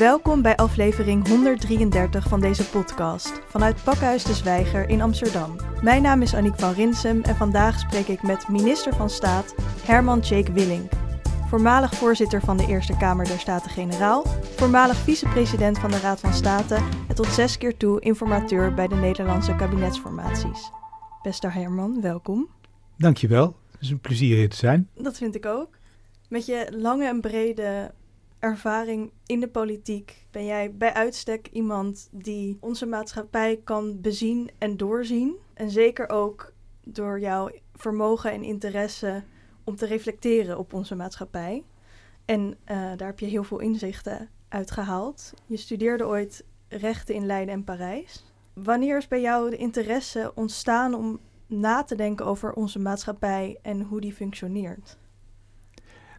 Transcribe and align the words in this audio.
Welkom 0.00 0.42
bij 0.42 0.56
aflevering 0.56 1.28
133 1.28 2.28
van 2.28 2.40
deze 2.40 2.70
podcast 2.70 3.40
vanuit 3.48 3.84
Pakhuis 3.84 4.24
de 4.24 4.34
Zwijger 4.34 4.88
in 4.88 5.00
Amsterdam. 5.00 5.56
Mijn 5.82 6.02
naam 6.02 6.22
is 6.22 6.34
Aniek 6.34 6.58
van 6.58 6.72
Rinsem 6.72 7.22
en 7.22 7.36
vandaag 7.36 7.78
spreek 7.78 8.06
ik 8.06 8.22
met 8.22 8.48
minister 8.48 8.94
van 8.94 9.10
Staat 9.10 9.54
Herman 9.84 10.20
Jake 10.20 10.52
Willink. 10.52 10.92
Voormalig 11.48 11.94
voorzitter 11.94 12.40
van 12.40 12.56
de 12.56 12.66
Eerste 12.66 12.96
Kamer 12.96 13.26
der 13.26 13.38
Staten-Generaal, 13.38 14.26
voormalig 14.56 14.96
vicepresident 14.96 15.78
van 15.78 15.90
de 15.90 15.98
Raad 15.98 16.20
van 16.20 16.34
State 16.34 16.74
en 17.08 17.14
tot 17.14 17.26
zes 17.26 17.58
keer 17.58 17.76
toe 17.76 18.00
informateur 18.00 18.74
bij 18.74 18.88
de 18.88 18.96
Nederlandse 18.96 19.56
kabinetsformaties. 19.56 20.70
Beste 21.22 21.48
Herman, 21.48 22.00
welkom. 22.00 22.48
Dankjewel, 22.96 23.56
het 23.70 23.80
is 23.80 23.90
een 23.90 24.00
plezier 24.00 24.36
hier 24.36 24.48
te 24.48 24.56
zijn. 24.56 24.88
Dat 24.94 25.16
vind 25.16 25.34
ik 25.34 25.46
ook. 25.46 25.68
Met 26.28 26.46
je 26.46 26.72
lange 26.76 27.06
en 27.06 27.20
brede 27.20 27.90
ervaring 28.40 29.12
in 29.26 29.40
de 29.40 29.48
politiek 29.48 30.26
ben 30.30 30.44
jij 30.44 30.74
bij 30.74 30.92
uitstek 30.92 31.48
iemand 31.52 32.08
die 32.12 32.56
onze 32.60 32.86
maatschappij 32.86 33.60
kan 33.64 34.00
bezien 34.00 34.50
en 34.58 34.76
doorzien. 34.76 35.36
En 35.54 35.70
zeker 35.70 36.08
ook 36.08 36.52
door 36.84 37.20
jouw 37.20 37.50
vermogen 37.74 38.32
en 38.32 38.42
interesse 38.42 39.22
om 39.64 39.76
te 39.76 39.86
reflecteren 39.86 40.58
op 40.58 40.72
onze 40.72 40.94
maatschappij. 40.94 41.64
En 42.24 42.56
eh, 42.64 42.76
daar 42.76 43.08
heb 43.08 43.18
je 43.18 43.26
heel 43.26 43.44
veel 43.44 43.58
inzichten 43.58 44.28
uit 44.48 44.70
gehaald. 44.70 45.34
Je 45.46 45.56
studeerde 45.56 46.06
ooit 46.06 46.44
rechten 46.68 47.14
in 47.14 47.26
Leiden 47.26 47.54
en 47.54 47.64
Parijs. 47.64 48.24
Wanneer 48.52 48.96
is 48.96 49.08
bij 49.08 49.20
jou 49.20 49.50
de 49.50 49.56
interesse 49.56 50.32
ontstaan 50.34 50.94
om 50.94 51.20
na 51.46 51.84
te 51.84 51.94
denken 51.94 52.26
over 52.26 52.52
onze 52.52 52.78
maatschappij 52.78 53.58
en 53.62 53.80
hoe 53.80 54.00
die 54.00 54.12
functioneert? 54.12 54.98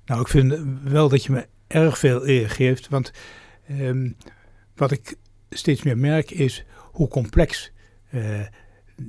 Nou, 0.05 0.21
ik 0.21 0.27
vind 0.27 0.59
wel 0.83 1.09
dat 1.09 1.23
je 1.23 1.31
me 1.31 1.47
erg 1.71 1.97
veel 1.97 2.27
eer 2.27 2.49
geeft. 2.49 2.89
Want 2.89 3.11
um, 3.69 4.15
wat 4.75 4.91
ik 4.91 5.15
steeds 5.49 5.83
meer 5.83 5.97
merk 5.97 6.31
is 6.31 6.65
hoe 6.91 7.07
complex 7.07 7.71
uh, 8.13 8.45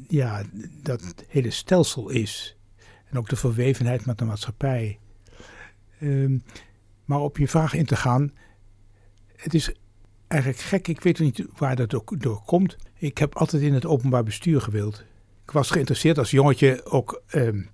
ja, 0.08 0.42
dat 0.82 1.14
hele 1.28 1.50
stelsel 1.50 2.08
is. 2.08 2.56
En 3.10 3.18
ook 3.18 3.28
de 3.28 3.36
verwevenheid 3.36 4.06
met 4.06 4.18
de 4.18 4.24
maatschappij. 4.24 4.98
Um, 6.02 6.44
maar 7.04 7.20
op 7.20 7.38
je 7.38 7.48
vraag 7.48 7.74
in 7.74 7.86
te 7.86 7.96
gaan. 7.96 8.32
Het 9.36 9.54
is 9.54 9.74
eigenlijk 10.28 10.62
gek. 10.62 10.88
Ik 10.88 11.00
weet 11.00 11.18
niet 11.18 11.46
waar 11.56 11.76
dat 11.76 11.94
ook 11.94 12.20
door 12.20 12.42
komt. 12.42 12.76
Ik 12.94 13.18
heb 13.18 13.36
altijd 13.36 13.62
in 13.62 13.74
het 13.74 13.86
openbaar 13.86 14.22
bestuur 14.22 14.60
gewild. 14.60 15.04
Ik 15.42 15.50
was 15.50 15.70
geïnteresseerd 15.70 16.18
als 16.18 16.30
jongetje 16.30 16.84
ook 16.84 17.22
um, 17.34 17.70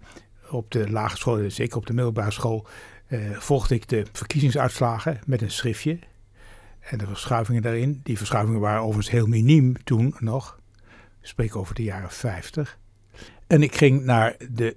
op 0.51 0.71
de 0.71 0.91
lagere 0.91 1.19
school, 1.19 1.51
zeker 1.51 1.77
op 1.77 1.87
de 1.87 1.93
middelbare 1.93 2.31
school, 2.31 2.67
volgde 3.33 3.75
ik 3.75 3.89
de 3.89 4.07
verkiezingsuitslagen 4.13 5.21
met 5.27 5.43
een 5.43 5.51
schriftje. 5.51 5.99
En 6.81 6.99
de 6.99 7.07
verschuivingen 7.07 7.63
daarin. 7.63 8.01
Die 8.03 8.17
verschuivingen 8.17 8.61
waren 8.61 8.81
overigens 8.81 9.11
heel 9.11 9.27
miniem 9.27 9.83
toen 9.85 10.15
nog. 10.19 10.61
Ik 11.21 11.27
spreek 11.27 11.57
over 11.57 11.75
de 11.75 11.83
jaren 11.83 12.11
50. 12.11 12.79
En 13.47 13.63
ik 13.63 13.75
ging 13.77 14.05
naar 14.05 14.37
de 14.51 14.77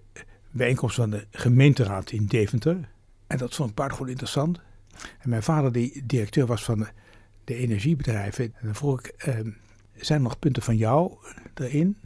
bijeenkomst 0.52 0.96
van 0.96 1.09
de 1.09 1.26
gemeenteraad 1.32 2.12
in 2.12 2.26
Deventer. 2.26 2.90
En 3.28 3.38
dat 3.38 3.56
vond 3.56 3.70
ik 3.70 3.76
buitengewoon 3.76 4.12
interessant. 4.12 4.59
En 5.20 5.30
mijn 5.30 5.44
vader, 5.44 5.72
die 5.72 6.06
directeur 6.06 6.46
was 6.46 6.64
van 6.64 6.88
de, 7.44 7.56
energiebedrijven. 7.56 8.44
En 8.44 8.66
dan 8.66 8.76
vroeg 8.76 9.00
ik, 9.00 9.06
eh, 9.08 9.34
zijn 9.96 10.20
er 10.20 10.22
nog 10.22 10.40
punten 10.40 10.64
van 10.64 10.78
jou 10.78 11.14
erin? 11.54 11.98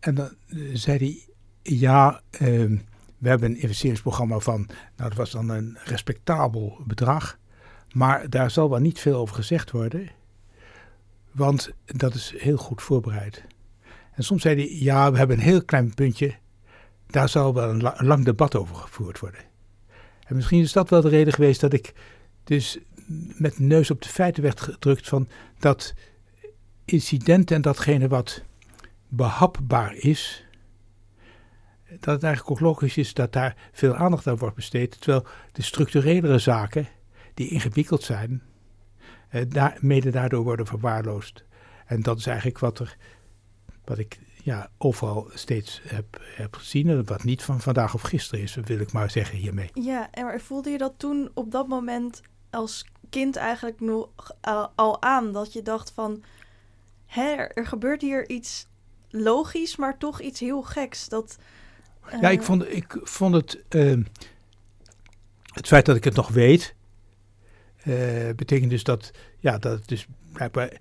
En 0.00 0.14
dan 0.14 0.30
zei 0.72 0.98
hij, 0.98 1.34
ja, 1.74 2.22
uh, 2.40 2.80
we 3.22 3.28
hebben 3.28 3.50
een 3.50 3.60
investeringsprogramma 3.60 4.38
van, 4.38 4.66
nou 4.96 5.08
dat 5.08 5.14
was 5.14 5.30
dan 5.30 5.48
een 5.48 5.78
respectabel 5.84 6.78
bedrag. 6.86 7.38
Maar 7.92 8.30
daar 8.30 8.50
zal 8.50 8.70
wel 8.70 8.78
niet 8.78 9.00
veel 9.00 9.16
over 9.16 9.34
gezegd 9.34 9.70
worden. 9.70 10.10
Want 11.32 11.70
dat 11.84 12.14
is 12.14 12.34
heel 12.36 12.56
goed 12.56 12.82
voorbereid. 12.82 13.44
En 14.14 14.24
soms 14.24 14.42
zei 14.42 14.54
hij, 14.54 14.76
ja, 14.78 15.12
we 15.12 15.18
hebben 15.18 15.36
een 15.36 15.42
heel 15.42 15.64
klein 15.64 15.94
puntje. 15.94 16.34
Daar 17.06 17.28
zal 17.28 17.54
wel 17.54 17.68
een, 17.70 17.92
lang 17.96 18.24
debat 18.24 18.56
over 18.56 18.76
gevoerd 18.76 19.18
worden. 19.18 19.40
En 20.26 20.36
misschien 20.36 20.60
is 20.60 20.72
dat 20.72 20.90
wel 20.90 21.00
de 21.00 21.08
reden 21.08 21.32
geweest 21.32 21.60
dat 21.60 21.72
ik 21.72 21.92
dus 22.44 22.78
met 23.36 23.58
neus 23.58 23.90
op 23.90 24.02
de 24.02 24.08
feiten 24.08 24.42
werd 24.42 24.60
gedrukt 24.60 25.08
van 25.08 25.28
dat 25.58 25.94
incident 26.84 27.50
en 27.50 27.62
datgene 27.62 28.08
wat 28.08 28.42
behapbaar 29.08 29.94
is, 29.94 30.44
dat 32.00 32.14
het 32.14 32.22
eigenlijk 32.22 32.50
ook 32.50 32.60
logisch 32.60 32.96
is 32.96 33.14
dat 33.14 33.32
daar 33.32 33.56
veel 33.72 33.94
aandacht 33.94 34.26
aan 34.26 34.36
wordt 34.36 34.56
besteed. 34.56 35.00
Terwijl 35.00 35.26
de 35.52 35.62
structurelere 35.62 36.38
zaken, 36.38 36.88
die 37.34 37.48
ingewikkeld 37.48 38.02
zijn, 38.02 38.42
eh, 39.28 39.42
daar, 39.48 39.78
mede 39.80 40.10
daardoor 40.10 40.44
worden 40.44 40.66
verwaarloosd. 40.66 41.44
En 41.86 42.02
dat 42.02 42.18
is 42.18 42.26
eigenlijk 42.26 42.58
wat, 42.58 42.78
er, 42.78 42.96
wat 43.84 43.98
ik 43.98 44.18
ja, 44.42 44.70
overal 44.78 45.30
steeds 45.34 45.80
heb, 45.84 46.20
gezien. 46.50 46.88
En 46.88 47.04
wat 47.04 47.24
niet 47.24 47.42
van 47.42 47.60
vandaag 47.60 47.94
of 47.94 48.02
gisteren 48.02 48.44
is, 48.44 48.54
wil 48.54 48.78
ik 48.78 48.92
maar 48.92 49.10
zeggen 49.10 49.38
hiermee. 49.38 49.70
Ja, 49.72 50.10
en 50.10 50.40
voelde 50.40 50.70
je 50.70 50.78
dat 50.78 50.94
toen 50.96 51.30
op 51.34 51.50
dat 51.50 51.68
moment 51.68 52.20
als 52.50 52.86
kind 53.10 53.36
eigenlijk 53.36 53.80
nog 53.80 54.12
al 54.74 55.02
aan? 55.02 55.32
Dat 55.32 55.52
je 55.52 55.62
dacht 55.62 55.90
van, 55.90 56.22
hè, 57.06 57.32
er 57.32 57.66
gebeurt 57.66 58.00
hier 58.00 58.28
iets 58.28 58.66
logisch, 59.08 59.76
maar 59.76 59.98
toch 59.98 60.20
iets 60.20 60.40
heel 60.40 60.62
geks. 60.62 61.08
Dat, 61.08 61.38
ja, 62.20 62.28
ik 62.28 62.42
vond, 62.42 62.68
ik 62.68 62.98
vond 63.02 63.34
het. 63.34 63.64
Uh, 63.70 64.04
het 65.44 65.66
feit 65.66 65.86
dat 65.86 65.96
ik 65.96 66.04
het 66.04 66.14
nog 66.14 66.28
weet. 66.28 66.74
Uh, 67.84 67.94
betekent 68.36 68.70
dus 68.70 68.84
dat. 68.84 69.10
Ja, 69.38 69.58
dat 69.58 69.78
het 69.78 69.88
dus 69.88 70.06
blijkbaar 70.32 70.72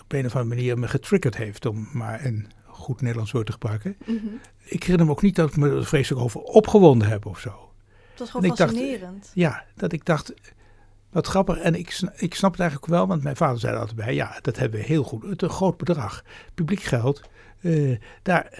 op 0.00 0.12
een 0.12 0.26
of 0.26 0.36
andere 0.36 0.54
manier 0.54 0.78
me 0.78 0.88
getriggerd 0.88 1.36
heeft. 1.36 1.66
Om 1.66 1.88
maar 1.92 2.24
een 2.24 2.48
goed 2.66 3.00
Nederlands 3.00 3.32
woord 3.32 3.46
te 3.46 3.52
gebruiken. 3.52 3.96
Mm 4.04 4.18
-hmm. 4.18 4.40
Ik 4.64 4.82
herinner 4.82 5.06
me 5.06 5.12
ook 5.12 5.22
niet 5.22 5.36
dat 5.36 5.48
ik 5.48 5.56
me 5.56 5.70
er 5.70 5.86
vreselijk 5.86 6.22
over 6.22 6.40
opgewonden 6.40 7.08
heb 7.08 7.26
of 7.26 7.38
zo. 7.38 7.72
Het 8.10 8.18
was 8.18 8.30
gewoon 8.30 8.56
fascinerend. 8.56 9.22
Dacht, 9.22 9.30
ja, 9.34 9.64
dat 9.74 9.92
ik 9.92 10.04
dacht. 10.04 10.34
Wat 11.10 11.26
grappig. 11.26 11.58
En 11.58 11.74
ik, 11.74 12.00
ik 12.16 12.34
snap 12.34 12.50
het 12.50 12.60
eigenlijk 12.60 12.90
wel, 12.90 13.06
want 13.06 13.22
mijn 13.22 13.36
vader 13.36 13.58
zei 13.58 13.72
er 13.72 13.78
altijd 13.78 13.96
bij. 13.96 14.14
Ja, 14.14 14.38
dat 14.40 14.56
hebben 14.56 14.80
we 14.80 14.86
heel 14.86 15.02
goed. 15.02 15.22
Het 15.22 15.42
is 15.42 15.48
een 15.48 15.54
groot 15.54 15.76
bedrag. 15.76 16.24
Publiek 16.54 16.82
geld. 16.82 17.22
Uh, 17.60 17.98
daar 18.22 18.44
eh, 18.44 18.58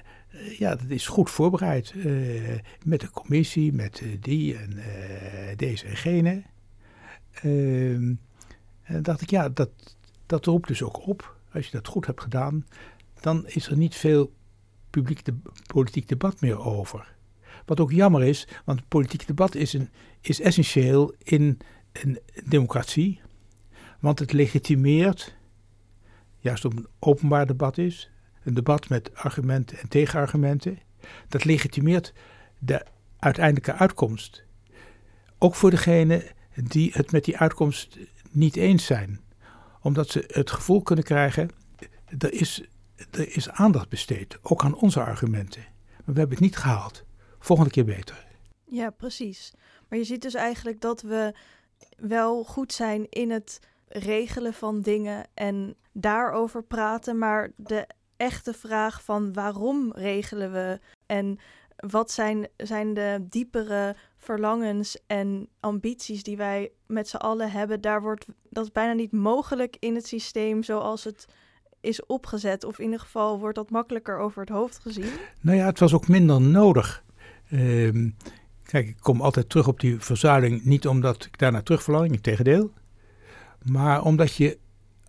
ja, 0.58 0.74
dat 0.74 0.88
is 0.88 1.06
goed 1.06 1.30
voorbereid. 1.30 1.92
Uh, 1.96 2.58
met 2.84 3.00
de 3.00 3.10
commissie, 3.10 3.72
met 3.72 4.00
uh, 4.00 4.16
die 4.20 4.56
en 4.56 4.78
deze 5.56 5.86
en 5.86 5.96
gene. 5.96 6.42
Ehm, 7.32 8.14
en 8.82 9.02
dacht 9.02 9.20
ik, 9.20 9.30
ja, 9.30 9.48
dat, 9.48 9.70
dat 10.26 10.44
roept 10.46 10.68
dus 10.68 10.82
ook 10.82 11.06
op. 11.06 11.36
Als 11.52 11.64
je 11.64 11.72
dat 11.72 11.88
goed 11.88 12.06
hebt 12.06 12.22
gedaan, 12.22 12.66
dan 13.20 13.46
is 13.46 13.66
er 13.66 13.76
niet 13.76 13.94
veel 13.94 14.32
publiek 14.90 15.24
de, 15.24 15.34
politiek 15.66 16.08
debat 16.08 16.40
meer 16.40 16.58
over. 16.58 17.14
Wat 17.66 17.80
ook 17.80 17.92
jammer 17.92 18.22
is, 18.22 18.48
want 18.64 18.88
politiek 18.88 19.26
debat 19.26 19.54
is, 19.54 19.72
een, 19.72 19.88
is 20.20 20.40
essentieel 20.40 21.14
in 21.18 21.58
een 21.92 22.18
democratie. 22.44 23.20
Want 24.00 24.18
het 24.18 24.32
legitimeert, 24.32 25.34
juist 26.38 26.62
het 26.62 26.76
een 26.76 26.86
openbaar 26.98 27.46
debat 27.46 27.78
is, 27.78 28.10
een 28.44 28.54
debat 28.54 28.88
met 28.88 29.14
argumenten 29.14 29.78
en 29.78 29.88
tegenargumenten. 29.88 30.78
Dat 31.28 31.44
legitimeert 31.44 32.12
de 32.58 32.84
uiteindelijke 33.18 33.72
uitkomst. 33.72 34.44
Ook 35.38 35.54
voor 35.54 35.70
degenen 35.70 36.22
die 36.54 36.90
het 36.92 37.12
met 37.12 37.24
die 37.24 37.38
uitkomst 37.38 37.98
niet 38.30 38.56
eens 38.56 38.84
zijn. 38.84 39.20
Omdat 39.80 40.08
ze 40.08 40.24
het 40.26 40.50
gevoel 40.50 40.82
kunnen 40.82 41.04
krijgen, 41.04 41.50
er 42.18 42.32
is, 42.32 42.64
er 43.10 43.36
is 43.36 43.50
aandacht 43.50 43.88
besteed, 43.88 44.38
ook 44.42 44.64
aan 44.64 44.74
onze 44.74 45.00
argumenten. 45.00 45.62
Maar 45.86 46.14
we 46.14 46.18
hebben 46.18 46.36
het 46.36 46.46
niet 46.46 46.56
gehaald. 46.56 47.04
Volgende 47.38 47.70
keer 47.70 47.84
beter. 47.84 48.24
Ja, 48.64 48.90
precies. 48.90 49.52
Maar 49.88 49.98
je 49.98 50.04
ziet 50.04 50.22
dus 50.22 50.34
eigenlijk 50.34 50.80
dat 50.80 51.02
we 51.02 51.34
wel 51.96 52.44
goed 52.44 52.72
zijn 52.72 53.06
in 53.10 53.30
het 53.30 53.60
regelen 53.88 54.54
van 54.54 54.80
dingen 54.80 55.26
en 55.34 55.74
daarover 55.92 56.62
praten, 56.62 57.18
maar 57.18 57.50
de 57.56 57.86
echte 58.16 58.52
vraag 58.52 59.02
van 59.02 59.32
waarom 59.32 59.92
regelen 59.94 60.52
we 60.52 60.80
en 61.06 61.38
wat 61.76 62.10
zijn, 62.10 62.48
zijn 62.56 62.94
de 62.94 63.26
diepere 63.28 63.96
verlangens 64.16 64.98
en 65.06 65.48
ambities 65.60 66.22
die 66.22 66.36
wij 66.36 66.70
met 66.86 67.08
z'n 67.08 67.16
allen 67.16 67.50
hebben, 67.50 67.80
daar 67.80 68.02
wordt 68.02 68.26
dat 68.50 68.72
bijna 68.72 68.92
niet 68.92 69.12
mogelijk 69.12 69.76
in 69.78 69.94
het 69.94 70.06
systeem 70.06 70.62
zoals 70.62 71.04
het 71.04 71.26
is 71.80 72.06
opgezet. 72.06 72.64
Of 72.64 72.78
in 72.78 72.84
ieder 72.84 73.00
geval 73.00 73.38
wordt 73.38 73.56
dat 73.56 73.70
makkelijker 73.70 74.18
over 74.18 74.40
het 74.40 74.48
hoofd 74.48 74.78
gezien. 74.78 75.12
Nou 75.40 75.56
ja, 75.56 75.66
het 75.66 75.78
was 75.78 75.94
ook 75.94 76.08
minder 76.08 76.40
nodig. 76.40 77.04
Uh, 77.50 78.10
kijk, 78.62 78.88
ik 78.88 78.96
kom 79.00 79.20
altijd 79.20 79.48
terug 79.48 79.68
op 79.68 79.80
die 79.80 80.00
verzuiling, 80.00 80.64
niet 80.64 80.86
omdat 80.86 81.24
ik 81.24 81.38
daarna 81.38 81.62
terug 81.62 81.82
verlang, 81.82 82.12
in 82.12 82.20
tegendeel. 82.20 82.72
Maar 83.62 84.02
omdat 84.02 84.34
je 84.34 84.58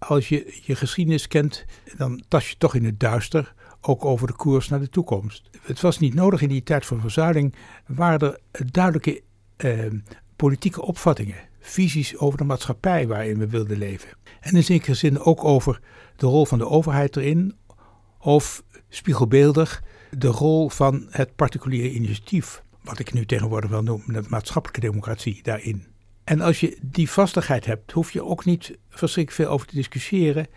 als 0.08 0.30
je 0.30 0.60
je 0.64 0.76
geschiedenis 0.76 1.28
kent, 1.28 1.66
dan 1.98 2.24
tast 2.28 2.48
je 2.48 2.58
toch 2.58 2.76
in 2.76 2.86
het 2.86 3.00
duister, 3.00 3.54
ook 3.82 4.06
over 4.06 4.28
de 4.28 4.34
koers 4.34 4.70
naar 4.70 4.80
de 4.80 4.90
toekomst. 4.90 5.50
Het 5.62 5.82
was 5.82 6.00
niet 6.00 6.14
nodig 6.14 6.42
in 6.42 6.50
die 6.50 6.64
tijd 6.64 6.86
van 6.86 7.00
verzuiling, 7.00 7.56
waren 7.86 8.40
er 8.52 8.72
duidelijke 8.72 9.22
eh, 9.58 9.92
politieke 10.36 10.82
opvattingen, 10.82 11.36
visies 11.60 12.18
over 12.18 12.38
de 12.38 12.44
maatschappij 12.44 13.08
waarin 13.08 13.38
we 13.38 13.48
wilden 13.48 13.78
leven. 13.78 14.10
En 14.40 14.56
in 14.56 14.64
zekere 14.64 14.94
zin 14.94 15.20
ook 15.20 15.44
over 15.44 15.80
de 16.16 16.26
rol 16.26 16.46
van 16.46 16.58
de 16.58 16.68
overheid 16.68 17.16
erin, 17.16 17.56
of 18.20 18.64
spiegelbeeldig 18.90 19.84
de 20.12 20.28
rol 20.28 20.70
van 20.70 21.08
het 21.10 21.36
particuliere 21.36 21.92
initiatief, 21.92 22.64
wat 22.82 23.00
ik 23.00 23.14
nu 23.14 23.26
tegenwoordig 23.26 23.70
wel 23.70 23.84
noem 23.84 24.04
de 24.08 24.24
maatschappelijke 24.28 24.88
democratie 24.88 25.40
daarin. 25.44 25.95
En 26.26 26.42
als 26.42 26.60
je 26.60 26.78
die 26.82 27.10
vastigheid 27.10 27.66
hebt, 27.66 27.92
hoef 27.92 28.12
je 28.12 28.24
ook 28.24 28.46
niet 28.46 28.78
verschrikkelijk 28.90 29.44
veel 29.44 29.54
over 29.54 29.68
te 29.68 29.76
discussiëren, 29.76 30.48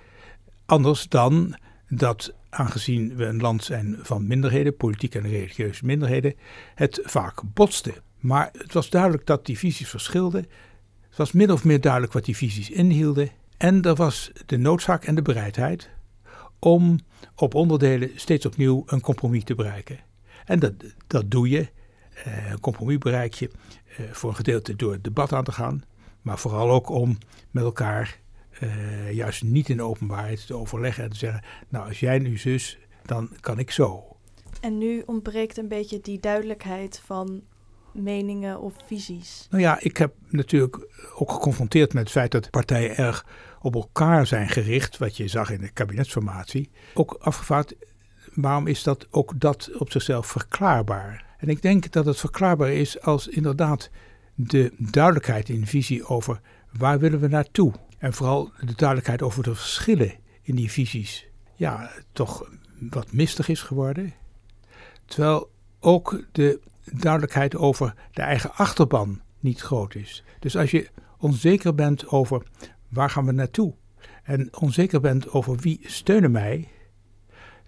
anders 0.66 1.08
dan 1.08 1.56
dat 1.88 2.34
aangezien 2.50 3.16
we 3.16 3.24
een 3.24 3.40
land 3.40 3.64
zijn 3.64 3.96
van 4.02 4.26
minderheden, 4.26 4.76
politieke 4.76 5.18
en 5.18 5.28
religieuze 5.28 5.84
minderheden, 5.84 6.34
het 6.74 7.00
vaak 7.02 7.42
botste. 7.54 7.94
Maar 8.18 8.48
het 8.52 8.72
was 8.72 8.90
duidelijk 8.90 9.26
dat 9.26 9.46
die 9.46 9.58
visies 9.58 9.88
verschilden. 9.88 10.46
Het 11.08 11.16
was 11.16 11.32
min 11.32 11.52
of 11.52 11.64
meer 11.64 11.80
duidelijk 11.80 12.12
wat 12.12 12.24
die 12.24 12.36
visies 12.36 12.70
inhielden. 12.70 13.30
En 13.56 13.82
er 13.82 13.94
was 13.94 14.30
de 14.46 14.56
noodzaak 14.56 15.04
en 15.04 15.14
de 15.14 15.22
bereidheid 15.22 15.90
om 16.58 16.98
op 17.34 17.54
onderdelen 17.54 18.10
steeds 18.14 18.46
opnieuw 18.46 18.82
een 18.86 19.00
compromis 19.00 19.44
te 19.44 19.54
bereiken. 19.54 19.98
En 20.44 20.58
dat, 20.58 20.72
dat 21.06 21.30
doe 21.30 21.48
je. 21.48 21.68
Eh, 22.24 22.50
een 22.50 22.60
compromis 22.60 22.98
bereik 22.98 23.34
je 23.34 23.50
eh, 23.96 24.04
voor 24.12 24.30
een 24.30 24.36
gedeelte 24.36 24.76
door 24.76 24.92
het 24.92 25.04
debat 25.04 25.32
aan 25.32 25.44
te 25.44 25.52
gaan, 25.52 25.82
maar 26.22 26.38
vooral 26.38 26.70
ook 26.70 26.88
om 26.88 27.18
met 27.50 27.64
elkaar 27.64 28.18
uh, 28.62 29.12
juist 29.12 29.42
niet 29.42 29.68
in 29.68 29.76
de 29.76 29.82
openbaarheid 29.82 30.46
te 30.46 30.54
overleggen 30.54 31.04
en 31.04 31.10
te 31.10 31.16
zeggen: 31.16 31.42
Nou, 31.68 31.88
als 31.88 32.00
jij 32.00 32.18
nu 32.18 32.38
zus, 32.38 32.78
dan 33.02 33.30
kan 33.40 33.58
ik 33.58 33.70
zo. 33.70 34.16
En 34.60 34.78
nu 34.78 35.02
ontbreekt 35.06 35.56
een 35.56 35.68
beetje 35.68 36.00
die 36.00 36.20
duidelijkheid 36.20 37.02
van 37.04 37.42
meningen 37.92 38.60
of 38.60 38.74
visies. 38.86 39.46
Nou 39.50 39.62
ja, 39.62 39.80
ik 39.80 39.96
heb 39.96 40.14
natuurlijk 40.28 40.88
ook 41.14 41.32
geconfronteerd 41.32 41.92
met 41.92 42.02
het 42.02 42.12
feit 42.12 42.30
dat 42.30 42.50
partijen 42.50 42.96
erg 42.96 43.26
op 43.60 43.74
elkaar 43.74 44.26
zijn 44.26 44.48
gericht, 44.48 44.98
wat 44.98 45.16
je 45.16 45.28
zag 45.28 45.50
in 45.50 45.60
de 45.60 45.70
kabinetsformatie. 45.70 46.70
Ook 46.94 47.16
afgevraagd, 47.20 47.74
waarom 48.34 48.66
is 48.66 48.82
dat 48.82 49.06
ook 49.10 49.40
dat 49.40 49.70
op 49.78 49.90
zichzelf 49.90 50.26
verklaarbaar? 50.26 51.27
En 51.38 51.48
ik 51.48 51.62
denk 51.62 51.92
dat 51.92 52.06
het 52.06 52.16
verklaarbaar 52.16 52.72
is 52.72 53.00
als 53.00 53.28
inderdaad 53.28 53.90
de 54.34 54.72
duidelijkheid 54.78 55.48
in 55.48 55.66
visie 55.66 56.06
over 56.06 56.40
waar 56.72 56.98
willen 56.98 57.20
we 57.20 57.28
naartoe 57.28 57.72
en 57.98 58.12
vooral 58.12 58.52
de 58.60 58.74
duidelijkheid 58.74 59.22
over 59.22 59.42
de 59.42 59.54
verschillen 59.54 60.14
in 60.42 60.54
die 60.54 60.70
visies, 60.70 61.26
ja, 61.54 61.90
toch 62.12 62.50
wat 62.90 63.12
mistig 63.12 63.48
is 63.48 63.62
geworden. 63.62 64.14
Terwijl 65.04 65.50
ook 65.80 66.24
de 66.32 66.60
duidelijkheid 66.92 67.56
over 67.56 67.94
de 68.12 68.22
eigen 68.22 68.54
achterban 68.54 69.20
niet 69.40 69.60
groot 69.60 69.94
is. 69.94 70.24
Dus 70.38 70.56
als 70.56 70.70
je 70.70 70.88
onzeker 71.18 71.74
bent 71.74 72.08
over 72.08 72.42
waar 72.88 73.10
gaan 73.10 73.26
we 73.26 73.32
naartoe 73.32 73.74
en 74.22 74.56
onzeker 74.58 75.00
bent 75.00 75.30
over 75.30 75.56
wie 75.56 75.80
steunen 75.82 76.30
mij, 76.30 76.68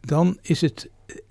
dan 0.00 0.38
is 0.42 0.60
het 0.60 0.90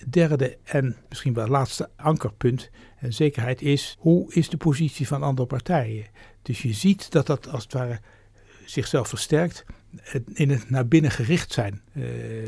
derde 0.09 0.57
en 0.63 0.95
misschien 1.09 1.33
wel 1.33 1.47
laatste 1.47 1.89
ankerpunt 1.95 2.69
en 2.97 3.13
zekerheid 3.13 3.61
is 3.61 3.95
hoe 3.99 4.33
is 4.33 4.49
de 4.49 4.57
positie 4.57 5.07
van 5.07 5.23
andere 5.23 5.47
partijen. 5.47 6.05
Dus 6.41 6.61
je 6.61 6.73
ziet 6.73 7.11
dat 7.11 7.25
dat 7.25 7.47
als 7.47 7.63
het 7.63 7.73
ware 7.73 7.99
zichzelf 8.65 9.07
versterkt 9.07 9.65
in 10.33 10.49
het 10.49 10.69
naar 10.69 10.87
binnen 10.87 11.11
gericht 11.11 11.53
zijn. 11.53 11.81
Eh, 11.93 12.03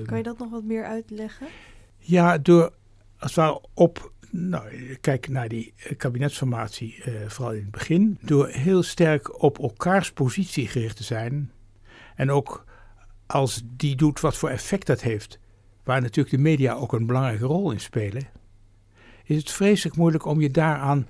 kan 0.05 0.17
je 0.17 0.23
dat 0.23 0.37
nog 0.37 0.49
wat 0.49 0.63
meer 0.63 0.85
uitleggen? 0.85 1.47
Ja, 1.97 2.37
door 2.37 2.73
als 3.17 3.35
het 3.35 3.45
ware 3.45 3.61
op, 3.73 4.11
nou, 4.29 4.95
kijk 5.01 5.27
naar 5.27 5.47
die 5.47 5.73
kabinetsformatie, 5.97 7.03
vooral 7.27 7.53
in 7.53 7.61
het 7.61 7.71
begin, 7.71 8.17
door 8.21 8.47
heel 8.47 8.83
sterk 8.83 9.41
op 9.41 9.59
elkaars 9.59 10.11
positie 10.11 10.67
gericht 10.67 10.95
te 10.95 11.03
zijn. 11.03 11.51
En 12.15 12.31
ook 12.31 12.65
als 13.31 13.63
die 13.65 13.95
doet 13.95 14.19
wat 14.19 14.37
voor 14.37 14.49
effect 14.49 14.87
dat 14.87 15.01
heeft, 15.01 15.39
waar 15.83 16.01
natuurlijk 16.01 16.35
de 16.35 16.41
media 16.41 16.73
ook 16.73 16.93
een 16.93 17.05
belangrijke 17.05 17.45
rol 17.45 17.71
in 17.71 17.79
spelen, 17.79 18.27
is 19.23 19.37
het 19.37 19.51
vreselijk 19.51 19.97
moeilijk 19.97 20.25
om 20.25 20.41
je 20.41 20.51
daaraan 20.51 21.07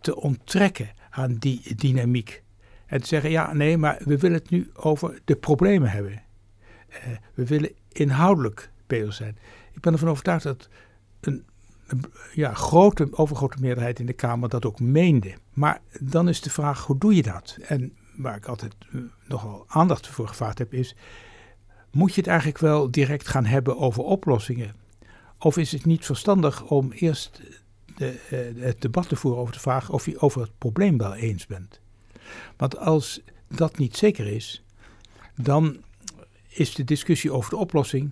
te 0.00 0.16
onttrekken, 0.16 0.90
aan 1.10 1.34
die 1.34 1.74
dynamiek. 1.74 2.42
En 2.86 3.00
te 3.00 3.06
zeggen, 3.06 3.30
ja, 3.30 3.52
nee, 3.52 3.76
maar 3.76 4.00
we 4.04 4.18
willen 4.18 4.38
het 4.38 4.50
nu 4.50 4.70
over 4.74 5.20
de 5.24 5.36
problemen 5.36 5.90
hebben. 5.90 6.22
Uh, 6.90 6.96
we 7.34 7.46
willen 7.46 7.72
inhoudelijk 7.88 8.70
bezig 8.86 9.14
zijn. 9.14 9.38
Ik 9.72 9.80
ben 9.80 9.92
ervan 9.92 10.08
overtuigd 10.08 10.44
dat 10.44 10.68
een, 11.20 11.44
ja, 12.34 12.54
grote, 12.54 13.08
overgrote 13.10 13.60
meerderheid 13.60 13.98
in 13.98 14.06
de 14.06 14.12
Kamer 14.12 14.48
dat 14.48 14.66
ook 14.66 14.80
meende. 14.80 15.34
Maar 15.52 15.80
dan 16.00 16.28
is 16.28 16.40
de 16.40 16.50
vraag, 16.50 16.86
hoe 16.86 16.98
doe 16.98 17.14
je 17.14 17.22
dat? 17.22 17.58
En 17.66 17.92
waar 18.16 18.36
ik 18.36 18.46
altijd 18.46 18.74
uh, 18.90 19.02
nogal 19.26 19.64
aandacht 19.68 20.06
voor 20.06 20.28
gevraagd 20.28 20.58
heb, 20.58 20.74
is... 20.74 20.96
moet 21.90 22.14
je 22.14 22.20
het 22.20 22.30
eigenlijk 22.30 22.58
wel 22.58 22.90
direct 22.90 23.28
gaan 23.28 23.44
hebben 23.44 23.78
over 23.78 24.02
oplossingen? 24.02 24.74
Of 25.38 25.56
is 25.56 25.72
het 25.72 25.84
niet 25.84 26.04
verstandig 26.04 26.62
om 26.62 26.92
eerst 26.92 27.40
de, 27.96 28.52
uh, 28.54 28.62
het 28.64 28.80
debat 28.80 29.08
te 29.08 29.16
voeren 29.16 29.40
over 29.40 29.52
de 29.52 29.60
vraag 29.60 29.90
of 29.90 30.06
je 30.06 30.20
over 30.20 30.40
het 30.40 30.58
probleem 30.58 30.98
wel 30.98 31.14
eens 31.14 31.46
bent? 31.46 31.80
Want 32.56 32.78
als 32.78 33.20
dat 33.48 33.78
niet 33.78 33.96
zeker 33.96 34.26
is, 34.26 34.64
dan 35.34 35.76
is 36.48 36.74
de 36.74 36.84
discussie 36.84 37.32
over 37.32 37.50
de 37.50 37.56
oplossing 37.56 38.10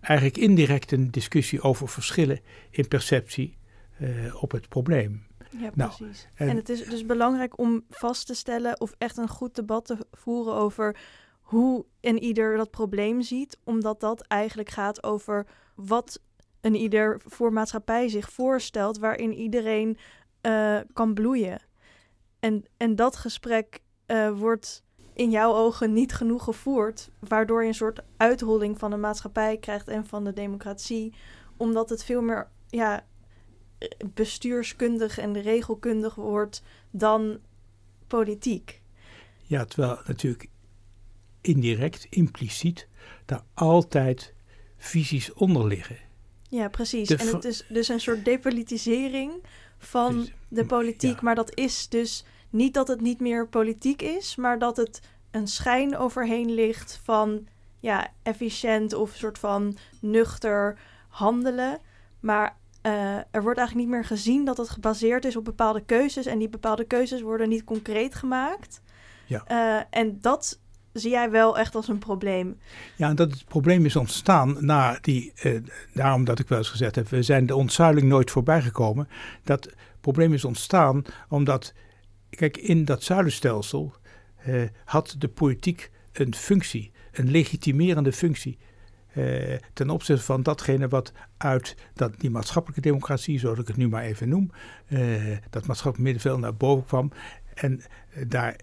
eigenlijk 0.00 0.36
indirect 0.36 0.92
een 0.92 1.10
discussie 1.10 1.62
over 1.62 1.88
verschillen 1.88 2.40
in 2.70 2.88
perceptie 2.88 3.56
uh, 4.00 4.42
op 4.42 4.50
het 4.50 4.68
probleem. 4.68 5.26
Ja, 5.50 5.70
nou, 5.74 5.96
precies. 5.96 6.28
en, 6.34 6.48
en, 6.48 6.56
het 6.56 6.68
is 6.68 6.84
dus 6.84 7.06
belangrijk 7.06 7.58
om 7.58 7.84
vast 7.90 8.26
te 8.26 8.34
stellen 8.34 8.80
of 8.80 8.94
echt 8.98 9.16
een 9.16 9.28
goed 9.28 9.54
debat 9.54 9.84
te 9.84 10.06
voeren 10.12 10.54
over 10.54 10.96
hoe 11.46 11.84
een 12.00 12.22
ieder 12.22 12.56
dat 12.56 12.70
probleem 12.70 13.22
ziet, 13.22 13.58
omdat 13.64 14.00
dat 14.00 14.20
eigenlijk 14.20 14.68
gaat 14.68 15.02
over 15.02 15.46
wat 15.74 16.20
een 16.60 16.74
ieder 16.74 17.20
voor 17.24 17.52
maatschappij 17.52 18.08
zich 18.08 18.30
voorstelt, 18.30 18.98
waarin 18.98 19.32
iedereen 19.32 19.98
uh, 20.42 20.80
kan 20.92 21.14
bloeien. 21.14 21.60
En, 22.40 22.64
en 22.76 22.96
dat 22.96 23.16
gesprek 23.16 23.80
uh, 24.06 24.38
wordt 24.38 24.84
in 25.12 25.30
jouw 25.30 25.54
ogen 25.54 25.92
niet 25.92 26.14
genoeg 26.14 26.44
gevoerd, 26.44 27.10
waardoor 27.18 27.62
je 27.62 27.68
een 27.68 27.74
soort 27.74 28.02
uitholling 28.16 28.78
van 28.78 28.90
de 28.90 28.96
maatschappij 28.96 29.56
krijgt 29.56 29.88
en 29.88 30.06
van 30.06 30.24
de 30.24 30.32
democratie, 30.32 31.14
omdat 31.56 31.88
het 31.88 32.04
veel 32.04 32.22
meer 32.22 32.48
ja, 32.68 33.04
bestuurskundig 34.14 35.18
en 35.18 35.40
regelkundig 35.40 36.14
wordt 36.14 36.62
dan 36.90 37.38
politiek. 38.06 38.82
Ja, 39.42 39.64
terwijl 39.64 39.98
natuurlijk 40.06 40.48
indirect, 41.46 42.06
impliciet, 42.10 42.88
daar 43.24 43.42
altijd 43.54 44.34
visies 44.76 45.32
onder 45.32 45.66
liggen. 45.66 45.96
Ja, 46.48 46.68
precies. 46.68 47.10
en 47.10 47.26
het 47.26 47.44
is 47.44 47.64
dus 47.68 47.88
een 47.88 48.00
soort 48.00 48.24
depolitisering 48.24 49.32
van 49.78 50.28
de 50.48 50.66
politiek, 50.66 51.20
maar 51.20 51.34
dat 51.34 51.54
is 51.54 51.88
dus 51.88 52.24
niet 52.50 52.74
dat 52.74 52.88
het 52.88 53.00
niet 53.00 53.20
meer 53.20 53.48
politiek 53.48 54.02
is, 54.02 54.36
maar 54.36 54.58
dat 54.58 54.76
het 54.76 55.00
een 55.30 55.46
schijn 55.46 55.96
overheen 55.96 56.54
ligt 56.54 57.00
van 57.02 57.46
ja, 57.80 58.08
efficiënt 58.22 58.94
of 58.94 59.14
soort 59.14 59.38
van 59.38 59.76
nuchter 60.00 60.78
handelen. 61.08 61.78
Maar 62.20 62.56
uh, 62.82 63.16
er 63.16 63.42
wordt 63.42 63.58
eigenlijk 63.58 63.74
niet 63.74 63.96
meer 63.96 64.04
gezien 64.04 64.44
dat 64.44 64.56
het 64.56 64.68
gebaseerd 64.68 65.24
is 65.24 65.36
op 65.36 65.44
bepaalde 65.44 65.84
keuzes. 65.84 66.26
En 66.26 66.38
die 66.38 66.48
bepaalde 66.48 66.84
keuzes 66.84 67.20
worden 67.20 67.48
niet 67.48 67.64
concreet 67.64 68.14
gemaakt. 68.14 68.80
Ja. 69.26 69.44
Uh, 69.50 69.82
en 69.90 70.20
dat 70.20 70.60
zie 71.00 71.10
jij 71.10 71.30
wel 71.30 71.58
echt 71.58 71.74
als 71.74 71.88
een 71.88 71.98
probleem. 71.98 72.58
Ja, 72.96 73.08
en 73.08 73.16
dat 73.16 73.30
het 73.30 73.44
probleem 73.44 73.84
is 73.84 73.96
ontstaan 73.96 74.56
na 74.60 74.98
die, 75.00 75.32
uh, 75.44 75.60
daarom 75.94 76.24
dat 76.24 76.38
ik 76.38 76.48
wel 76.48 76.58
eens 76.58 76.70
gezegd 76.70 76.94
heb, 76.94 77.08
we 77.08 77.22
zijn 77.22 77.46
de 77.46 77.56
ontzuiling 77.56 78.08
nooit 78.08 78.30
voorbij 78.30 78.62
gekomen. 78.62 79.08
Dat 79.44 79.72
probleem 80.00 80.32
is 80.32 80.44
ontstaan 80.44 81.04
omdat 81.28 81.72
Kijk, 82.36 82.56
in 82.56 82.84
dat 82.84 83.02
zuilenstelsel 83.02 83.94
uh, 84.48 84.62
had 84.84 85.14
de 85.18 85.28
politiek 85.28 85.90
een 86.12 86.34
functie, 86.34 86.92
een 87.12 87.30
legitimerende 87.30 88.12
functie. 88.12 88.58
Uh, 89.14 89.54
ten 89.72 89.90
opzichte 89.90 90.24
van 90.24 90.42
datgene 90.42 90.88
wat 90.88 91.12
uit 91.36 91.76
dat, 91.94 92.20
die 92.20 92.30
maatschappelijke 92.30 92.88
democratie, 92.88 93.38
zoals 93.38 93.58
ik 93.58 93.66
het 93.66 93.76
nu 93.76 93.88
maar 93.88 94.02
even 94.02 94.28
noem, 94.28 94.50
uh, 94.88 95.36
dat 95.50 95.66
maatschappelijk 95.66 96.12
middenveld 96.12 96.40
naar 96.40 96.54
boven 96.54 96.86
kwam. 96.86 97.10
En 97.56 97.80
daar 98.26 98.56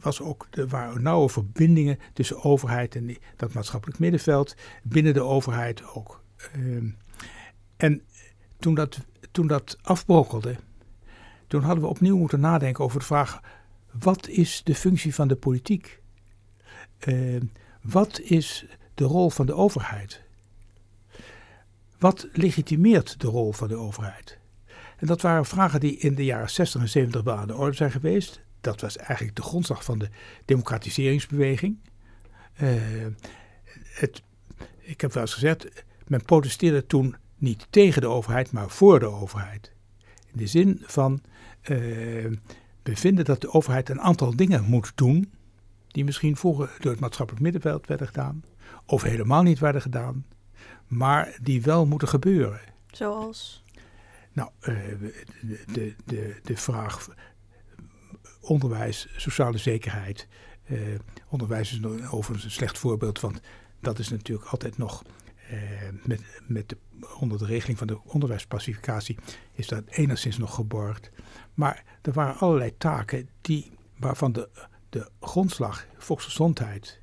was 0.00 0.20
ook, 0.20 0.46
er 0.50 0.68
waren 0.68 1.02
nauwe 1.02 1.28
verbindingen 1.28 1.98
tussen 2.12 2.42
overheid 2.42 2.96
en 2.96 3.16
dat 3.36 3.52
maatschappelijk 3.52 3.98
middenveld, 3.98 4.56
binnen 4.82 5.14
de 5.14 5.22
overheid 5.22 5.82
ook. 5.94 6.22
Ehm, 6.52 6.88
en 7.76 8.02
toen 8.58 8.74
dat, 8.74 8.98
toen 9.30 9.46
dat 9.46 9.78
afbrokkelde, 9.82 10.56
toen 11.46 11.62
hadden 11.62 11.84
we 11.84 11.90
opnieuw 11.90 12.16
moeten 12.16 12.40
nadenken 12.40 12.84
over 12.84 12.98
de 12.98 13.06
vraag: 13.06 13.40
wat 13.90 14.28
is 14.28 14.60
de 14.64 14.74
functie 14.74 15.14
van 15.14 15.28
de 15.28 15.36
politiek? 15.36 16.00
Uh, 17.08 17.40
wat 17.82 18.20
is 18.20 18.66
de 18.94 19.04
rol 19.04 19.30
van 19.30 19.46
de 19.46 19.54
overheid? 19.54 20.22
Wat 21.98 22.28
legitimeert 22.32 23.20
de 23.20 23.26
rol 23.26 23.52
van 23.52 23.68
de 23.68 23.76
overheid? 23.76 24.39
En 25.00 25.06
dat 25.06 25.20
waren 25.20 25.44
vragen 25.44 25.80
die 25.80 25.96
in 25.96 26.14
de 26.14 26.24
jaren 26.24 26.50
60 26.50 26.80
en 26.80 26.88
70 26.88 27.22
wel 27.22 27.36
aan 27.36 27.46
de 27.46 27.56
orde 27.56 27.76
zijn 27.76 27.90
geweest. 27.90 28.40
dat 28.60 28.80
was 28.80 28.96
eigenlijk 28.96 29.36
de 29.36 29.42
grondslag 29.42 29.84
van 29.84 29.98
de 29.98 30.08
democratiseringsbeweging. 30.44 31.78
Uh, 32.62 32.70
het, 33.94 34.22
ik 34.78 35.00
heb 35.00 35.12
wel 35.12 35.22
eens 35.22 35.32
gezegd, 35.32 35.84
men 36.06 36.24
protesteerde 36.24 36.86
toen 36.86 37.16
niet 37.36 37.66
tegen 37.70 38.00
de 38.00 38.06
overheid, 38.06 38.52
maar 38.52 38.70
voor 38.70 38.98
de 38.98 39.06
overheid. 39.06 39.72
In 40.32 40.38
de 40.38 40.46
zin 40.46 40.82
van, 40.84 41.22
uh, 41.62 41.68
we 42.82 42.96
vinden 42.96 43.24
dat 43.24 43.40
de 43.40 43.52
overheid 43.52 43.88
een 43.88 44.00
aantal 44.00 44.36
dingen 44.36 44.64
moet 44.64 44.92
doen, 44.94 45.32
die 45.88 46.04
misschien 46.04 46.36
vroeger 46.36 46.76
door 46.78 46.90
het 46.90 47.00
maatschappelijk 47.00 47.42
middenveld 47.42 47.86
werden 47.86 48.06
gedaan, 48.06 48.44
of 48.86 49.02
helemaal 49.02 49.42
niet 49.42 49.58
werden 49.58 49.82
gedaan, 49.82 50.26
maar 50.86 51.38
die 51.42 51.62
wel 51.62 51.86
moeten 51.86 52.08
gebeuren. 52.08 52.60
Zoals? 52.90 53.59
Nou, 54.40 54.52
uh, 54.60 55.12
de, 55.72 55.94
de, 56.04 56.36
de 56.42 56.56
vraag 56.56 57.08
onderwijs, 58.40 59.08
sociale 59.16 59.58
zekerheid. 59.58 60.28
Uh, 60.70 60.78
onderwijs 61.28 61.72
is 61.72 61.84
overigens 61.84 62.44
een 62.44 62.50
slecht 62.50 62.78
voorbeeld, 62.78 63.20
want 63.20 63.40
dat 63.80 63.98
is 63.98 64.08
natuurlijk 64.08 64.48
altijd 64.48 64.78
nog 64.78 65.02
uh, 65.52 65.58
met, 66.04 66.22
met 66.46 66.68
de, 66.68 66.76
onder 67.18 67.38
de 67.38 67.44
regeling 67.44 67.78
van 67.78 67.86
de 67.86 68.00
onderwijspacificatie 68.04 69.18
is 69.52 69.66
dat 69.66 69.84
enigszins 69.88 70.38
nog 70.38 70.54
geborgd. 70.54 71.10
Maar 71.54 71.84
er 72.02 72.12
waren 72.12 72.38
allerlei 72.38 72.76
taken 72.76 73.28
die, 73.40 73.72
waarvan 73.96 74.32
de, 74.32 74.48
de 74.88 75.10
grondslag, 75.20 75.86
volksgezondheid. 75.98 77.00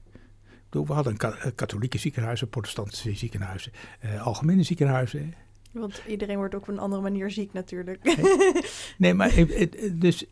We 0.70 0.94
hadden 0.94 1.18
katholieke 1.56 1.98
ziekenhuizen, 1.98 2.50
protestantse 2.50 3.16
ziekenhuizen, 3.16 3.72
algemene 4.20 4.64
ziekenhuizen. 4.64 5.34
Want 5.80 6.02
iedereen 6.08 6.38
wordt 6.38 6.56
ook 6.56 6.62
op 6.62 6.68
een 6.68 6.80
andere 6.80 7.02
manier 7.02 7.32
ziek 7.32 7.54
natuurlijk. 7.54 8.16
Nee, 8.98 9.14
maar 9.14 9.34
dus, 9.92 10.26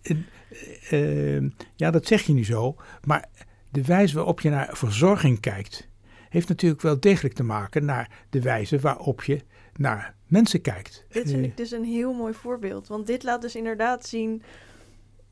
uh, 0.91 1.49
ja, 1.75 1.91
dat 1.91 2.07
zeg 2.07 2.21
je 2.21 2.33
nu 2.33 2.45
zo. 2.45 2.75
Maar 3.03 3.25
de 3.71 3.83
wijze 3.83 4.15
waarop 4.15 4.41
je 4.41 4.49
naar 4.49 4.69
verzorging 4.71 5.39
kijkt, 5.39 5.87
heeft 6.29 6.47
natuurlijk 6.47 6.81
wel 6.81 6.99
degelijk 6.99 7.33
te 7.33 7.43
maken 7.43 7.85
naar 7.85 8.09
de 8.29 8.41
wijze 8.41 8.79
waarop 8.79 9.23
je 9.23 9.39
naar 9.75 10.15
mensen 10.27 10.61
kijkt. 10.61 11.05
Dit 11.09 11.29
vind 11.29 11.45
ik 11.45 11.57
dus 11.57 11.71
een 11.71 11.83
heel 11.83 12.13
mooi 12.13 12.33
voorbeeld. 12.33 12.87
Want 12.87 13.07
dit 13.07 13.23
laat 13.23 13.41
dus 13.41 13.55
inderdaad 13.55 14.05
zien. 14.05 14.43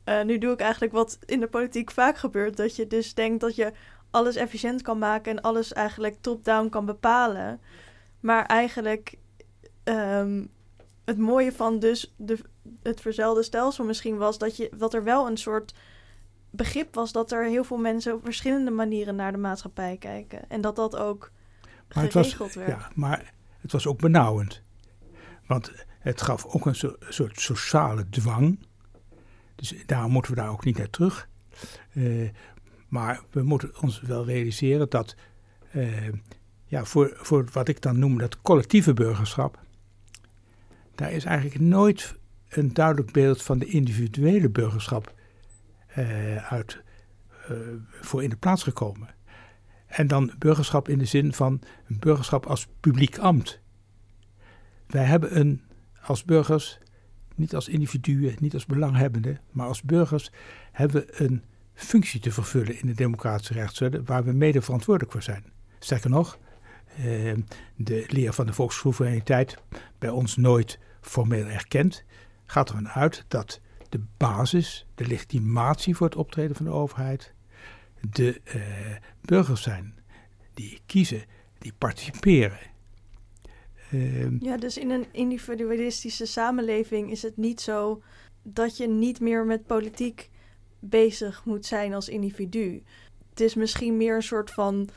Uh, 0.04 0.22
nu 0.22 0.38
doe 0.38 0.52
ik 0.52 0.60
eigenlijk 0.60 0.92
wat 0.92 1.18
in 1.26 1.40
de 1.40 1.46
politiek 1.46 1.90
vaak 1.90 2.16
gebeurt. 2.16 2.56
Dat 2.56 2.76
je 2.76 2.86
dus 2.86 3.14
denkt 3.14 3.40
dat 3.40 3.54
je 3.54 3.72
alles 4.10 4.36
efficiënt 4.36 4.82
kan 4.82 4.98
maken 4.98 5.32
en 5.32 5.42
alles 5.42 5.72
eigenlijk 5.72 6.16
top-down 6.20 6.68
kan 6.68 6.84
bepalen. 6.86 7.60
Maar 8.20 8.46
eigenlijk 8.46 9.14
um, 9.84 10.50
het 11.04 11.18
mooie 11.18 11.52
van 11.52 11.78
dus 11.78 12.14
de, 12.16 12.38
het 12.82 13.00
verzelde 13.00 13.42
stelsel 13.42 13.84
misschien 13.84 14.16
was 14.16 14.38
dat, 14.38 14.56
je, 14.56 14.70
dat 14.76 14.94
er 14.94 15.04
wel 15.04 15.26
een 15.26 15.36
soort 15.36 15.74
begrip 16.50 16.94
was 16.94 17.12
dat 17.12 17.32
er 17.32 17.44
heel 17.44 17.64
veel 17.64 17.76
mensen 17.76 18.14
op 18.14 18.24
verschillende 18.24 18.70
manieren 18.70 19.16
naar 19.16 19.32
de 19.32 19.38
maatschappij 19.38 19.96
kijken. 19.96 20.48
En 20.48 20.60
dat 20.60 20.76
dat 20.76 20.96
ook 20.96 21.30
maar 21.94 22.10
geregeld 22.10 22.38
was, 22.38 22.54
werd. 22.54 22.68
Ja, 22.68 22.90
maar 22.94 23.32
het 23.60 23.72
was 23.72 23.86
ook 23.86 23.98
benauwend. 23.98 24.62
Want 25.46 25.72
het 25.98 26.22
gaf 26.22 26.44
ook 26.44 26.66
een 26.66 26.96
soort 27.08 27.40
sociale 27.40 28.08
dwang. 28.08 28.58
Dus 29.54 29.74
daarom 29.86 30.10
moeten 30.10 30.34
we 30.34 30.40
daar 30.40 30.50
ook 30.50 30.64
niet 30.64 30.78
naar 30.78 30.90
terug. 30.90 31.28
Uh, 31.92 32.30
maar 32.88 33.22
we 33.30 33.42
moeten 33.42 33.82
ons 33.82 34.00
wel 34.00 34.24
realiseren 34.24 34.90
dat 34.90 35.14
uh, 35.74 36.08
ja, 36.64 36.84
voor, 36.84 37.12
voor 37.16 37.48
wat 37.52 37.68
ik 37.68 37.80
dan 37.80 37.98
noem 37.98 38.18
dat 38.18 38.40
collectieve 38.40 38.94
burgerschap, 38.94 39.63
daar 40.94 41.12
is 41.12 41.24
eigenlijk 41.24 41.60
nooit 41.60 42.14
een 42.48 42.72
duidelijk 42.72 43.12
beeld 43.12 43.42
van 43.42 43.58
de 43.58 43.66
individuele 43.66 44.50
burgerschap 44.50 45.14
uh, 45.98 46.52
uit, 46.52 46.82
uh, 47.50 47.56
voor 48.00 48.22
in 48.22 48.30
de 48.30 48.36
plaats 48.36 48.62
gekomen. 48.62 49.08
En 49.86 50.06
dan 50.06 50.32
burgerschap 50.38 50.88
in 50.88 50.98
de 50.98 51.04
zin 51.04 51.32
van 51.32 51.60
een 51.88 51.98
burgerschap 51.98 52.46
als 52.46 52.66
publiek 52.80 53.18
ambt. 53.18 53.60
Wij 54.86 55.04
hebben 55.04 55.38
een, 55.38 55.62
als 56.02 56.24
burgers, 56.24 56.78
niet 57.34 57.54
als 57.54 57.68
individuen, 57.68 58.36
niet 58.38 58.54
als 58.54 58.66
belanghebbenden, 58.66 59.40
maar 59.50 59.66
als 59.66 59.82
burgers 59.82 60.30
hebben 60.72 61.02
we 61.06 61.24
een 61.24 61.42
functie 61.74 62.20
te 62.20 62.32
vervullen 62.32 62.80
in 62.80 62.86
de 62.86 62.94
democratische 62.94 63.52
rechtsorde 63.52 64.02
waar 64.02 64.24
we 64.24 64.32
mede 64.32 64.62
verantwoordelijk 64.62 65.12
voor 65.12 65.22
zijn. 65.22 65.44
Sterker 65.78 66.10
nog, 66.10 66.38
uh, 66.98 67.32
de 67.76 68.04
leer 68.08 68.32
van 68.32 68.46
de 68.46 68.52
volkssoevereiniteit 68.52 69.58
bij 69.98 70.10
ons 70.10 70.36
nooit 70.36 70.78
formeel 71.04 71.46
erkend, 71.46 72.04
gaat 72.46 72.68
ervan 72.68 72.88
uit 72.88 73.24
dat 73.28 73.60
de 73.88 74.00
basis, 74.16 74.86
de 74.94 75.06
legitimatie 75.06 75.96
voor 75.96 76.06
het 76.06 76.16
optreden 76.16 76.56
van 76.56 76.64
de 76.64 76.72
overheid, 76.72 77.32
de 78.10 78.40
uh, 78.44 78.62
burgers 79.20 79.62
zijn 79.62 79.94
die 80.54 80.80
kiezen, 80.86 81.24
die 81.58 81.72
participeren. 81.78 82.58
Uh, 83.92 84.40
ja, 84.40 84.56
dus 84.56 84.78
in 84.78 84.90
een 84.90 85.06
individualistische 85.12 86.26
samenleving 86.26 87.10
is 87.10 87.22
het 87.22 87.36
niet 87.36 87.60
zo 87.60 88.02
dat 88.42 88.76
je 88.76 88.88
niet 88.88 89.20
meer 89.20 89.46
met 89.46 89.66
politiek 89.66 90.30
bezig 90.78 91.44
moet 91.44 91.66
zijn 91.66 91.94
als 91.94 92.08
individu. 92.08 92.82
Het 93.30 93.40
is 93.40 93.54
misschien 93.54 93.96
meer 93.96 94.14
een 94.14 94.22
soort 94.22 94.50
van 94.50 94.88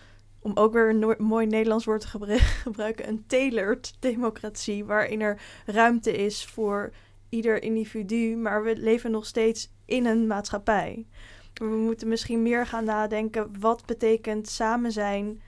om 0.47 0.57
ook 0.57 0.73
weer 0.73 0.89
een 0.89 1.25
mooi 1.25 1.45
Nederlands 1.45 1.85
woord 1.85 2.01
te 2.01 2.07
gebruiken, 2.63 3.07
een 3.07 3.23
tailored 3.27 3.95
democratie, 3.99 4.85
waarin 4.85 5.21
er 5.21 5.41
ruimte 5.65 6.11
is 6.11 6.45
voor 6.45 6.93
ieder 7.29 7.63
individu, 7.63 8.35
maar 8.35 8.63
we 8.63 8.77
leven 8.77 9.11
nog 9.11 9.25
steeds 9.25 9.71
in 9.85 10.05
een 10.05 10.27
maatschappij. 10.27 11.05
We 11.53 11.65
moeten 11.65 12.07
misschien 12.07 12.41
meer 12.41 12.65
gaan 12.65 12.83
nadenken 12.83 13.59
wat 13.59 13.85
betekent 13.85 14.47
samen 14.47 14.91
zijn 14.91 15.41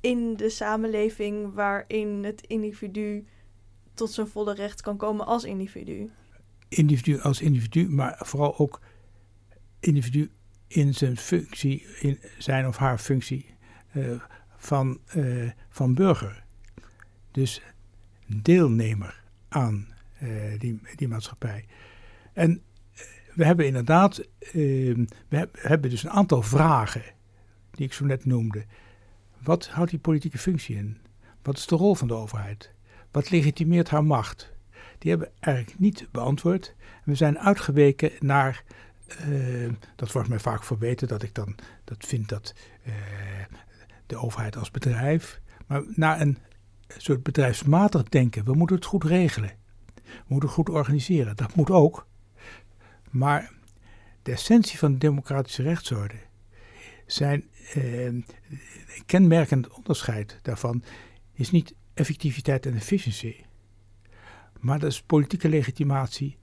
in 0.00 0.36
de 0.36 0.48
samenleving 0.48 1.54
waarin 1.54 2.24
het 2.24 2.46
individu 2.46 3.26
tot 3.94 4.10
zijn 4.10 4.26
volle 4.26 4.54
recht 4.54 4.80
kan 4.80 4.96
komen 4.96 5.26
als 5.26 5.44
individu. 5.44 6.10
Individu 6.68 7.20
als 7.20 7.40
individu, 7.40 7.88
maar 7.88 8.20
vooral 8.24 8.58
ook 8.58 8.80
individu 9.80 10.30
in 10.66 10.94
zijn 10.94 11.16
functie, 11.16 11.86
in 12.00 12.18
zijn 12.38 12.66
of 12.66 12.76
haar 12.76 12.98
functie 12.98 13.52
van, 14.56 14.98
uh, 15.16 15.50
van 15.68 15.94
burger. 15.94 16.44
Dus 17.30 17.62
deelnemer 18.26 19.22
aan 19.48 19.88
uh, 20.22 20.58
die, 20.58 20.80
die 20.96 21.08
maatschappij. 21.08 21.66
En 22.32 22.62
we 23.34 23.44
hebben 23.44 23.66
inderdaad, 23.66 24.28
ehm, 24.38 25.04
we 25.28 25.48
hebben 25.52 25.90
dus 25.90 26.02
een 26.02 26.10
aantal 26.10 26.42
vragen 26.42 27.02
die 27.70 27.86
ik 27.86 27.92
zo 27.92 28.04
net 28.04 28.24
noemde. 28.24 28.64
Wat 29.38 29.68
houdt 29.68 29.90
die 29.90 29.98
politieke 29.98 30.38
functie 30.38 30.76
in? 30.76 30.98
Wat 31.42 31.56
is 31.56 31.66
de 31.66 31.76
rol 31.76 31.94
van 31.94 32.08
de 32.08 32.14
overheid? 32.14 32.74
Wat 33.10 33.30
legitimeert 33.30 33.90
haar 33.90 34.04
macht? 34.04 34.52
Die 34.98 35.10
hebben 35.10 35.30
eigenlijk 35.40 35.78
niet 35.78 36.08
beantwoord. 36.10 36.74
We 37.04 37.14
zijn 37.14 37.38
uitgeweken 37.38 38.10
naar, 38.18 38.64
dat 39.96 40.12
wordt 40.12 40.28
mij 40.28 40.38
vaak 40.38 40.64
verweten, 40.64 41.08
dat 41.08 41.22
ik 41.22 41.34
dan 41.34 41.54
dat 41.84 42.04
vind 42.06 42.28
dat 42.28 42.54
de 44.12 44.18
overheid 44.18 44.56
als 44.56 44.70
bedrijf, 44.70 45.40
maar 45.66 45.82
naar 45.86 46.20
een 46.20 46.38
soort 46.96 47.22
bedrijfsmatig 47.22 48.02
denken. 48.02 48.44
We 48.44 48.54
moeten 48.54 48.76
het 48.76 48.84
goed 48.84 49.04
regelen. 49.04 49.52
We 50.04 50.24
moeten 50.26 50.48
het 50.48 50.58
goed 50.58 50.68
organiseren. 50.68 51.36
Dat 51.36 51.54
moet 51.54 51.70
ook. 51.70 52.06
Maar 53.10 53.52
de 54.22 54.32
essentie 54.32 54.78
van 54.78 54.92
de 54.92 54.98
democratische 54.98 55.62
rechtsorde 55.62 56.14
zijn 57.06 57.44
eh, 57.74 58.12
kenmerkend 59.06 59.68
onderscheid 59.68 60.38
daarvan 60.42 60.82
is 61.32 61.50
niet 61.50 61.74
effectiviteit 61.94 62.66
en 62.66 62.74
efficiëntie, 62.74 63.46
maar 64.60 64.78
dat 64.78 64.90
is 64.90 65.02
politieke 65.02 65.48
legitimatie 65.48 66.36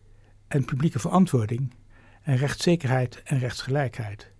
en 0.48 0.66
publieke 0.66 1.00
verantwoording 1.00 1.74
en 2.22 2.38
rechtszekerheid 2.38 3.22
en 3.24 3.40
rechtsgelijkheid. 3.40 4.32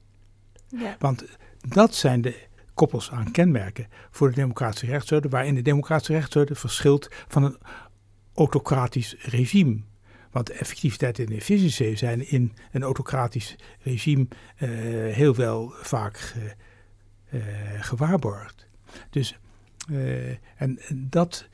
Ja. 0.68 0.96
Want 1.00 1.26
dat 1.68 1.96
zijn 1.96 2.22
de 2.22 2.48
koppels 2.80 3.12
aan 3.12 3.32
kenmerken 3.32 3.88
voor 4.12 4.30
de 4.30 4.36
democratische 4.36 4.86
rechtsorde, 4.86 5.30
waarin 5.30 5.56
de 5.56 5.62
democratische 5.62 6.14
rechtsorde 6.14 6.56
verschilt 6.56 7.08
van 7.28 7.44
een 7.44 7.58
autocratisch 8.34 9.16
regime. 9.20 9.80
Want 10.32 10.50
effectiviteit 10.50 11.20
en 11.20 11.32
efficiëntie 11.32 11.96
zijn 11.96 12.30
in 12.30 12.54
een 12.72 12.84
autocratisch 12.84 13.56
regime 13.80 14.28
uh, 14.28 14.70
heel 15.14 15.36
wel 15.36 15.74
vaak 15.82 16.34
uh, 17.30 17.42
gewaarborgd. 17.80 18.68
Dus, 19.10 19.38
uh, 19.90 20.30
en 20.56 20.80
dat, 20.94 21.48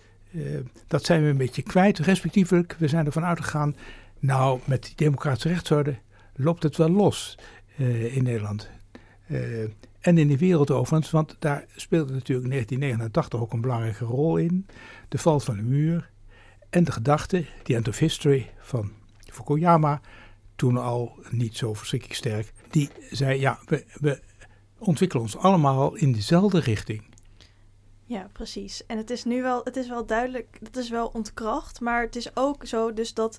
dat 0.88 1.06
zijn 1.06 1.24
we 1.24 1.30
een 1.30 1.38
beetje 1.38 1.64
kwijt, 1.64 2.00
respectievelijk. 2.00 2.76
We 2.80 2.88
zijn 2.88 3.06
ervan 3.06 3.26
uitgegaan, 3.26 3.76
nou, 4.20 4.60
met 4.66 4.84
die 4.84 4.96
democratische 4.96 5.50
rechtsorde 5.50 5.98
loopt 6.36 6.64
het 6.64 6.78
wel 6.78 6.90
los 6.90 7.38
in 8.12 8.24
Nederland. 8.24 8.70
En 10.06 10.18
in 10.18 10.28
de 10.28 10.38
wereld 10.38 10.72
overigens, 10.72 11.12
want 11.12 11.36
daar 11.40 11.66
speelde 11.76 12.14
natuurlijk 12.14 12.50
1989 12.50 13.40
ook 13.40 13.54
een 13.54 13.62
belangrijke 13.62 14.06
rol 14.06 14.38
in. 14.38 14.68
De 15.10 15.18
val 15.18 15.40
van 15.40 15.56
de 15.56 15.62
muur 15.62 16.12
en 16.70 16.84
de 16.84 16.92
gedachte, 16.92 17.46
The 17.64 17.76
End 17.76 17.88
of 17.88 17.98
History 17.98 18.52
van 18.60 18.92
Fukuyama, 19.18 20.02
toen 20.56 20.78
al 20.78 21.20
niet 21.30 21.58
zo 21.58 21.74
verschrikkelijk 21.74 22.18
sterk, 22.18 22.54
die 22.70 22.90
zei 23.10 23.40
ja, 23.40 23.60
we, 23.66 23.86
we 23.94 24.22
ontwikkelen 24.78 25.24
ons 25.24 25.38
allemaal 25.38 25.96
in 25.96 26.12
dezelfde 26.12 26.60
richting. 26.60 27.04
Ja, 28.04 28.30
precies. 28.34 28.86
En 28.86 28.98
het 28.98 29.10
is 29.10 29.24
nu 29.24 29.42
wel, 29.42 29.62
het 29.64 29.76
is 29.76 29.88
wel 29.88 30.06
duidelijk, 30.06 30.58
het 30.64 30.76
is 30.78 30.90
wel 30.90 31.08
ontkracht, 31.08 31.80
maar 31.80 32.02
het 32.02 32.16
is 32.16 32.36
ook 32.36 32.66
zo 32.66 32.94
dus 32.94 33.14
dat 33.14 33.38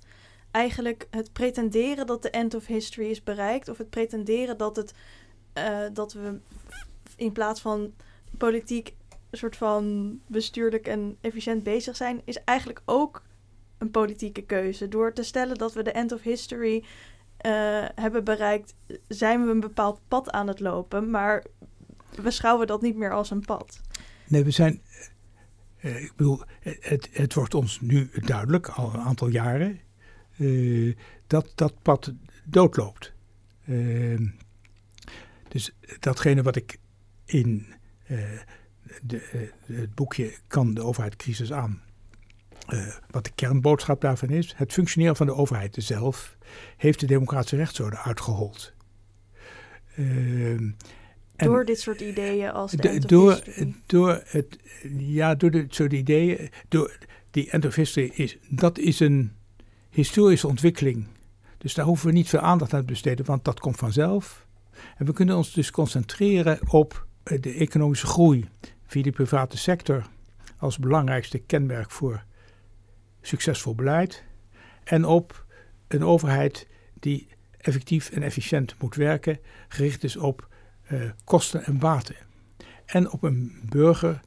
eigenlijk 0.50 1.06
het 1.10 1.32
pretenderen 1.32 2.06
dat 2.06 2.22
de 2.22 2.30
end 2.30 2.54
of 2.54 2.66
history 2.66 3.10
is 3.10 3.22
bereikt, 3.22 3.68
of 3.68 3.78
het 3.78 3.90
pretenderen 3.90 4.58
dat, 4.58 4.76
het, 4.76 4.94
uh, 5.58 5.78
dat 5.92 6.12
we 6.12 6.38
in 7.16 7.32
plaats 7.32 7.60
van 7.60 7.92
politiek 8.38 8.94
een 9.30 9.38
soort 9.38 9.56
van 9.56 10.18
bestuurlijk 10.26 10.86
en 10.86 11.16
efficiënt 11.20 11.62
bezig 11.62 11.96
zijn, 11.96 12.20
is 12.24 12.44
eigenlijk 12.44 12.82
ook 12.84 13.22
een 13.78 13.90
politieke 13.90 14.42
keuze. 14.42 14.88
Door 14.88 15.12
te 15.12 15.22
stellen 15.22 15.58
dat 15.58 15.72
we 15.72 15.82
de 15.82 15.92
end 15.92 16.12
of 16.12 16.22
history 16.22 16.76
uh, 16.76 17.84
hebben 17.94 18.24
bereikt, 18.24 18.74
zijn 19.08 19.44
we 19.44 19.50
een 19.50 19.60
bepaald 19.60 20.00
pad 20.08 20.30
aan 20.30 20.48
het 20.48 20.60
lopen, 20.60 21.10
maar 21.10 21.44
we 22.14 22.22
beschouwen 22.22 22.66
dat 22.66 22.82
niet 22.82 22.96
meer 22.96 23.12
als 23.12 23.30
een 23.30 23.44
pad. 23.44 23.80
Nee, 24.28 24.44
we 24.44 24.50
zijn. 24.50 24.82
Uh, 25.80 26.02
ik 26.02 26.12
bedoel, 26.16 26.40
het, 26.60 27.08
het 27.12 27.34
wordt 27.34 27.54
ons 27.54 27.80
nu 27.80 28.10
duidelijk, 28.12 28.68
al 28.68 28.94
een 28.94 29.00
aantal 29.00 29.28
jaren, 29.28 29.80
dat 31.26 31.52
dat 31.54 31.82
pad 31.82 32.12
doodloopt. 32.44 33.12
Dus 35.48 35.74
datgene 36.00 36.42
wat 36.42 36.56
ik 36.56 36.78
in 37.24 37.66
de, 39.02 39.50
het 39.66 39.94
boekje 39.94 40.34
Kan 40.46 40.74
de 40.74 40.82
overheid 40.82 41.16
crisis 41.16 41.52
aan? 41.52 41.84
wat 43.10 43.24
de 43.24 43.30
kernboodschap 43.34 44.00
daarvan 44.00 44.30
is, 44.30 44.52
het 44.56 44.72
functioneren 44.72 45.16
van 45.16 45.26
de 45.26 45.34
overheid 45.34 45.76
zelf 45.78 46.36
heeft 46.76 47.00
de 47.00 47.06
democratische 47.06 47.56
rechtsorde 47.56 47.98
uitgehold. 47.98 48.72
Door 51.36 51.64
dit 51.64 51.80
soort 51.80 52.00
ideeën 52.00 52.50
als 52.50 52.72
de, 52.72 52.98
door, 53.06 53.42
door 53.86 54.22
het, 54.24 54.58
ja, 54.98 55.34
door 55.34 55.50
dit 55.50 55.74
soort 55.74 55.92
ideeën, 55.92 56.50
door 56.68 56.98
die 57.30 57.50
end 57.50 57.64
of 57.64 57.74
history 57.74 58.10
is, 58.14 58.38
dat 58.48 58.78
is 58.78 59.00
een 59.00 59.32
historische 59.90 60.46
ontwikkeling. 60.46 61.06
Dus 61.58 61.74
daar 61.74 61.84
hoeven 61.84 62.06
we 62.06 62.12
niet 62.12 62.28
veel 62.28 62.40
aandacht 62.40 62.74
aan 62.74 62.80
te 62.80 62.86
besteden, 62.86 63.24
want 63.24 63.44
dat 63.44 63.60
komt 63.60 63.76
vanzelf. 63.76 64.46
En 64.96 65.06
we 65.06 65.12
kunnen 65.12 65.36
ons 65.36 65.52
dus 65.52 65.70
concentreren 65.70 66.58
op 66.70 67.06
eh, 67.22 67.40
de 67.40 67.52
economische 67.52 68.06
groei 68.06 68.48
via 68.86 69.02
de 69.02 69.10
private 69.10 69.56
sector 69.56 70.06
als 70.58 70.78
belangrijkste 70.78 71.38
kenmerk 71.38 71.90
voor 71.90 72.24
succesvol 73.20 73.74
beleid. 73.74 74.24
En 74.84 75.04
op 75.04 75.46
een 75.88 76.04
overheid 76.04 76.68
die 77.00 77.28
effectief 77.58 78.10
en 78.10 78.22
efficiënt 78.22 78.74
moet 78.78 78.94
werken, 78.94 79.38
gericht 79.68 80.04
is 80.04 80.16
op 80.16 80.48
uh, 80.92 81.10
kosten 81.24 81.64
en 81.64 81.78
baten. 81.78 82.16
En 82.84 83.10
op 83.10 83.22
een 83.22 83.60
burger 83.68 84.20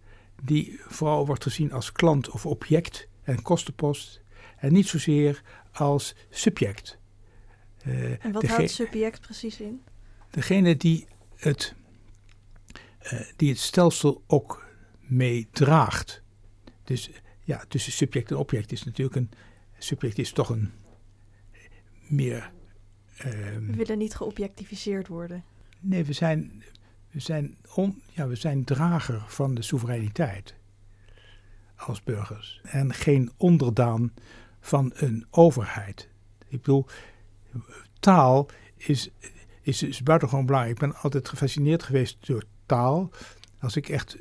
die 0.44 0.80
vooral 0.88 1.26
wordt 1.26 1.44
gezien 1.44 1.72
als 1.72 1.92
klant 1.92 2.30
of 2.30 2.46
object 2.46 3.08
en 3.24 3.42
kostenpost. 3.42 4.22
En 4.58 4.74
niet 4.74 4.88
zozeer 4.88 5.42
als 5.72 6.16
subject. 6.30 6.98
Uh, 7.88 8.26
en 8.26 8.32
wat 8.32 8.46
houdt 8.46 8.72
subject 8.72 9.22
precies 9.22 9.60
in? 9.60 9.82
Degene 10.30 10.78
die 10.78 11.08
het, 11.36 11.76
uh, 13.04 13.22
die 13.36 13.50
het 13.50 13.60
stelsel 13.60 14.24
ook 14.28 14.66
meedraagt. 15.00 16.22
Dus 16.84 17.10
ja, 17.44 17.64
tussen 17.68 17.92
subject 17.92 18.32
en 18.32 18.38
object 18.38 18.72
is 18.72 18.84
natuurlijk 18.84 19.16
een. 19.16 19.32
Subject 19.78 20.18
is 20.18 20.32
toch 20.32 20.50
een 20.50 20.72
meer. 22.08 22.52
Um, 23.26 23.68
We 23.68 23.76
willen 23.76 23.98
niet 23.98 24.16
geobjectificeerd 24.16 25.08
worden. 25.08 25.44
Nee, 25.80 26.06
we 26.06 26.14
zijn, 26.14 26.64
we 27.12 27.20
zijn, 27.20 27.58
on, 27.76 28.02
ja, 28.12 28.28
we 28.28 28.36
zijn 28.36 28.64
drager 28.64 29.24
van 29.28 29.54
de 29.54 29.62
soevereiniteit 29.62 30.56
als 31.76 32.04
burgers. 32.04 32.62
En 32.64 32.94
geen 32.94 33.32
onderdaan 33.38 34.14
van 34.60 34.92
een 34.96 35.26
overheid. 35.30 36.10
Ik 36.48 36.60
bedoel, 36.60 36.86
taal 38.00 38.50
is, 38.76 39.10
is, 39.70 39.84
is 39.84 40.04
buitengewoon 40.04 40.46
belangrijk. 40.46 40.82
Ik 40.82 40.88
ben 40.88 40.96
altijd 41.02 41.30
gefascineerd 41.30 41.84
geweest 41.84 42.28
door 42.28 42.44
taal. 42.66 43.10
Als 43.60 43.76
ik 43.76 43.90
echt 43.90 44.18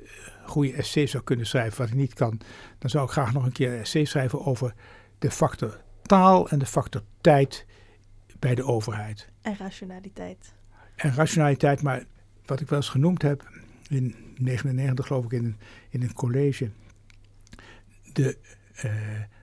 goede 0.46 0.72
essays 0.72 1.10
zou 1.10 1.24
kunnen 1.24 1.46
schrijven, 1.46 1.78
wat 1.78 1.88
ik 1.88 1.94
niet 1.94 2.14
kan, 2.14 2.40
dan 2.78 2.90
zou 2.90 3.04
ik 3.04 3.10
graag 3.10 3.32
nog 3.32 3.44
een 3.44 3.52
keer 3.52 3.72
een 3.72 3.80
essay 3.80 4.04
schrijven 4.04 4.46
over 4.46 4.74
de 5.18 5.30
factor 5.30 5.80
taal 6.02 6.48
en 6.48 6.58
de 6.58 6.66
factor 6.66 7.02
tijd 7.20 7.66
bij 8.38 8.54
de 8.54 8.64
overheid. 8.64 9.28
En 9.42 9.56
rationaliteit 9.56 10.56
en 10.98 11.14
rationaliteit. 11.14 11.82
Maar 11.82 12.04
wat 12.46 12.60
ik 12.60 12.68
wel 12.68 12.78
eens 12.78 12.88
genoemd 12.88 13.22
heb, 13.22 13.50
in 13.88 14.14
99 14.36 15.06
geloof 15.06 15.24
ik 15.24 15.32
in 15.32 15.44
een, 15.44 15.56
in 15.90 16.02
een 16.02 16.12
college, 16.12 16.70
de 18.12 18.36
uh, 18.84 18.92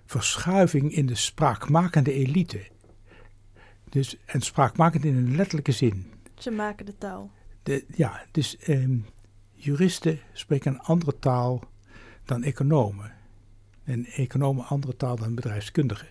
verschuiving 0.05 0.93
in 0.93 1.05
de 1.05 1.15
spraakmakende 1.15 2.13
elite. 2.13 2.67
Dus, 3.95 4.15
en 4.25 4.41
spraakmakend 4.41 5.05
in 5.05 5.15
een 5.15 5.35
letterlijke 5.35 5.71
zin. 5.71 6.11
Ze 6.37 6.51
maken 6.51 6.85
de 6.85 6.97
taal. 6.97 7.31
De, 7.63 7.85
ja, 7.95 8.25
dus 8.31 8.57
um, 8.67 9.05
juristen 9.51 10.19
spreken 10.33 10.73
een 10.73 10.79
andere 10.79 11.19
taal 11.19 11.63
dan 12.25 12.43
economen. 12.43 13.13
En 13.83 14.05
economen 14.05 14.63
een 14.63 14.69
andere 14.69 14.95
taal 14.95 15.15
dan 15.15 15.35
bedrijfskundigen 15.35 16.07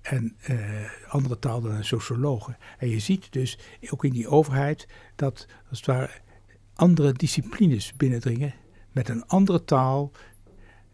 en 0.00 0.36
uh, 0.50 0.90
andere 1.08 1.38
taal 1.38 1.60
dan 1.60 1.84
sociologen. 1.84 2.56
En 2.78 2.88
je 2.88 2.98
ziet 2.98 3.32
dus 3.32 3.58
ook 3.90 4.04
in 4.04 4.12
die 4.12 4.28
overheid 4.28 4.88
dat 5.16 5.46
als 5.68 5.78
het 5.78 5.86
ware 5.86 6.10
andere 6.74 7.12
disciplines 7.12 7.96
binnendringen 7.96 8.54
met 8.92 9.08
een 9.08 9.26
andere 9.26 9.64
taal 9.64 10.10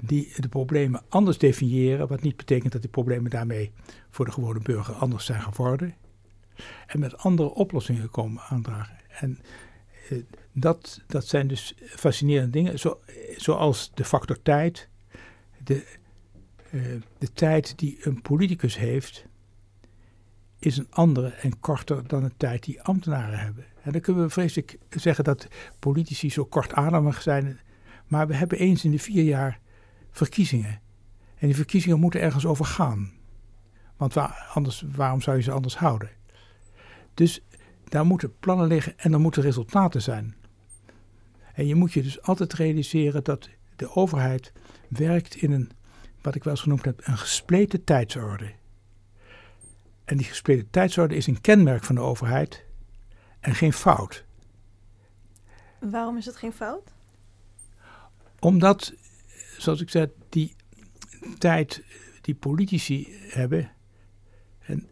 die 0.03 0.33
de 0.37 0.49
problemen 0.49 1.03
anders 1.09 1.39
definiëren, 1.39 2.09
wat 2.09 2.23
niet 2.23 2.37
betekent 2.37 2.73
dat 2.73 2.81
die 2.81 2.91
problemen 2.91 3.31
daarmee 3.31 3.73
voor 4.11 4.25
de 4.25 4.33
gewone 4.33 4.61
burger 4.61 4.95
anders 4.95 5.25
zijn 5.25 5.43
geworden. 5.43 5.95
En 6.87 7.01
met 7.01 7.17
andere 7.17 7.55
oplossingen 7.55 8.11
komen 8.11 8.43
aandragen. 8.43 8.97
En 9.09 9.39
uh, 10.11 10.23
dat, 10.53 11.03
dat 11.07 11.27
zijn 11.27 11.49
dus 11.49 11.75
fascinerende 11.79 12.51
dingen, 12.51 12.79
zo, 12.79 13.01
zoals 13.37 13.91
de 13.95 14.05
factor 14.05 14.43
tijd, 14.43 14.89
de 15.65 15.99
eh, 16.71 16.81
de 17.19 17.33
tijd 17.33 17.79
die 17.79 17.99
een 18.01 18.23
politicus 18.23 18.77
heeft, 18.77 19.25
is 20.59 20.77
een 20.77 20.87
andere 20.91 21.29
en 21.29 21.61
korter 21.61 22.07
dan 22.07 22.23
de 22.23 22.33
tijd 22.37 22.65
die 22.65 22.83
ambtenaren 22.83 23.39
hebben. 23.39 23.65
En 23.83 23.93
dan 23.93 24.01
kunnen 24.01 24.23
we 24.23 24.31
vreselijk 24.31 24.79
zeggen 24.91 25.25
dat 25.25 25.49
politici 25.79 26.31
zo 26.31 26.45
kortademig 26.45 27.23
zijn. 27.23 27.61
Maar 28.07 28.27
we 28.27 28.35
hebben 28.35 28.59
eens 28.59 28.85
in 28.85 28.91
de 28.91 28.99
vier 28.99 29.25
jaar 29.25 29.61
verkiezingen. 30.11 30.81
En 31.37 31.47
die 31.47 31.57
verkiezingen 31.57 32.01
moeten 32.01 32.21
ergens 32.21 32.47
over 32.47 32.65
gaan. 32.65 33.13
Want 33.97 34.15
waar, 34.15 34.51
anders, 34.55 34.85
waarom 34.95 35.21
zou 35.21 35.37
je 35.37 35.43
ze 35.43 35.51
anders 35.51 35.77
houden? 35.77 36.11
Dus 37.15 37.43
daar 37.85 38.07
moeten 38.07 38.39
plannen 38.39 38.67
liggen 38.67 38.99
en 38.99 39.13
er 39.13 39.21
moeten 39.21 39.43
resultaten 39.43 40.03
zijn. 40.03 40.35
En 41.55 41.67
je 41.67 41.75
moet 41.75 41.93
je 41.93 42.03
dus 42.03 42.23
altijd 42.23 42.53
realiseren 42.53 43.25
dat 43.25 43.49
de 43.77 43.97
overheid 43.97 44.53
werkt 44.89 45.35
in 45.35 45.53
een 45.53 45.71
wat 46.21 46.35
ik 46.35 46.45
wel 46.45 46.53
eens 46.53 46.63
genoemd 46.63 46.85
heb, 46.85 47.07
een 47.07 47.19
gespleten 47.19 47.85
tijdsorde. 47.85 48.53
En 50.05 50.17
die 50.17 50.27
gespleten 50.27 50.71
tijdsorde 50.71 51.15
is 51.15 51.27
een 51.27 51.41
kenmerk 51.41 51.85
van 51.85 51.95
de 51.95 52.01
overheid 52.01 52.65
en 53.41 53.55
geen 53.55 53.73
fout. 53.73 54.25
Waarom 55.79 56.17
is 56.17 56.27
het 56.27 56.37
geen 56.37 56.53
fout? 56.53 56.93
Omdat, 58.41 58.95
zoals 59.61 59.81
ik 59.81 59.91
zei, 59.91 60.11
die 60.29 60.55
tijd 61.39 61.85
die 62.21 62.35
politici 62.35 63.09
hebben, 63.29 63.71
een, 64.67 64.89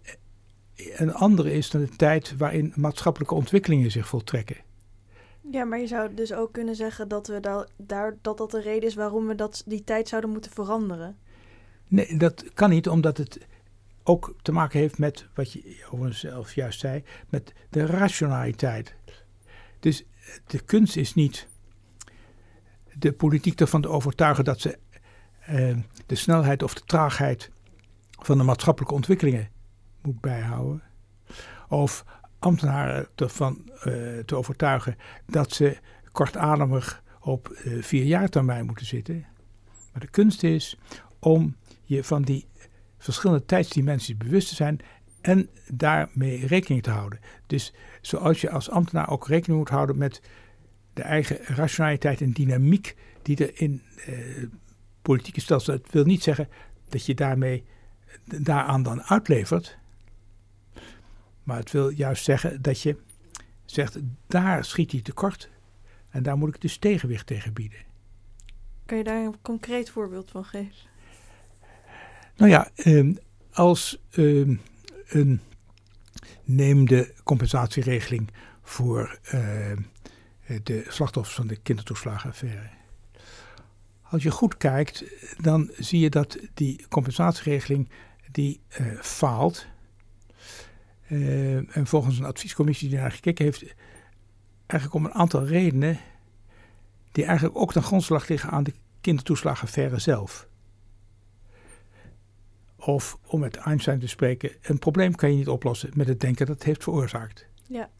een 0.97 1.15
andere 1.15 1.53
is 1.53 1.71
dan 1.71 1.81
de 1.81 1.97
tijd 1.97 2.37
waarin 2.37 2.73
maatschappelijke 2.77 3.35
ontwikkelingen 3.35 3.91
zich 3.91 4.09
voltrekken. 4.09 4.57
Ja, 5.51 5.65
maar 5.65 5.79
je 5.79 5.87
zou 5.87 6.15
dus 6.15 6.33
ook 6.33 6.53
kunnen 6.53 6.77
zeggen 6.77 7.09
dat 7.09 7.27
we 7.27 7.41
da 7.41 7.67
daar, 7.77 8.17
dat, 8.23 8.39
dat 8.39 8.51
de 8.51 8.61
reden 8.61 8.89
is 8.89 8.95
waarom 8.95 9.27
we 9.27 9.35
dat, 9.35 9.63
die 9.67 9.85
tijd 9.85 10.09
zouden 10.09 10.31
moeten 10.31 10.51
veranderen. 10.51 11.17
Nee, 11.89 12.17
dat 12.17 12.45
kan 12.55 12.71
niet, 12.71 12.89
omdat 12.89 13.17
het 13.17 13.39
ook 14.03 14.35
te 14.43 14.53
maken 14.53 14.79
heeft 14.79 14.99
met 14.99 15.27
wat 15.35 15.53
je 15.53 15.87
over 15.91 16.15
zelf 16.15 16.55
juist 16.55 16.81
zei, 16.81 17.03
met 17.29 17.53
de 17.71 17.87
rationaliteit. 17.87 18.95
Dus 19.81 20.05
de 20.47 20.61
kunst 20.61 20.97
is 20.97 21.15
niet 21.15 21.49
de 22.99 23.13
politiek 23.13 23.61
ervan 23.61 23.81
te 23.81 23.89
overtuigen 23.89 24.45
dat 24.45 24.61
ze 24.61 24.79
eh, 25.41 25.77
de 26.07 26.15
snelheid 26.15 26.63
of 26.63 26.75
de 26.75 26.83
traagheid 26.87 27.51
van 28.11 28.39
de 28.39 28.45
maatschappelijke 28.45 28.95
ontwikkelingen 28.95 29.49
moet 30.03 30.21
bijhouden. 30.21 30.83
Of 31.69 32.05
ambtenaren 32.39 33.09
ervan 33.15 33.63
uh, 33.67 33.73
te 34.19 34.37
overtuigen 34.37 34.97
dat 35.27 35.53
ze 35.53 35.79
kortademig 36.13 37.03
op 37.21 37.49
uh, 37.65 37.83
vier 37.83 38.05
jaar 38.05 38.29
termijn 38.29 38.67
moeten 38.67 38.87
zitten. 38.87 39.27
Maar 39.93 40.01
de 40.01 40.11
kunst 40.11 40.43
is 40.43 40.79
om 41.19 41.57
je 41.85 42.05
van 42.05 42.23
die 42.23 42.47
verschillende 42.99 43.45
tijdsdimensies 43.45 44.17
bewust 44.17 44.49
te 44.49 44.55
zijn 44.55 44.81
en 45.21 45.49
daarmee 45.67 46.47
rekening 46.47 46.83
te 46.83 46.91
houden. 46.91 47.21
Dus 47.47 47.75
zoals 48.01 48.41
je 48.41 48.51
als 48.51 48.71
ambtenaar 48.71 49.11
ook 49.11 49.29
rekening 49.29 49.59
moet 49.59 49.69
houden 49.69 49.99
met 49.99 50.23
de 50.99 51.05
eigen 51.05 51.39
rationaliteit 51.45 52.21
en 52.21 52.33
dynamiek 52.33 52.97
die 53.23 53.47
er 53.47 53.61
in 53.61 53.83
eh, 54.07 54.15
politieke 55.03 55.41
stelsel. 55.41 55.73
Het 55.73 55.93
wil 55.93 56.05
niet 56.05 56.23
zeggen 56.23 56.49
dat 56.89 57.07
je 57.07 57.15
daarmee 57.15 57.65
daaraan 58.25 58.83
dan 58.83 59.03
uitlevert. 59.03 59.79
Maar 61.43 61.57
het 61.57 61.71
wil 61.71 61.89
juist 61.89 62.25
zeggen 62.25 62.63
dat 62.63 62.81
je 62.81 62.97
zegt, 63.65 63.99
daar 64.27 64.65
schiet 64.65 64.93
hij 64.93 65.01
tekort. 65.01 65.49
En 66.11 66.23
daar 66.23 66.37
moet 66.37 66.55
ik 66.55 66.61
dus 66.61 66.77
tegenwicht 66.77 67.27
tegen 67.27 67.53
bieden. 67.53 67.79
Kan 68.87 68.99
je 68.99 69.05
daar 69.05 69.25
een 69.25 69.43
concreet 69.43 69.91
voorbeeld 69.91 70.31
van 70.31 70.45
geven? 70.45 70.87
Nou 72.37 72.51
ja, 72.51 72.71
ehm, 72.75 73.15
als 73.53 74.03
ehm, 74.11 74.55
een 75.09 75.41
neem 76.45 76.87
de 76.87 77.15
compensatieregeling 77.25 78.31
voor 78.63 79.19
ehm, 79.23 79.83
de 80.63 80.85
slachtoffers 80.89 81.37
van 81.37 81.47
de 81.47 81.57
kindertoeslagenaffaire. 81.57 82.69
Als 84.03 84.23
je 84.23 84.31
goed 84.31 84.57
kijkt, 84.57 85.05
dan 85.41 85.71
zie 85.79 86.01
je 86.01 86.11
dat 86.11 86.39
die 86.55 86.87
compensatieregeling 86.89 87.89
die 88.31 88.61
uh, 88.81 89.01
faalt. 89.01 89.67
Uh, 91.09 91.77
en 91.77 91.87
volgens 91.87 92.19
een 92.19 92.25
adviescommissie 92.25 92.89
die 92.89 92.99
naar 92.99 93.13
gekeken 93.13 93.45
heeft, 93.45 93.75
eigenlijk 94.67 94.95
om 94.95 95.05
een 95.05 95.21
aantal 95.21 95.47
redenen 95.47 95.99
die 97.13 97.25
eigenlijk 97.25 97.59
ook 97.59 97.73
ten 97.73 97.83
grondslag 97.83 98.29
liggen 98.29 98.51
aan 98.51 98.65
de 98.65 98.75
kindertoeslagenaffaire 99.01 99.99
zelf. 99.99 100.49
Of 102.77 103.19
om 103.27 103.41
met 103.41 103.57
Einstein 103.57 103.99
te 103.99 104.09
spreken, 104.09 104.53
een 104.63 104.79
probleem 104.79 105.15
kan 105.15 105.31
je 105.31 105.37
niet 105.37 105.49
oplossen 105.49 105.91
met 105.95 106.09
het 106.09 106.21
denken 106.21 106.47
dat 106.47 106.55
het 106.55 106.65
heeft 106.65 106.83
veroorzaakt. 106.83 107.47
Ja. 107.69 107.91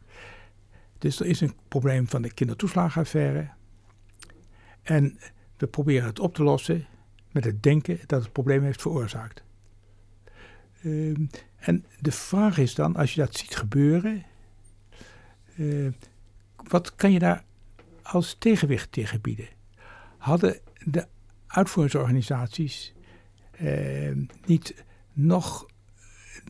Dus 0.99 1.19
er 1.19 1.25
is 1.25 1.41
een 1.41 1.55
probleem 1.67 2.07
van 2.07 2.21
de 2.21 2.33
kindertoeslagenaffaire. 2.33 3.49
En 4.81 5.19
we 5.57 5.67
proberen 5.67 6.07
het 6.07 6.19
op 6.19 6.35
te 6.35 6.43
lossen 6.43 6.87
met 7.31 7.43
het 7.43 7.63
denken 7.63 7.99
dat 8.05 8.21
het 8.21 8.31
probleem 8.31 8.63
heeft 8.63 8.81
veroorzaakt. 8.81 9.43
Uh, 10.81 11.17
en 11.55 11.85
de 11.99 12.11
vraag 12.11 12.57
is 12.57 12.75
dan, 12.75 12.95
als 12.95 13.13
je 13.13 13.21
dat 13.21 13.35
ziet 13.35 13.55
gebeuren, 13.55 14.25
uh, 15.55 15.91
wat 16.55 16.95
kan 16.95 17.11
je 17.11 17.19
daar 17.19 17.43
als 18.01 18.35
tegenwicht 18.39 18.91
tegen 18.91 19.21
bieden? 19.21 19.47
Hadden 20.17 20.59
de 20.85 21.07
uitvoeringsorganisaties 21.47 22.93
uh, 23.61 24.15
niet 24.45 24.83
nog 25.13 25.65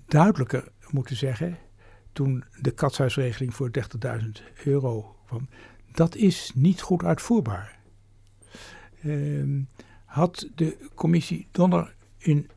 duidelijker 0.07 0.71
moeten 0.89 1.15
zeggen, 1.15 1.57
toen 2.11 2.43
de 2.61 2.71
katshuisregeling 2.71 3.53
voor 3.53 3.71
30.000 4.21 4.27
euro 4.63 5.15
kwam, 5.25 5.49
dat 5.91 6.15
is 6.15 6.51
niet 6.55 6.81
goed 6.81 7.03
uitvoerbaar. 7.03 7.79
Ehm, 9.03 9.61
had 10.05 10.49
de 10.55 10.77
commissie 10.95 11.47
Donner 11.51 11.95
in 12.17 12.49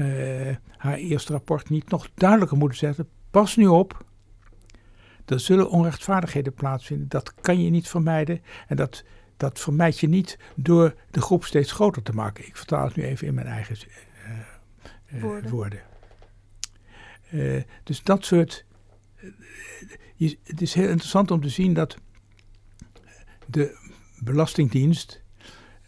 uh, 0.00 0.56
haar 0.76 0.96
eerste 0.96 1.32
rapport 1.32 1.68
niet 1.68 1.90
nog 1.90 2.08
duidelijker 2.14 2.58
moeten 2.58 2.78
zetten. 2.78 3.08
Pas 3.30 3.56
nu 3.56 3.66
op, 3.66 4.04
er 5.24 5.40
zullen 5.40 5.70
onrechtvaardigheden 5.70 6.54
plaatsvinden. 6.54 7.08
Dat 7.08 7.34
kan 7.34 7.62
je 7.62 7.70
niet 7.70 7.88
vermijden. 7.88 8.42
En 8.68 8.76
dat, 8.76 9.04
dat 9.36 9.60
vermijd 9.60 9.98
je 9.98 10.08
niet 10.08 10.38
door 10.56 10.94
de 11.10 11.20
groep 11.20 11.44
steeds 11.44 11.72
groter 11.72 12.02
te 12.02 12.12
maken. 12.12 12.46
Ik 12.46 12.56
vertaal 12.56 12.84
het 12.84 12.96
nu 12.96 13.02
even 13.02 13.26
in 13.26 13.34
mijn 13.34 13.46
eigen 13.46 13.76
uh, 15.12 15.22
uh, 15.22 15.50
woorden. 15.50 15.80
Woorden. 17.30 17.66
dus 17.82 18.02
dat 18.02 18.24
soort. 18.24 18.64
Je, 20.14 20.38
het 20.42 20.60
is 20.60 20.74
heel 20.74 20.88
interessant 20.88 21.30
om 21.30 21.40
te 21.40 21.48
zien 21.48 21.74
dat 21.74 21.96
de 23.46 23.92
Belastingdienst 24.18 25.24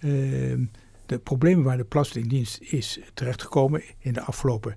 Ehm, 0.01 0.65
de 1.07 1.19
problemen 1.19 1.65
waar 1.65 1.77
de 1.77 1.87
Belastingdienst 1.89 2.61
is 2.61 3.01
terechtgekomen 3.15 3.83
in 3.99 4.13
de 4.13 4.21
afgelopen 4.21 4.77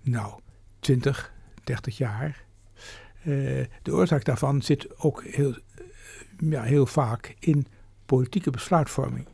nou, 0.00 0.40
20, 0.80 1.32
30 1.64 1.96
jaar. 1.96 2.44
Uh, 3.26 3.64
de 3.82 3.92
oorzaak 3.92 4.24
daarvan 4.24 4.62
zit 4.62 4.98
ook 4.98 5.24
heel, 5.24 5.50
eh, 5.50 6.50
ja, 6.50 6.62
heel 6.62 6.86
vaak 6.86 7.36
in 7.38 7.66
politieke 8.06 8.50
besluitvorming. 8.50 9.26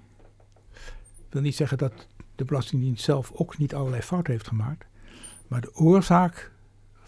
Ik 1.16 1.32
wil 1.36 1.42
niet 1.42 1.56
zeggen 1.56 1.78
dat 1.78 2.06
de 2.34 2.44
Belastingdienst 2.44 3.04
zelf 3.04 3.32
ook 3.32 3.58
niet 3.58 3.74
allerlei 3.74 4.02
fouten 4.02 4.32
heeft 4.32 4.48
gemaakt. 4.48 4.86
Maar 5.48 5.60
de 5.60 5.74
oorzaak 5.74 6.49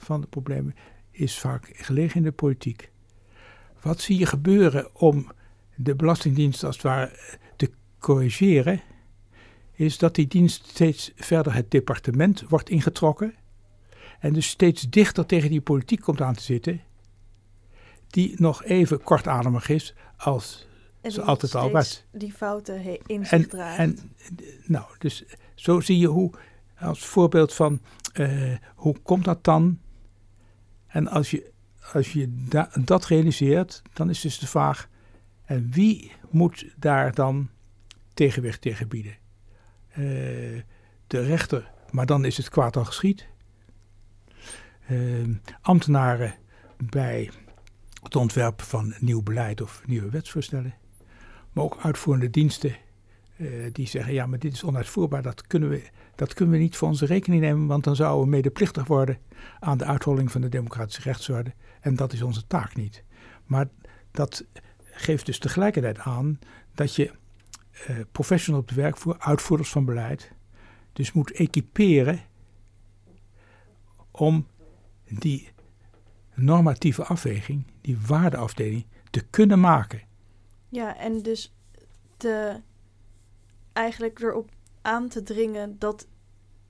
van 0.05 0.21
de 0.21 0.27
problemen 0.27 0.75
is 1.11 1.39
vaak 1.39 1.71
gelegen 1.73 2.17
in 2.17 2.23
de 2.23 2.33
politiek. 2.33 2.91
Wat 3.83 4.01
zie 4.01 4.19
je 4.19 4.27
gebeuren 4.27 4.95
om 4.95 5.33
de 5.77 5.95
Belastingdienst 5.95 6.65
als 6.65 6.75
het 6.75 6.85
ware 6.85 7.11
corrigeren, 8.03 8.81
is 9.73 9.99
dat 9.99 10.15
die 10.15 10.27
dienst 10.27 10.67
steeds 10.67 11.13
verder 11.17 11.55
het 11.55 11.71
departement 11.71 12.45
wordt 12.49 12.71
ingetrokken 12.71 13.35
en 14.21 14.33
dus 14.33 14.49
steeds 14.49 14.83
dichter 14.91 15.27
tegen 15.27 15.51
die 15.51 15.61
politiek 15.61 16.01
komt 16.01 16.21
aan 16.21 16.35
te 16.35 16.43
zitten, 16.43 16.81
die 18.07 18.35
nog 18.37 18.65
even 18.65 19.03
kortademig 19.03 19.69
is 19.69 19.95
als 20.17 20.67
ze 21.03 21.23
altijd 21.23 21.55
al 21.55 21.71
was. 21.71 22.05
Die 22.13 22.33
fouten 22.33 23.07
in 23.07 23.27
zich 23.27 23.47
draagt. 23.47 23.79
En, 23.79 23.99
nou, 24.65 24.85
dus 24.99 25.25
zo 25.55 25.81
zie 25.81 25.99
je 25.99 26.07
hoe, 26.07 26.31
als 26.79 27.05
voorbeeld 27.05 27.55
van 27.55 27.81
uh, 28.15 28.57
hoe 28.75 28.99
komt 29.03 29.25
dat 29.25 29.45
dan? 29.45 29.81
En 30.93 31.09
als 31.09 31.31
je, 31.31 31.51
als 31.93 32.13
je 32.13 32.35
da 32.49 32.71
dat 32.85 33.07
realiseert, 33.07 33.83
dan 33.93 34.11
is 34.11 34.21
dus 34.21 34.39
de 34.39 34.47
vraag: 34.47 34.89
en 35.45 35.71
wie 35.71 36.13
moet 36.31 36.67
daar 36.77 37.15
dan 37.15 37.49
tegenwicht 38.15 38.61
tegen 38.61 38.89
bieden. 38.89 39.17
Uh, 39.91 39.97
de 41.07 41.21
rechter, 41.21 41.71
maar 41.91 42.07
dan 42.07 42.25
is 42.25 42.37
het 42.37 42.49
kwaad 42.49 42.77
al 42.77 42.85
geschied. 42.85 43.27
Uh, 44.91 45.37
ambtenaren 45.61 46.35
bij 46.77 47.31
het 48.03 48.17
ontwerpen 48.17 48.67
van 48.67 48.95
nieuw 48.99 49.23
beleid 49.23 49.61
of 49.61 49.83
nieuwe 49.87 50.11
wetsvoorstellen. 50.11 50.75
Maar 51.53 51.65
ook 51.65 51.79
uitvoerende 51.83 52.31
diensten 52.31 52.77
die 53.73 53.87
zeggen: 53.87 54.13
ja, 54.13 54.27
maar 54.27 54.39
dit 54.39 54.53
is 54.53 54.65
onuitvoerbaar, 54.65 55.23
dat 55.23 55.47
kunnen, 55.47 55.69
we, 55.69 55.91
dat 56.23 56.35
kunnen 56.35 56.55
we 56.55 56.61
niet 56.61 56.77
voor 56.77 56.89
onze 56.89 57.07
rekening 57.07 57.41
nemen, 57.41 57.67
want 57.67 57.85
dan 57.85 57.97
zouden 57.97 58.25
we 58.25 58.31
medeplichtig 58.31 58.87
worden 58.87 59.19
aan 59.61 59.79
de 59.79 59.85
uitholling 59.85 60.33
van 60.33 60.41
de 60.41 60.49
democratische 60.49 61.03
rechtsorde. 61.03 61.55
En 61.81 61.97
dat 61.97 62.13
is 62.13 62.23
onze 62.23 62.47
taak 62.47 62.77
niet. 62.77 63.05
Maar 63.47 63.69
dat 64.11 64.45
geeft 64.81 65.27
dus 65.27 65.39
tegelijkertijd 65.39 65.99
aan 65.99 66.39
dat 66.75 66.95
je 66.95 67.11
uh, 67.91 68.01
professional 68.13 68.61
op 68.61 68.69
de 68.69 68.75
werkvoer, 68.75 69.19
uitvoerders 69.19 69.71
van 69.71 69.85
beleid, 69.85 70.33
dus 70.93 71.13
moet 71.13 71.33
equiperen 71.33 72.21
om 74.11 74.47
die 75.09 75.49
normatieve 76.35 77.05
afweging, 77.05 77.67
die 77.81 77.99
waardeafdeling, 78.07 78.87
te 79.11 79.25
kunnen 79.31 79.61
maken. 79.61 80.03
Ja, 80.69 80.97
en 80.97 81.23
dus 81.23 81.55
te 82.17 82.61
eigenlijk 83.73 84.21
erop 84.21 84.51
aan 84.83 85.09
te 85.09 85.23
dringen 85.23 85.79
dat 85.79 86.07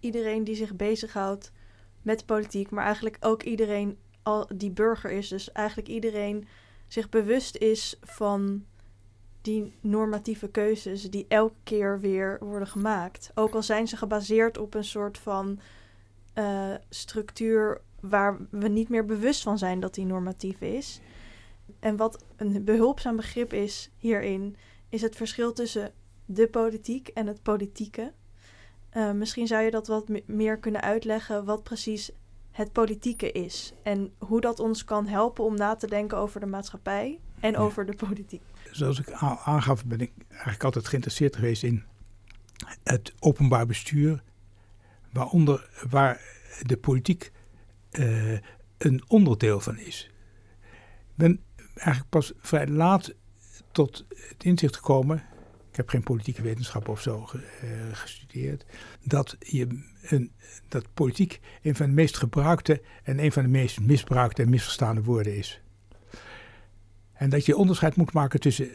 iedereen 0.03 0.45
die 0.45 0.55
zich 0.55 0.75
bezighoudt 0.75 1.53
met 2.03 2.27
politiek, 2.27 2.71
maar 2.71 2.85
eigenlijk 2.85 3.17
ook 3.21 3.43
iedereen 3.43 3.99
al 4.23 4.49
die 4.55 4.71
burger 4.71 5.11
is, 5.11 5.29
dus 5.29 5.53
eigenlijk 5.53 5.89
iedereen 5.89 6.47
zich 6.89 7.09
bewust 7.09 7.57
is 7.57 7.99
van 8.01 8.65
die 9.41 9.75
normatieve 9.81 10.49
keuzes 10.49 11.11
die 11.11 11.25
elke 11.29 11.55
keer 11.65 12.01
weer 12.01 12.39
worden 12.41 12.69
gemaakt. 12.69 13.31
Ook 13.35 13.55
al 13.55 13.63
zijn 13.63 13.89
ze 13.89 13.97
gebaseerd 13.97 14.59
op 14.59 14.75
een 14.75 14.85
soort 14.85 15.19
van 15.19 15.61
uh, 16.35 16.75
structuur 16.89 17.81
waar 18.01 18.37
we 18.51 18.69
niet 18.69 18.89
meer 18.89 19.05
bewust 19.05 19.43
van 19.43 19.59
zijn 19.59 19.81
dat 19.81 19.95
die 19.95 20.07
normatief 20.07 20.61
is. 20.61 21.01
En 21.79 21.97
wat 21.97 22.25
een 22.37 22.65
behulpzaam 22.65 23.17
begrip 23.17 23.53
is 23.53 23.91
hierin, 23.97 24.57
is 24.89 25.03
het 25.03 25.17
verschil 25.17 25.53
tussen 25.53 25.93
de 26.25 26.49
politiek 26.49 27.09
en 27.09 27.27
het 27.27 27.43
politieke. 27.43 28.13
Uh, 28.97 29.13
misschien 29.13 29.47
zou 29.47 29.63
je 29.63 29.71
dat 29.71 29.87
wat 29.87 30.09
meer 30.27 30.59
kunnen 30.59 30.81
uitleggen, 30.81 31.45
wat 31.45 31.63
precies 31.63 32.11
het 32.51 32.73
politieke 32.73 33.33
is. 33.33 33.73
En 33.83 34.13
hoe 34.19 34.41
dat 34.41 34.61
ons 34.61 34.85
kan 34.85 35.07
helpen 35.07 35.45
om 35.45 35.57
na 35.57 35.77
te 35.77 35.87
denken 35.87 36.19
over 36.19 36.41
de 36.41 36.47
maatschappij 36.47 37.19
en 37.41 37.57
over 37.57 37.87
de 37.87 37.97
politiek 37.97 38.43
zoals 38.73 38.99
ik 38.99 39.11
aangaf, 39.45 39.85
ben 39.85 40.01
ik 40.01 40.13
eigenlijk 40.29 40.65
altijd 40.65 40.89
geïnteresseerd 40.89 41.37
geweest 41.37 41.63
in 41.63 41.83
het 42.83 43.15
openbaar 43.19 43.67
bestuur, 43.67 44.23
waaronder 45.13 45.71
waar 45.91 46.21
de 46.63 46.77
politiek 46.77 47.33
uh, 47.91 48.39
een 48.79 49.03
onderdeel 49.09 49.61
van 49.61 49.79
is. 49.79 50.11
Ik 50.89 51.15
ben 51.15 51.41
eigenlijk 51.75 52.09
pas 52.09 52.33
vrij 52.39 52.67
laat 52.67 53.15
tot 53.73 54.07
het 54.09 54.45
inzicht 54.45 54.77
gekomen 54.77 55.23
ik 55.71 55.79
heb 55.79 55.89
geen 55.89 56.03
politieke 56.03 56.43
wetenschap 56.43 56.89
of 56.89 57.01
zo 57.01 57.29
gestudeerd, 57.93 58.22
dat, 59.03 59.37
je 59.39 59.67
een, 60.03 60.33
dat 60.69 60.95
politiek 60.95 61.41
een 61.63 61.75
van 61.75 61.87
de 61.87 61.93
meest 61.93 62.17
gebruikte 62.17 62.83
en 63.03 63.19
een 63.19 63.33
van 63.33 63.43
de 63.43 63.49
meest 63.49 63.81
misbruikte 63.81 64.43
en 64.43 64.51
misverstaande 64.51 65.03
woorden 65.03 65.37
is. 65.37 65.61
En 67.13 67.31
dat 67.31 67.47
je 67.47 67.57
onderscheid 67.57 67.97
moet 67.97 68.13
maken 68.13 68.41
tussen 68.41 68.71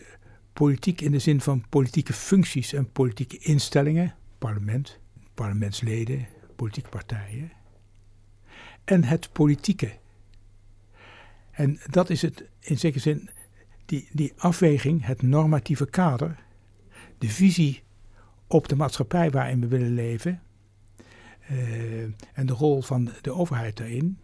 politiek 0.54 1.02
in 1.02 1.12
de 1.12 1.20
zin 1.20 1.42
van 1.42 1.66
politieke 1.70 2.14
functies 2.14 2.74
en 2.74 2.92
politieke 2.92 3.38
instellingen, 3.38 4.16
parlement, 4.38 5.00
parlementsleden, 5.34 6.28
politieke 6.56 6.90
partijen, 6.90 7.52
en 8.84 9.04
het 9.04 9.30
politieke. 9.32 9.92
En 11.52 11.80
dat 11.90 12.10
is 12.10 12.22
het 12.22 12.44
in 12.60 12.78
zekere 12.78 13.02
zin, 13.02 13.30
die, 13.86 14.08
die 14.12 14.34
afweging, 14.38 15.06
het 15.06 15.22
normatieve 15.22 15.90
kader, 15.90 16.40
de 17.18 17.30
visie 17.30 17.84
op 18.48 18.68
de 18.68 18.76
maatschappij 18.76 19.30
waarin 19.30 19.62
we 19.62 19.68
willen 19.68 19.94
leven 19.94 20.42
uh, 21.52 22.02
en 22.34 22.46
de 22.46 22.54
rol 22.54 22.82
van 22.82 23.10
de 23.22 23.34
overheid 23.34 23.78
daarin, 23.78 24.20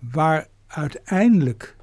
waar 0.00 0.46
uiteindelijk 0.66 1.76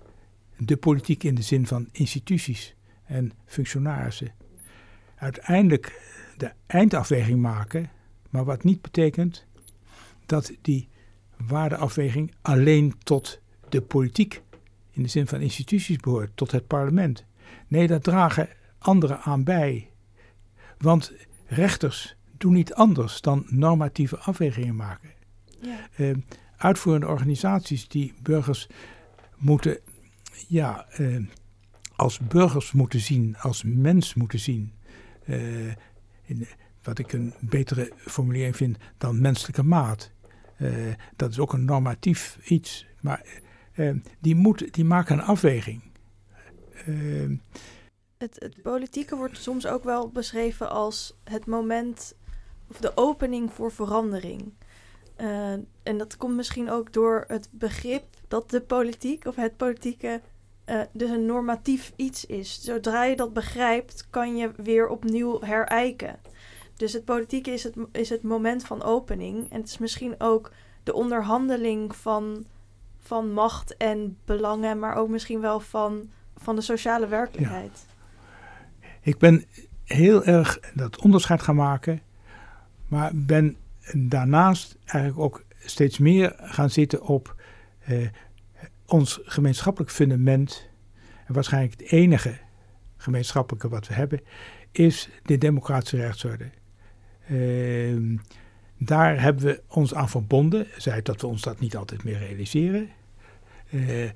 de 0.57 0.77
politiek 0.77 1.23
in 1.23 1.35
de 1.35 1.41
zin 1.41 1.67
van 1.67 1.89
instituties 1.91 2.75
en 3.03 3.31
functionarissen 3.45 4.33
uiteindelijk 5.23 6.01
de 6.37 6.51
eindafweging 6.65 7.41
maken, 7.41 7.89
maar 8.29 8.45
wat 8.45 8.63
niet 8.63 8.81
betekent 8.81 9.45
dat 10.25 10.51
die 10.61 10.89
waardeafweging 11.47 12.33
alleen 12.41 12.93
tot 13.03 13.41
de 13.69 13.81
politiek 13.81 14.41
in 14.91 15.03
de 15.03 15.09
zin 15.09 15.27
van 15.27 15.41
instituties 15.41 15.97
behoort, 15.97 16.31
tot 16.35 16.51
het 16.51 16.67
parlement. 16.67 17.25
Nee, 17.67 17.87
daar 17.87 17.99
dragen 17.99 18.49
anderen 18.77 19.19
aan 19.19 19.43
bij. 19.43 19.89
Want 20.83 21.13
rechters 21.45 22.15
doen 22.37 22.53
niet 22.53 22.73
anders 22.73 23.21
dan 23.21 23.45
normatieve 23.47 24.17
afwegingen 24.17 24.75
maken. 24.75 25.09
Ja. 25.61 25.89
Uh, 25.97 26.15
uitvoerende 26.57 27.07
organisaties 27.07 27.87
die 27.87 28.13
burgers 28.21 28.67
moeten 29.37 29.79
ja, 30.47 30.85
uh, 30.99 31.25
als 31.95 32.19
burgers 32.19 32.71
moeten 32.71 32.99
zien, 32.99 33.35
als 33.37 33.63
mens 33.63 34.13
moeten 34.13 34.39
zien. 34.39 34.73
Uh, 35.25 35.71
in, 36.25 36.47
wat 36.81 36.99
ik 36.99 37.13
een 37.13 37.33
betere 37.39 37.91
formulering 37.97 38.55
vind 38.55 38.77
dan 38.97 39.21
menselijke 39.21 39.63
maat. 39.63 40.11
Uh, 40.57 40.93
dat 41.15 41.31
is 41.31 41.39
ook 41.39 41.53
een 41.53 41.65
normatief 41.65 42.37
iets. 42.43 42.85
Maar 43.01 43.25
uh, 43.75 43.95
die, 44.19 44.35
moet, 44.35 44.73
die 44.73 44.85
maken 44.85 45.17
een 45.17 45.23
afweging. 45.23 45.81
Het, 48.23 48.35
het, 48.39 48.61
politieke 48.61 49.15
wordt 49.15 49.37
soms 49.37 49.67
ook 49.67 49.83
wel 49.83 50.09
beschreven 50.09 50.69
als 50.69 51.17
het 51.23 51.45
moment 51.45 52.15
of 52.69 52.77
de 52.77 52.97
opening 52.97 53.53
voor 53.53 53.71
verandering. 53.71 54.53
en 55.83 55.97
dat 55.97 56.17
komt 56.17 56.35
misschien 56.35 56.69
ook 56.69 56.93
door 56.93 57.23
het 57.27 57.49
begrip 57.51 58.03
dat 58.27 58.49
de 58.49 58.61
politiek 58.61 59.25
of 59.25 59.35
het 59.35 59.57
politieke 59.57 60.21
uh, 60.65 60.81
dus 60.91 61.09
een 61.09 61.25
normatief 61.25 61.93
iets 61.95 62.25
is. 62.25 62.61
Zodra 62.61 63.03
je 63.03 63.15
dat 63.15 63.33
begrijpt, 63.33 64.07
kan 64.09 64.37
je 64.37 64.51
weer 64.55 64.87
opnieuw 64.87 65.41
herijken. 65.41 66.19
Dus 66.75 66.93
het 66.93 67.05
politieke 67.05 67.51
is 67.51 67.63
het, 67.63 67.75
is 67.91 68.09
het 68.09 68.23
moment 68.23 68.65
van 68.65 68.83
opening. 68.83 69.51
En 69.51 69.59
het 69.59 69.69
is 69.69 69.77
misschien 69.77 70.15
ook 70.17 70.51
de 70.83 70.93
onderhandeling 70.93 71.95
van, 71.95 72.45
van 72.99 73.33
macht 73.33 73.77
en 73.77 74.17
belangen, 74.25 74.79
maar 74.79 74.95
ook 74.95 75.09
misschien 75.09 75.41
wel 75.41 75.59
van, 75.59 76.11
van 76.35 76.55
de 76.55 76.61
sociale 76.61 77.07
werkelijkheid. 77.07 77.91
Ik 79.03 79.17
ben 79.17 79.45
heel 79.83 80.23
erg 80.23 80.59
dat 80.73 81.01
onderscheid 81.01 81.41
gaan 81.41 81.55
maken, 81.55 82.01
maar 82.87 83.11
ben 83.13 83.57
daarnaast 83.91 84.77
eigenlijk 84.85 85.23
ook 85.23 85.43
steeds 85.59 85.97
meer 85.97 86.35
gaan 86.37 86.69
zitten 86.69 87.01
op 87.01 87.35
eh, 87.79 88.07
ons 88.85 89.19
gemeenschappelijk 89.23 89.91
fundament, 89.91 90.69
en 91.25 91.33
waarschijnlijk 91.33 91.79
het 91.79 91.91
enige 91.91 92.37
gemeenschappelijke 92.97 93.69
wat 93.69 93.87
we 93.87 93.93
hebben, 93.93 94.21
is 94.71 95.09
de 95.23 95.37
democratische 95.37 95.97
rechtsorde. 95.97 96.49
Uh, 97.31 98.19
daar 98.77 99.21
hebben 99.21 99.45
we 99.45 99.61
ons 99.67 99.93
aan 99.93 100.09
verbonden, 100.09 100.67
zij 100.77 101.01
dat 101.01 101.21
we 101.21 101.27
ons 101.27 101.41
dat 101.41 101.59
niet 101.59 101.75
altijd 101.75 102.03
meer 102.03 102.17
realiseren. 102.17 102.89
Uh, 103.69 104.09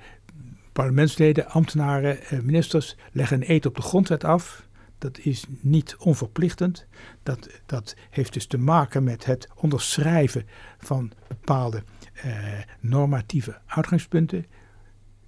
parlementsleden, 0.72 1.48
ambtenaren, 1.50 2.20
uh, 2.32 2.40
ministers 2.40 2.96
leggen 3.12 3.38
een 3.38 3.52
eet 3.52 3.66
op 3.66 3.76
de 3.76 3.82
grondwet 3.82 4.24
af. 4.24 4.67
Dat 4.98 5.18
is 5.18 5.46
niet 5.60 5.96
onverplichtend. 5.96 6.86
Dat, 7.24 7.50
dat 7.66 7.96
heeft 8.10 8.34
dus 8.34 8.48
te 8.48 8.58
maken 8.58 9.04
met 9.04 9.26
het 9.26 9.48
onderschrijven 9.56 10.46
van 10.78 11.12
bepaalde 11.28 11.84
uh, 12.26 12.34
normatieve 12.80 13.58
uitgangspunten 13.66 14.46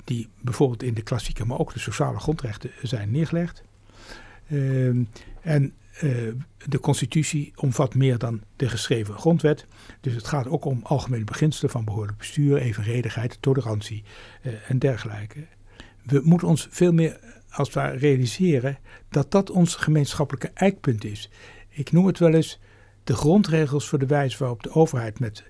die 0.04 0.30
bijvoorbeeld 0.42 0.84
in 0.84 0.94
de 0.94 1.02
klassieke, 1.02 1.46
maar 1.46 1.60
ook 1.60 1.74
de 1.74 1.80
sociale 1.80 2.20
grondrechten 2.20 2.72
zijn 2.82 3.12
neergelegd. 3.12 3.64
Uh, 4.48 4.88
en 5.42 5.74
uh, 6.04 6.34
de 6.68 6.80
constitutie 6.80 7.52
omvat 7.56 7.96
meer 7.96 8.18
dan 8.18 8.42
de 8.56 8.70
geschreven 8.70 9.14
grondwet. 9.14 9.66
Dus 10.02 10.14
het 10.14 10.28
gaat 10.28 10.48
ook 10.48 10.66
om 10.66 10.80
algemene 10.84 11.24
beginselen 11.24 11.72
van 11.72 11.86
behoorlijk 11.86 12.18
bestuur, 12.18 12.58
evenredigheid, 12.58 13.38
tolerantie 13.42 14.04
uh, 14.44 14.54
en 14.68 14.80
dergelijke. 14.80 15.48
We 16.04 16.22
moeten 16.24 16.48
ons 16.48 16.68
veel 16.70 16.94
meer 16.94 17.20
als 17.50 17.68
het 17.68 17.78
ware 17.78 17.98
realiseren 17.98 18.78
dat 19.10 19.32
dat 19.32 19.50
ons 19.50 19.76
gemeenschappelijke 19.76 20.52
eikpunt 20.54 21.04
is. 21.04 21.30
Ik 21.70 21.92
noem 21.92 22.06
het 22.06 22.20
wel 22.20 22.34
eens 22.34 22.60
de 23.04 23.16
grondregels 23.16 23.88
voor 23.88 24.00
de 24.00 24.06
wijze 24.06 24.38
waarop 24.38 24.64
de 24.64 24.72
overheid 24.72 25.20
met 25.20 25.44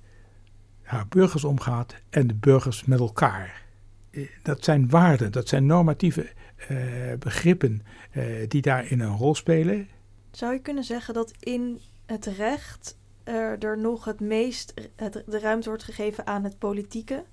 haar 0.81 1.07
burgers 1.07 1.43
omgaat 1.43 1.95
en 2.09 2.27
de 2.27 2.35
burgers 2.35 2.85
met 2.85 2.99
elkaar. 2.99 3.65
Eh, 4.11 4.27
dat 4.43 4.63
zijn 4.63 4.89
waarden, 4.89 5.31
dat 5.31 5.47
zijn 5.47 5.65
normatieve 5.65 6.29
uh, 6.71 6.77
begrippen 7.19 7.81
uh, 8.13 8.23
die 8.47 8.61
daarin 8.61 8.99
een 8.99 9.17
rol 9.17 9.35
spelen. 9.35 9.87
Zou 10.31 10.53
je 10.53 10.59
kunnen 10.59 10.83
zeggen 10.83 11.13
dat 11.13 11.33
in 11.39 11.79
het 12.05 12.25
recht 12.25 12.97
uh, 13.25 13.63
er 13.63 13.77
nog 13.77 14.05
het 14.05 14.19
meest 14.19 14.73
het, 14.95 15.23
de 15.25 15.39
ruimte 15.39 15.69
wordt 15.69 15.83
gegeven 15.83 16.27
aan 16.27 16.43
het 16.43 16.57
politieke? 16.57 17.23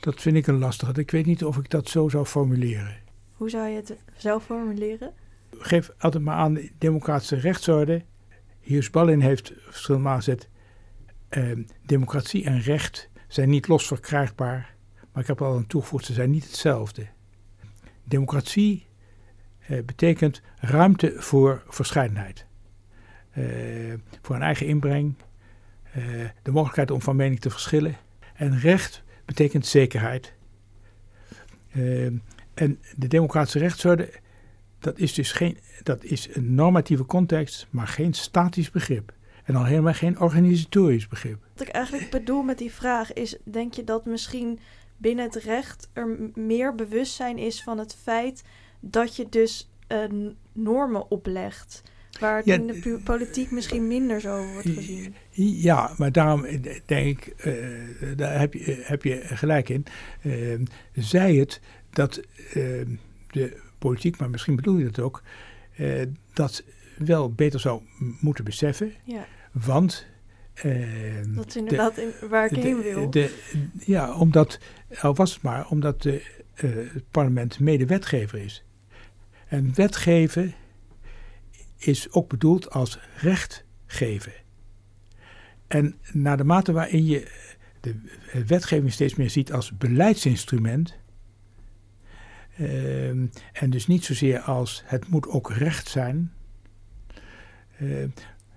Dat 0.00 0.20
vind 0.20 0.36
ik 0.36 0.46
een 0.46 0.58
lastige. 0.58 0.92
Ik 1.00 1.10
weet 1.10 1.26
niet 1.26 1.44
of 1.44 1.56
ik 1.56 1.70
dat 1.70 1.88
zo 1.88 2.08
zou 2.08 2.24
formuleren. 2.24 3.03
Hoe 3.34 3.50
zou 3.50 3.68
je 3.68 3.76
het 3.76 3.96
zelf 4.16 4.44
formuleren? 4.44 5.12
Geef 5.50 5.90
altijd 5.98 6.24
maar 6.24 6.36
aan 6.36 6.54
de 6.54 6.70
democratische 6.78 7.36
rechtsorde. 7.36 8.02
Hier 8.60 8.88
Ballin 8.92 9.20
heeft 9.20 9.52
verschillende 9.58 10.06
malen 10.06 10.22
gezet. 10.22 10.48
democratie 11.86 12.44
en 12.44 12.60
recht 12.60 13.10
zijn 13.28 13.48
niet 13.48 13.68
los 13.68 13.86
verkrijgbaar 13.86 14.74
maar 15.14 15.22
ik 15.22 15.28
heb 15.28 15.42
al 15.42 15.54
aan 15.54 15.66
toegevoegd, 15.66 16.04
ze 16.04 16.12
zijn 16.12 16.30
niet 16.30 16.44
hetzelfde. 16.44 17.06
Democratie 18.04 18.86
eh, 19.58 19.82
betekent 19.84 20.42
ruimte 20.56 21.14
voor 21.16 21.62
verscheidenheid. 21.68 22.46
Eh, 23.30 23.44
voor 24.22 24.36
een 24.36 24.42
eigen 24.42 24.66
inbreng, 24.66 25.14
eh, 25.92 26.02
de 26.42 26.50
mogelijkheid 26.50 26.90
om 26.90 27.02
van 27.02 27.16
mening 27.16 27.40
te 27.40 27.50
verschillen. 27.50 27.96
En 28.34 28.58
recht 28.58 29.02
betekent 29.24 29.66
zekerheid. 29.66 30.34
Eh, 31.70 32.06
en 32.54 32.78
de 32.96 33.08
democratische 33.08 33.58
rechtsorde, 33.58 34.10
dat 34.78 34.98
is 34.98 35.14
dus 35.14 35.32
geen, 35.32 35.58
dat 35.82 36.04
is 36.04 36.28
een 36.32 36.54
normatieve 36.54 37.06
context, 37.06 37.66
maar 37.70 37.88
geen 37.88 38.12
statisch 38.12 38.70
begrip. 38.70 39.12
En 39.44 39.54
al 39.54 39.64
helemaal 39.64 39.92
geen 39.92 40.20
organisatorisch 40.20 41.08
begrip. 41.08 41.38
Wat 41.56 41.66
ik 41.68 41.74
eigenlijk 41.74 42.10
bedoel 42.10 42.42
met 42.42 42.58
die 42.58 42.72
vraag 42.72 43.12
is, 43.12 43.36
denk 43.44 43.74
je 43.74 43.84
dat 43.84 44.04
misschien 44.04 44.58
binnen 44.96 45.24
het 45.24 45.34
recht 45.34 45.88
er 45.92 46.30
meer 46.34 46.74
bewustzijn 46.74 47.38
is 47.38 47.62
van 47.62 47.78
het 47.78 47.96
feit 48.02 48.42
dat 48.80 49.16
je 49.16 49.28
dus 49.28 49.70
uh, 49.88 49.98
normen 50.52 51.10
oplegt. 51.10 51.82
Waar 52.20 52.36
het 52.36 52.46
in 52.46 52.66
de 52.66 53.00
politiek 53.04 53.50
misschien 53.50 53.86
minder 53.86 54.20
zo 54.20 54.46
wordt 54.52 54.68
gezien. 54.68 55.14
Ja, 55.30 55.94
maar 55.96 56.12
daarom 56.12 56.46
denk 56.86 57.18
ik, 57.18 57.46
uh, 57.46 58.16
daar 58.16 58.38
heb 58.38 58.54
je, 58.54 58.82
heb 58.84 59.02
je 59.02 59.20
gelijk 59.24 59.68
in. 59.68 59.84
Uh, 60.22 60.60
zij 60.92 61.34
het 61.34 61.60
dat 61.94 62.20
ehm, 62.52 62.90
de 63.30 63.60
politiek, 63.78 64.18
maar 64.18 64.30
misschien 64.30 64.56
bedoel 64.56 64.76
je 64.76 64.84
dat 64.84 65.00
ook, 65.00 65.22
eh, 65.76 66.02
dat 66.32 66.64
wel 66.98 67.32
beter 67.32 67.60
zou 67.60 67.82
moeten 68.20 68.44
beseffen. 68.44 68.92
Ja. 69.04 69.26
Want 69.52 70.06
uh, 70.64 71.16
dat 71.34 71.46
is 71.46 71.56
inderdaad 71.56 72.00
waar 72.28 72.52
ik 72.52 72.62
heen 72.62 72.82
wil. 72.82 73.10
De, 73.10 73.34
ja, 73.78 74.14
omdat, 74.14 74.58
al 75.00 75.14
was 75.14 75.34
het 75.34 75.42
maar, 75.42 75.68
omdat 75.68 76.02
de, 76.02 76.22
uh, 76.64 76.92
het 76.92 77.10
parlement 77.10 77.60
medewetgever 77.60 78.38
is. 78.38 78.64
En 79.46 79.74
wetgeven 79.74 80.54
is 81.78 82.12
ook 82.12 82.28
bedoeld 82.28 82.70
als 82.70 82.98
recht 83.16 83.64
geven. 83.86 84.32
En 85.66 85.94
naar 86.12 86.36
de 86.36 86.44
mate 86.44 86.72
waarin 86.72 87.06
je 87.06 87.30
de 87.80 87.94
wetgeving 88.46 88.92
steeds 88.92 89.14
meer 89.14 89.30
ziet 89.30 89.52
als 89.52 89.76
beleidsinstrument, 89.76 90.96
Ehm, 92.56 93.26
en 93.52 93.70
dus 93.70 93.86
niet 93.86 94.04
zozeer 94.04 94.40
als 94.40 94.82
het 94.86 95.08
moet 95.08 95.28
ook 95.28 95.50
recht 95.50 95.88
zijn. 95.88 96.32
Uh, 97.80 98.04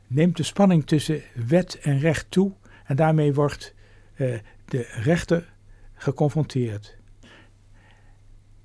neemt 0.07 0.37
de 0.37 0.43
spanning 0.43 0.85
tussen 0.85 1.21
wet 1.47 1.79
en 1.79 1.99
recht 1.99 2.31
toe 2.31 2.53
en 2.85 2.95
daarmee 2.95 3.33
wordt 3.33 3.73
uh, 4.15 4.39
de 4.65 4.81
rechter 4.81 5.53
geconfronteerd. 5.93 6.97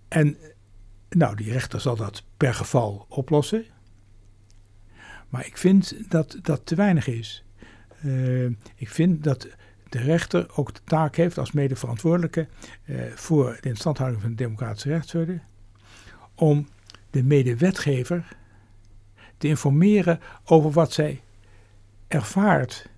En 0.08 0.36
nou, 1.08 1.36
die 1.36 1.52
rechter 1.52 1.80
zal 1.80 1.96
dat 1.96 2.24
per 2.36 2.54
geval 2.54 3.06
oplossen. 3.08 3.64
Maar 5.28 5.46
ik 5.46 5.56
vind 5.56 6.10
dat 6.10 6.38
dat 6.42 6.66
te 6.66 6.74
weinig 6.74 7.06
is. 7.06 7.44
Uh, 8.04 8.50
ik 8.74 8.88
vind 8.88 9.24
dat 9.24 9.48
de 9.92 9.98
rechter 9.98 10.46
ook 10.54 10.74
de 10.74 10.80
taak 10.84 11.16
heeft 11.16 11.38
als 11.38 11.52
medeverantwoordelijke 11.52 12.48
uh, 12.84 13.02
voor 13.14 13.58
de 13.60 13.68
instandhouding 13.68 14.22
van 14.22 14.30
de 14.30 14.36
democratische 14.36 14.88
rechtsorde. 14.88 15.40
Om 16.34 16.68
de 17.10 17.22
medewetgever 17.22 18.36
te 19.38 19.48
informeren 19.48 20.20
over 20.44 20.70
wat 20.70 20.92
zij 20.92 21.20
ervaart 22.08 22.88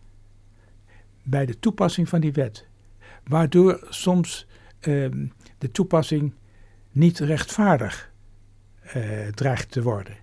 bij 1.22 1.46
de 1.46 1.59
toepassing 1.59 2.09
van 2.09 2.20
die 2.20 2.33
wet. 2.33 2.66
Waardoor 3.24 3.87
soms 3.88 4.46
uh, 4.80 5.11
de 5.59 5.70
toepassing 5.72 6.33
niet 6.90 7.18
rechtvaardig 7.18 8.12
uh, 8.96 9.28
dreigt 9.28 9.70
te 9.70 9.83
worden. 9.83 10.16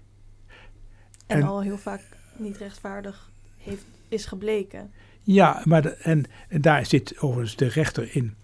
En, 1.28 1.38
en, 1.38 1.44
al 1.44 1.62
heel 1.62 1.78
vaak 1.78 2.02
niet 2.38 2.58
rechtvaardig 2.58 3.30
heeft, 3.58 3.86
is 4.08 4.26
gebleken. 4.26 4.92
Ja, 5.22 5.62
maar 5.66 5.86
en, 5.86 6.26
daar 6.50 6.86
zit 6.86 7.20
overigens 7.20 7.56
de 7.56 7.68
rechter 7.68 8.16
in, 8.16 8.36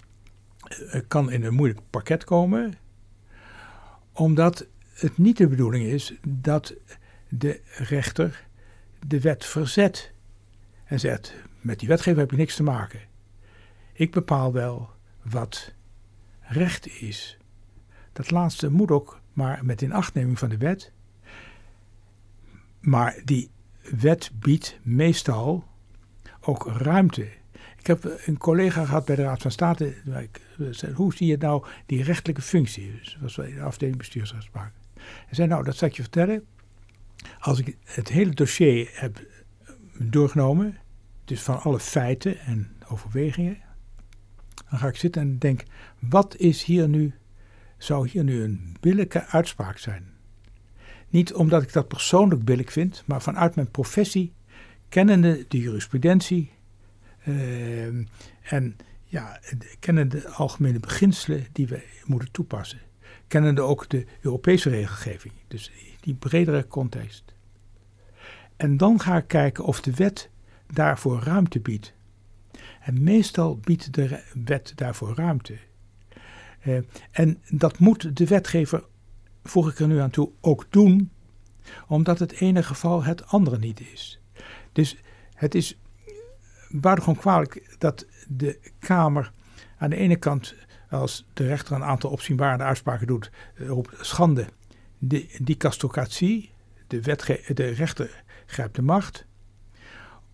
kan 1.07 1.31
in 1.31 1.43
een 1.43 1.53
moeilijk 1.53 1.81
pakket 1.89 2.23
komen, 2.23 2.73
omdat 4.11 4.67
het 4.93 5.17
niet 5.17 5.37
de 5.37 5.47
bedoeling 5.47 5.85
is 5.85 6.13
dat 6.27 6.73
de 7.29 7.61
rechter 7.77 8.45
de 9.07 9.21
wet 9.21 9.45
verzet 9.45 10.11
en 10.85 10.99
zegt: 10.99 11.33
met 11.61 11.79
die 11.79 11.87
wetgever 11.87 12.19
heb 12.19 12.31
je 12.31 12.37
niks 12.37 12.55
te 12.55 12.63
maken. 12.63 12.99
Ik 13.93 14.11
bepaal 14.11 14.53
wel 14.53 14.89
wat 15.21 15.73
recht 16.41 17.01
is. 17.01 17.37
Dat 18.13 18.31
laatste 18.31 18.71
moet 18.71 18.91
ook 18.91 19.21
maar 19.33 19.65
met 19.65 19.81
inachtneming 19.81 20.39
van 20.39 20.49
de 20.49 20.57
wet. 20.57 20.91
Maar 22.79 23.21
die 23.25 23.49
wet 23.81 24.31
biedt 24.33 24.79
meestal 24.83 25.67
ook 26.47 26.67
ruimte. 26.77 27.27
Ik 27.79 27.87
heb 27.87 28.19
een 28.25 28.37
collega 28.37 28.85
gehad 28.85 29.05
bij 29.05 29.15
de 29.15 29.21
Raad 29.21 29.41
van 29.41 29.51
State. 29.51 29.95
Zei, 30.71 30.93
hoe 30.93 31.13
zie 31.13 31.27
je 31.27 31.37
nou 31.37 31.65
die 31.85 32.03
rechtelijke 32.03 32.41
functie? 32.41 32.91
Dus 32.99 33.17
dat 33.19 33.21
was 33.21 33.35
de 33.35 33.61
afdeling 33.61 33.97
bestuursrechtspraak. 33.97 34.73
Hij 34.99 35.35
zei, 35.35 35.47
nou, 35.47 35.63
dat 35.63 35.75
zal 35.75 35.87
ik 35.87 35.93
je 35.93 36.01
vertellen. 36.01 36.45
Als 37.39 37.59
ik 37.59 37.77
het 37.83 38.09
hele 38.09 38.33
dossier 38.33 38.89
heb 38.93 39.19
doorgenomen, 39.99 40.77
dus 41.25 41.41
van 41.41 41.61
alle 41.61 41.79
feiten 41.79 42.39
en 42.39 42.75
overwegingen, 42.87 43.57
dan 44.69 44.79
ga 44.79 44.87
ik 44.87 44.95
zitten 44.95 45.21
en 45.21 45.37
denk, 45.37 45.63
wat 45.99 46.35
is 46.37 46.63
hier 46.63 46.89
nu, 46.89 47.13
zou 47.77 48.09
hier 48.09 48.23
nu 48.23 48.43
een 48.43 48.75
billijke 48.79 49.25
uitspraak 49.25 49.77
zijn? 49.77 50.15
Niet 51.09 51.33
omdat 51.33 51.61
ik 51.63 51.73
dat 51.73 51.87
persoonlijk 51.87 52.43
billig 52.45 52.71
vind, 52.71 53.03
maar 53.05 53.21
vanuit 53.21 53.55
mijn 53.55 53.71
professie, 53.71 54.33
kennende 54.89 55.45
de 55.47 55.57
jurisprudentie 55.57 56.51
uh, 57.27 57.85
en 58.41 58.77
ja, 59.03 59.39
kennende 59.79 60.19
de 60.19 60.29
algemene 60.29 60.79
beginselen 60.79 61.45
die 61.51 61.67
we 61.67 61.83
moeten 62.05 62.31
toepassen. 62.31 62.79
Kennende 63.27 63.61
ook 63.61 63.89
de 63.89 64.05
Europese 64.21 64.69
regelgeving, 64.69 65.33
dus 65.47 65.71
die 65.99 66.15
bredere 66.15 66.67
context. 66.67 67.23
En 68.55 68.77
dan 68.77 68.99
ga 68.99 69.17
ik 69.17 69.27
kijken 69.27 69.63
of 69.63 69.81
de 69.81 69.93
wet 69.93 70.29
daarvoor 70.73 71.21
ruimte 71.23 71.59
biedt. 71.59 71.93
En 72.79 73.03
meestal 73.03 73.57
biedt 73.57 73.93
de 73.93 74.23
wet 74.45 74.71
daarvoor 74.75 75.15
ruimte. 75.15 75.57
Uh, 76.65 76.79
en 77.11 77.41
dat 77.49 77.79
moet 77.79 78.17
de 78.17 78.25
wetgever, 78.25 78.83
voeg 79.43 79.69
ik 79.69 79.79
er 79.79 79.87
nu 79.87 79.99
aan 79.99 80.09
toe, 80.09 80.31
ook 80.41 80.65
doen, 80.69 81.11
omdat 81.87 82.19
het 82.19 82.31
ene 82.31 82.63
geval 82.63 83.03
het 83.03 83.25
andere 83.25 83.57
niet 83.57 83.79
is. 83.79 84.19
Dus 84.77 84.97
het 85.35 85.55
is 85.55 85.79
buitengewoon 86.69 87.19
kwalijk 87.19 87.75
dat 87.77 88.05
de 88.27 88.59
Kamer 88.79 89.31
aan 89.77 89.89
de 89.89 89.95
ene 89.95 90.15
kant, 90.15 90.55
als 90.89 91.25
de 91.33 91.47
rechter 91.47 91.75
een 91.75 91.83
aantal 91.83 92.09
opzienbare 92.09 92.63
uitspraken 92.63 93.07
doet, 93.07 93.31
op 93.69 93.93
schande, 94.01 94.45
de 94.97 95.37
dicastocratie, 95.41 96.51
de, 96.87 96.99
de 97.53 97.67
rechter 97.67 98.23
grijpt 98.45 98.75
de 98.75 98.81
macht, 98.81 99.25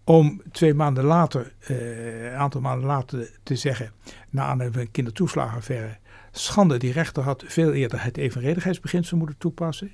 om 0.03 0.41
twee 0.51 0.73
maanden 0.73 1.03
later, 1.03 1.53
uh, 1.69 2.31
een 2.31 2.37
aantal 2.37 2.61
maanden 2.61 2.87
later 2.87 3.31
te 3.43 3.55
zeggen, 3.55 3.91
na 4.29 4.51
een 4.51 4.91
kindertoeslagenaffaire, 4.91 5.97
schande, 6.31 6.77
die 6.77 6.91
rechter 6.91 7.23
had 7.23 7.43
veel 7.47 7.73
eerder 7.73 8.03
het 8.03 8.17
evenredigheidsbeginsel 8.17 9.17
moeten 9.17 9.37
toepassen. 9.37 9.91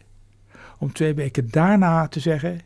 Om 0.80 0.94
twee 0.94 1.14
weken 1.14 1.50
daarna 1.50 2.08
te 2.08 2.20
zeggen, 2.20 2.62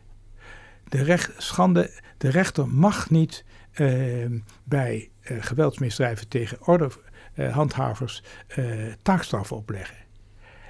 de, 0.94 1.02
recht, 1.02 1.42
schande, 1.42 1.90
de 2.18 2.28
rechter 2.28 2.68
mag 2.68 3.10
niet 3.10 3.44
uh, 3.80 4.40
bij 4.64 5.10
uh, 5.30 5.42
geweldsmisdrijven 5.42 6.28
tegen 6.28 6.66
ordehandhavers 6.66 8.22
taakstraffen 9.02 9.56
opleggen. 9.56 9.96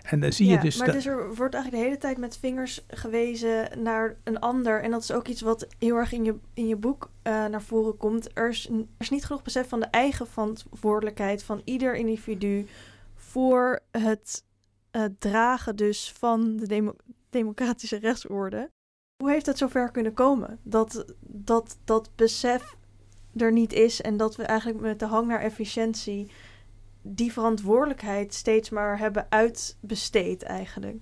En 0.02 0.20
dan 0.20 0.32
zie 0.32 0.48
je 0.48 0.58
dus. 0.58 0.78
Maar 0.78 0.92
dus 0.92 1.06
er 1.06 1.34
wordt 1.34 1.54
eigenlijk 1.54 1.70
de 1.70 1.88
hele 1.88 1.98
tijd 1.98 2.18
met 2.18 2.38
vingers 2.38 2.84
gewezen 2.88 3.82
naar 3.82 4.16
een 4.24 4.38
ander. 4.38 4.82
En 4.82 4.90
dat 4.90 5.02
is 5.02 5.12
ook 5.12 5.28
iets 5.28 5.40
wat 5.40 5.66
heel 5.78 5.96
erg 5.96 6.12
in 6.12 6.24
je, 6.24 6.36
in 6.54 6.66
je 6.66 6.76
boek 6.76 7.10
uh, 7.22 7.46
naar 7.46 7.62
voren 7.62 7.96
komt. 7.96 8.28
Er 8.34 8.48
is, 8.48 8.68
er 8.68 8.84
is 8.98 9.10
niet 9.10 9.24
genoeg 9.24 9.42
besef 9.42 9.68
van 9.68 9.80
de 9.80 9.86
eigen 9.86 10.26
verantwoordelijkheid 10.26 11.42
van 11.42 11.60
ieder 11.64 11.94
individu 11.94 12.66
voor 13.14 13.80
het 13.90 14.44
uh, 14.92 15.04
dragen 15.18 15.76
dus 15.76 16.12
van 16.18 16.56
de 16.56 16.66
demo 16.66 16.94
democratische 17.30 17.98
rechtsorde. 17.98 18.70
Hoe 19.24 19.32
heeft 19.32 19.46
het 19.46 19.58
zover 19.58 19.90
kunnen 19.90 20.14
komen? 20.14 20.58
Dat, 20.62 21.14
dat 21.20 21.78
dat 21.84 22.10
besef 22.14 22.76
er 23.36 23.52
niet 23.52 23.72
is 23.72 24.00
en 24.00 24.16
dat 24.16 24.36
we 24.36 24.42
eigenlijk 24.42 24.80
met 24.80 24.98
de 24.98 25.06
hang 25.06 25.28
naar 25.28 25.40
efficiëntie 25.40 26.30
die 27.02 27.32
verantwoordelijkheid 27.32 28.34
steeds 28.34 28.70
maar 28.70 28.98
hebben 28.98 29.26
uitbesteed 29.28 30.42
eigenlijk. 30.42 30.96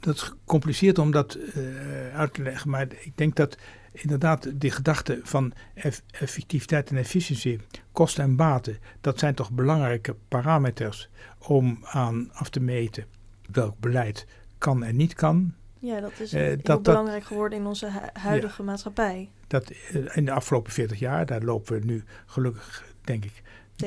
Dat 0.00 0.14
is 0.14 0.22
gecompliceerd 0.22 0.98
om 0.98 1.10
dat 1.10 1.36
uh, 1.36 2.16
uit 2.16 2.34
te 2.34 2.42
leggen, 2.42 2.70
maar 2.70 2.82
ik 2.82 3.12
denk 3.14 3.36
dat 3.36 3.56
inderdaad 3.92 4.60
die 4.60 4.70
gedachte 4.70 5.20
van 5.22 5.52
eff 5.74 6.02
effectiviteit 6.10 6.90
en 6.90 6.96
efficiëntie, 6.96 7.60
kosten 7.92 8.24
en 8.24 8.36
baten, 8.36 8.78
dat 9.00 9.18
zijn 9.18 9.34
toch 9.34 9.50
belangrijke 9.50 10.16
parameters 10.28 11.10
om 11.38 11.78
aan 11.82 12.32
af 12.32 12.50
te 12.50 12.60
meten 12.60 13.06
welk 13.50 13.78
beleid 13.78 14.26
kan 14.58 14.82
en 14.82 14.96
niet 14.96 15.14
kan. 15.14 15.54
Ja, 15.80 16.00
dat 16.00 16.20
is 16.20 16.34
uh, 16.34 16.40
heel 16.40 16.56
dat, 16.62 16.82
belangrijk 16.82 17.24
geworden 17.24 17.58
in 17.58 17.66
onze 17.66 17.90
hu 17.90 17.98
huidige 18.12 18.62
ja, 18.62 18.68
maatschappij. 18.68 19.30
Dat 19.46 19.70
uh, 19.70 20.16
in 20.16 20.24
de 20.24 20.32
afgelopen 20.32 20.72
40 20.72 20.98
jaar, 20.98 21.26
daar 21.26 21.42
lopen 21.42 21.80
we 21.80 21.84
nu 21.84 22.04
gelukkig, 22.26 22.84
denk 23.00 23.24
ik, 23.24 23.42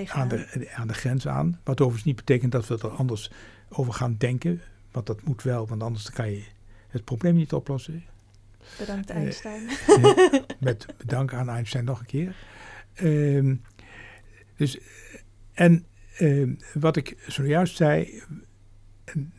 aan 0.09 0.27
de, 0.27 0.69
aan 0.75 0.87
de 0.87 0.93
grens 0.93 1.27
aan. 1.27 1.59
Wat 1.63 1.81
overigens 1.81 2.03
niet 2.03 2.15
betekent 2.15 2.51
dat 2.51 2.67
we 2.67 2.77
er 2.77 2.89
anders 2.89 3.31
over 3.69 3.93
gaan 3.93 4.15
denken. 4.17 4.61
Want 4.91 5.05
dat 5.05 5.23
moet 5.23 5.43
wel, 5.43 5.67
want 5.67 5.83
anders 5.83 6.09
kan 6.09 6.31
je 6.31 6.43
het 6.87 7.03
probleem 7.03 7.35
niet 7.35 7.53
oplossen. 7.53 8.03
Bedankt 8.77 9.09
eh, 9.09 9.15
Einstein. 9.15 9.69
Uh, 9.87 10.33
met 10.59 10.85
dank 11.05 11.33
aan 11.33 11.49
Einstein 11.49 11.85
nog 11.85 11.99
een 11.99 12.05
keer. 12.05 12.35
Uh, 13.01 13.55
dus, 14.57 14.79
en 15.53 15.85
uh, 16.19 16.57
wat 16.73 16.95
ik 16.95 17.17
zojuist 17.27 17.75
zei, 17.75 18.23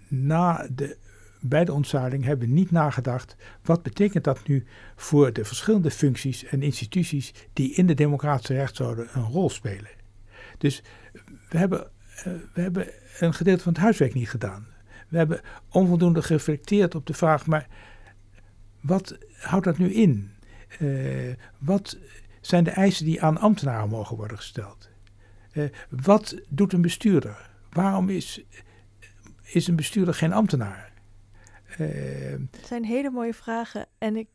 na 0.09 0.69
de, 0.71 0.97
bij 1.46 1.64
de 1.64 1.72
ontzaling 1.72 2.24
hebben 2.24 2.52
niet 2.52 2.70
nagedacht, 2.70 3.37
wat 3.62 3.83
betekent 3.83 4.24
dat 4.24 4.46
nu 4.48 4.64
voor 4.96 5.33
de 5.33 5.44
verschillende 5.44 5.90
functies 5.90 6.44
en 6.44 6.62
instituties 6.62 7.35
die 7.52 7.74
in 7.74 7.87
de 7.87 7.94
democratische 7.94 8.54
rechtsorde 8.54 9.09
een 9.12 9.22
rol 9.22 9.51
spelen. 9.51 9.90
Dus 10.59 10.82
we 11.49 11.59
hebben, 11.59 11.90
uh, 12.18 12.24
we 12.55 12.61
hebben 12.61 12.88
een 13.18 13.34
gedeelte 13.34 13.62
van 13.62 13.72
het 13.72 13.82
huiswerk 13.82 14.14
niet 14.14 14.30
gedaan. 14.30 14.66
We 15.09 15.16
hebben 15.16 15.40
onvoldoende 15.68 16.22
gereflecteerd 16.22 16.95
op 16.95 17.07
de 17.07 17.14
vraag, 17.14 17.47
maar 17.47 17.68
wat 18.80 19.18
houdt 19.38 19.64
dat 19.64 19.78
nu 19.78 19.92
in? 19.92 20.32
Uh, 20.80 21.32
wat 21.59 21.99
zijn 22.40 22.64
de 22.64 22.70
eisen 22.70 23.05
die 23.05 23.22
aan 23.22 23.38
ambtenaren 23.38 23.88
mogen 23.88 24.16
worden 24.16 24.36
gesteld? 24.36 24.90
Wat 25.88 26.40
doet 26.49 26.72
een 26.72 26.82
bestuurder? 26.82 27.51
Waarom 27.70 28.09
is, 28.09 28.45
is 29.42 29.66
een 29.66 29.76
bestuurder 29.76 30.14
geen 30.14 30.32
ambtenaar? 30.32 30.93
Het 31.77 32.66
zijn 32.66 32.85
hele 32.85 33.11
mooie 33.11 33.35
vragen 33.35 33.87
en 33.99 34.16
ik 34.16 34.27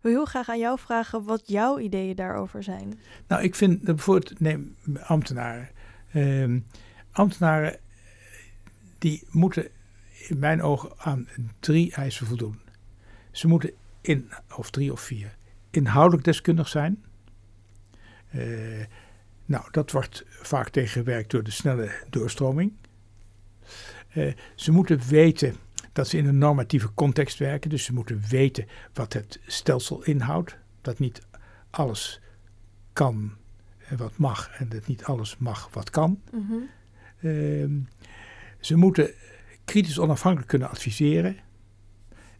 wil 0.00 0.12
heel 0.12 0.24
graag 0.24 0.48
aan 0.48 0.58
jou 0.58 0.78
vragen 0.78 1.24
wat 1.24 1.42
jouw 1.48 1.78
ideeën 1.78 2.16
daarover 2.16 2.62
zijn. 2.62 3.00
Nou, 3.26 3.42
ik 3.42 3.54
vind 3.54 3.82
bijvoorbeeld, 3.82 4.40
neem 4.40 4.76
ambtenaren. 5.02 5.68
Uh, 6.14 6.60
ambtenaren 7.12 7.78
die 8.98 9.22
moeten 9.30 9.68
in 10.28 10.38
mijn 10.38 10.62
ogen 10.62 10.92
aan 10.98 11.28
drie 11.60 11.92
eisen 11.92 12.26
voldoen. 12.26 12.60
Ze 13.30 13.48
moeten 13.48 13.72
in, 14.00 14.30
of 14.56 14.70
drie 14.70 14.92
of 14.92 15.00
vier, 15.00 15.36
inhoudelijk 15.70 16.24
deskundig 16.24 16.68
zijn. 16.68 17.04
Uh, 18.34 18.84
nou, 19.44 19.64
dat 19.70 19.90
wordt 19.90 20.24
vaak 20.28 20.68
tegengewerkt 20.68 21.30
door 21.30 21.42
de 21.42 21.50
snelle 21.50 21.90
doorstroming. 22.10 22.72
Uh, 24.14 24.32
ze 24.54 24.72
moeten 24.72 25.00
weten 25.08 25.56
dat 25.98 26.08
ze 26.08 26.16
in 26.16 26.26
een 26.26 26.38
normatieve 26.38 26.94
context 26.94 27.38
werken, 27.38 27.70
dus 27.70 27.84
ze 27.84 27.92
moeten 27.92 28.22
weten 28.28 28.66
wat 28.92 29.12
het 29.12 29.40
stelsel 29.46 30.02
inhoudt. 30.02 30.56
Dat 30.80 30.98
niet 30.98 31.22
alles 31.70 32.20
kan 32.92 33.32
wat 33.96 34.16
mag 34.16 34.50
en 34.58 34.68
dat 34.68 34.86
niet 34.86 35.04
alles 35.04 35.36
mag 35.36 35.68
wat 35.72 35.90
kan. 35.90 36.20
Mhm. 36.32 36.54
Uh, 37.20 37.70
ze 38.60 38.76
moeten 38.76 39.10
kritisch 39.64 39.98
onafhankelijk 39.98 40.48
kunnen 40.48 40.70
adviseren. 40.70 41.36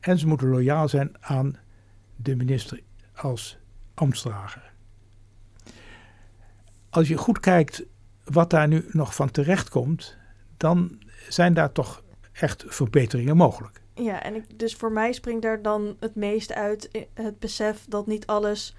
En 0.00 0.18
ze 0.18 0.26
moeten 0.26 0.48
loyaal 0.48 0.88
zijn 0.88 1.16
aan 1.20 1.56
de 2.16 2.36
minister 2.36 2.80
als 3.14 3.58
ambtsdrager. 3.94 4.72
Als 6.90 7.08
je 7.08 7.16
goed 7.16 7.40
kijkt 7.40 7.84
wat 8.24 8.50
daar 8.50 8.68
nu 8.68 8.84
nog 8.88 9.14
van 9.14 9.30
terecht 9.30 9.68
komt, 9.68 10.16
dan 10.56 10.98
zijn 11.28 11.54
daar 11.54 11.72
toch 11.72 12.02
echt 12.40 12.64
verbeteringen 12.66 13.36
mogelijk. 13.36 13.80
Ja, 13.94 14.22
en 14.22 14.34
ik, 14.34 14.58
dus 14.58 14.74
voor 14.74 14.92
mij 14.92 15.12
springt 15.12 15.42
daar 15.42 15.62
dan 15.62 15.96
het 16.00 16.14
meest 16.14 16.52
uit 16.52 17.06
het 17.14 17.38
besef 17.38 17.84
dat 17.88 18.06
niet 18.06 18.26
alles 18.26 18.74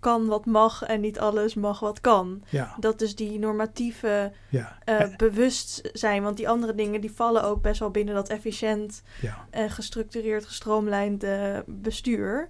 kan 0.00 0.26
wat 0.26 0.46
mag 0.46 0.82
en 0.82 1.00
niet 1.00 1.18
alles 1.18 1.54
mag 1.54 1.80
wat 1.80 2.00
kan. 2.00 2.42
Ja. 2.48 2.76
Dat 2.80 2.98
dus 2.98 3.14
die 3.14 3.38
normatieve 3.38 4.32
Ja. 4.48 4.78
eh, 4.84 5.16
bewustzijn, 5.16 6.22
want 6.22 6.36
die 6.36 6.48
andere 6.48 6.74
dingen 6.74 7.00
die 7.00 7.12
vallen 7.12 7.44
ook 7.44 7.62
best 7.62 7.80
wel 7.80 7.90
binnen 7.90 8.14
dat 8.14 8.28
efficiënt 8.28 9.02
ja. 9.20 9.46
en 9.50 9.70
gestructureerd, 9.70 10.44
gestroomlijnd 10.44 11.22
eh, 11.22 11.58
bestuur. 11.66 12.48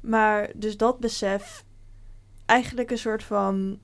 Maar 0.00 0.50
dus 0.54 0.76
dat 0.76 0.98
besef, 1.00 1.64
eigenlijk 2.46 2.90
een 2.90 2.98
soort 2.98 3.22
van, 3.22 3.78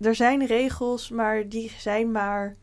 er 0.00 0.14
zijn 0.14 0.46
regels, 0.46 1.08
maar 1.10 1.48
die 1.48 1.72
zijn 1.78 2.12
maar 2.12 2.54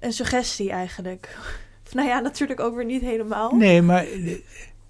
een 0.00 0.12
suggestie 0.12 0.70
eigenlijk. 0.70 1.28
Nou 1.92 2.08
ja, 2.08 2.20
natuurlijk 2.20 2.60
ook 2.60 2.74
weer 2.74 2.84
niet 2.84 3.02
helemaal. 3.02 3.56
Nee, 3.56 3.82
maar 3.82 4.04
eh, 4.04 4.32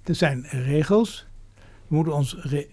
er 0.05 0.15
zijn 0.15 0.47
regels. 0.49 1.27
We 1.87 1.95
moeten 1.95 2.13
ons 2.13 2.37
eh, 2.37 2.67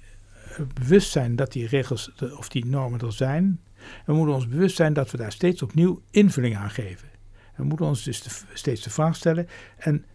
bewust 0.74 1.12
zijn 1.12 1.36
dat 1.36 1.52
die 1.52 1.68
regels 1.68 2.12
of 2.38 2.50
die 2.50 2.66
normen 2.66 3.00
er 3.00 3.14
zijn. 3.14 3.62
We 4.06 4.14
moeten 4.14 4.36
ons 4.36 4.48
bewust 4.48 4.76
zijn 4.76 4.94
dat 4.94 5.12
we 5.12 5.18
daar 5.18 5.32
steeds 5.32 5.62
opnieuw 5.62 6.02
invulling 6.12 6.58
aan 6.58 6.70
geven. 6.70 7.10
We 7.56 7.64
moeten 7.64 7.86
ons 7.86 8.04
dus 8.04 8.24
steeds 8.54 8.82
de 8.82 8.90
vraag 8.90 9.16
stellen: 9.16 9.48
en 9.78 10.06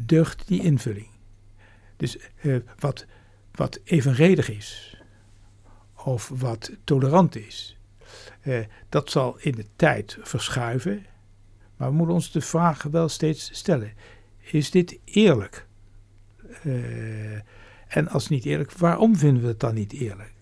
deugt 0.00 0.46
die 0.46 0.62
invulling? 0.62 1.08
Dus 1.96 2.18
eh, 2.40 2.56
wat, 2.78 3.06
wat 3.52 3.80
evenredig 3.84 4.50
is, 4.50 5.00
of 6.04 6.30
wat 6.34 6.70
tolerant 6.84 7.36
is, 7.36 7.76
dat 8.88 9.10
zal 9.10 9.36
in 9.38 9.52
de 9.52 9.66
tijd 9.76 10.18
verschuiven. 10.20 11.06
Maar 11.78 11.88
we 11.88 11.94
moeten 11.94 12.14
ons 12.14 12.32
de 12.32 12.40
vraag 12.40 12.82
wel 12.82 13.08
steeds 13.08 13.50
stellen: 13.56 13.92
is 14.38 14.70
dit 14.70 14.98
eerlijk? 15.04 15.66
Eh, 16.62 17.34
en 17.96 18.08
als 18.08 18.28
niet 18.28 18.44
eerlijk, 18.44 18.72
waarom 18.72 19.16
vinden 19.16 19.42
we 19.42 19.48
het 19.48 19.60
dan 19.60 19.74
niet 19.74 19.92
eerlijk? 19.92 20.32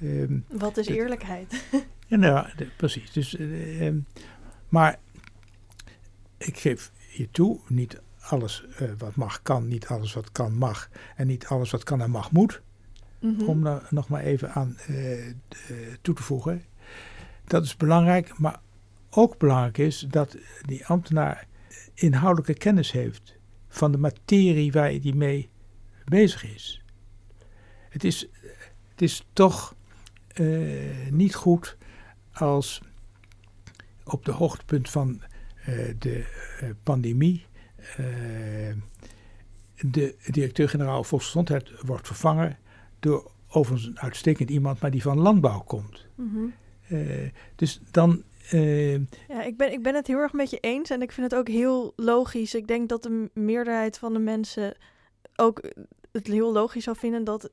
Ehm, 0.00 0.38
Wat 0.48 0.76
is 0.76 0.86
eerlijkheid? 0.86 1.64
ja, 2.06 2.16
nou, 2.16 2.46
de- 2.56 2.68
precies. 2.76 3.12
Dus, 3.12 3.36
eh, 3.36 3.86
ehm, 3.86 3.98
maar 4.68 4.98
ik 6.36 6.58
geef 6.58 6.92
je 7.10 7.30
toe, 7.30 7.60
niet 7.68 8.00
alles 8.20 8.66
eh, 8.78 8.88
wat 8.98 9.14
mag 9.16 9.42
kan, 9.42 9.68
niet 9.68 9.86
alles 9.86 10.12
wat 10.12 10.32
kan 10.32 10.52
mag 10.58 10.88
en 11.16 11.26
niet 11.26 11.46
alles 11.46 11.70
wat 11.70 11.84
kan 11.84 12.00
en 12.00 12.10
mag 12.10 12.30
moet. 12.32 12.62
Mhm. 13.20 13.42
Om 13.44 13.62
daar 13.62 13.86
nog 13.90 14.08
maar 14.08 14.22
even 14.22 14.52
aan 14.52 14.76
toe 16.02 16.14
te 16.14 16.22
voegen. 16.22 16.64
Dat 17.44 17.64
is 17.64 17.76
belangrijk, 17.76 18.38
maar 18.38 18.60
ook 19.16 19.38
belangrijk 19.38 19.78
is 19.78 20.06
dat 20.10 20.36
die 20.66 20.86
ambtenaar 20.86 21.46
inhoudelijke 21.94 22.54
kennis 22.54 22.92
heeft 22.92 23.38
van 23.68 23.92
de 23.92 23.98
materie 23.98 24.72
waar 24.72 24.88
hij 24.88 25.12
mee 25.14 25.50
bezig 26.04 26.44
is. 26.54 26.82
Het 27.88 28.04
is, 28.04 28.28
het 28.90 29.02
is 29.02 29.26
toch 29.32 29.74
eh, 30.26 31.10
niet 31.10 31.34
goed 31.34 31.76
als 32.32 32.82
op 34.04 34.24
de 34.24 34.32
hoogtepunt 34.32 34.90
van 34.90 35.22
eh, 35.64 35.94
de 35.98 36.26
eh, 36.60 36.68
pandemie 36.82 37.46
de 39.76 40.16
directeur-generaal 40.30 41.04
Volksgezondheid 41.04 41.70
wordt 41.80 42.06
vervangen 42.06 42.58
door 43.00 43.30
overigens 43.48 43.88
een 43.88 44.00
uitstekend 44.00 44.50
iemand, 44.50 44.80
maar 44.80 44.90
die 44.90 45.02
van 45.02 45.18
landbouw 45.18 45.60
komt. 45.60 46.06
Mhm. 46.14 46.46
Dus 47.54 47.80
dan. 47.90 48.22
Eh, 48.50 48.92
Ja, 49.28 49.42
ik 49.44 49.56
ben, 49.56 49.72
ik 49.72 49.82
ben 49.82 49.94
het 49.94 50.06
heel 50.06 50.18
erg 50.18 50.32
met 50.32 50.50
je 50.50 50.58
eens 50.60 50.90
en 50.90 51.02
ik 51.02 51.12
vind 51.12 51.30
het 51.30 51.40
ook 51.40 51.48
heel 51.48 51.92
logisch. 51.96 52.54
Ik 52.54 52.66
denk 52.66 52.88
dat 52.88 53.02
de 53.02 53.30
meerderheid 53.34 53.98
van 53.98 54.12
de 54.12 54.18
mensen 54.18 54.76
ook 55.36 55.62
het 56.12 56.26
heel 56.26 56.52
logisch 56.52 56.84
zou 56.84 56.96
vinden 56.96 57.24
dat, 57.24 57.50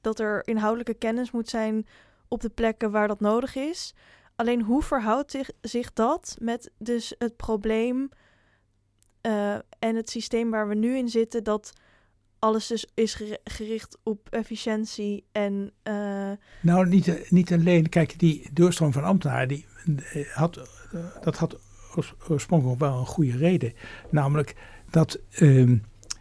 dat 0.00 0.18
er 0.20 0.46
inhoudelijke 0.46 0.94
kennis 0.94 1.30
moet 1.30 1.48
zijn 1.48 1.86
op 2.28 2.40
de 2.40 2.50
plekken 2.50 2.90
waar 2.90 3.08
dat 3.08 3.20
nodig 3.20 3.54
is. 3.56 3.94
Alleen 4.36 4.62
hoe 4.62 4.82
verhoudt 4.82 5.30
zich, 5.30 5.50
zich 5.60 5.92
dat 5.92 6.36
met 6.40 6.70
dus 6.78 7.14
het 7.18 7.36
probleem 7.36 8.08
eh, 9.20 9.54
en 9.78 9.96
het 9.96 10.10
systeem 10.10 10.50
waar 10.50 10.68
we 10.68 10.74
nu 10.74 10.96
in 10.96 11.08
zitten, 11.08 11.44
dat 11.44 11.72
alles 12.38 12.66
dus 12.66 12.86
is 12.94 13.14
geri- 13.14 13.36
gericht 13.44 13.98
op 14.02 14.28
efficiëntie 14.30 15.24
en 15.32 15.72
eh, 15.82 16.30
nou, 16.62 16.88
niet, 16.88 17.08
eh, 17.08 17.30
niet 17.30 17.52
alleen. 17.52 17.88
Kijk, 17.88 18.18
die 18.18 18.48
doorstroom 18.52 18.92
van 18.92 19.04
ambtenaren, 19.04 19.48
die, 19.48 19.66
eh, 19.75 19.75
had, 20.32 20.56
eh, 20.92 21.00
dat 21.22 21.36
had 21.36 21.58
oors- 21.96 22.14
oorspronkelijk 22.28 22.80
wel 22.80 22.98
een 22.98 23.06
goede 23.06 23.36
reden. 23.36 23.72
Namelijk 24.10 24.54
dat 24.90 25.18
ehm, 25.30 25.76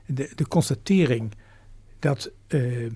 de, 0.05 0.31
de 0.35 0.47
constatering 0.47 1.31
dat 1.99 2.31
eh, 2.47 2.91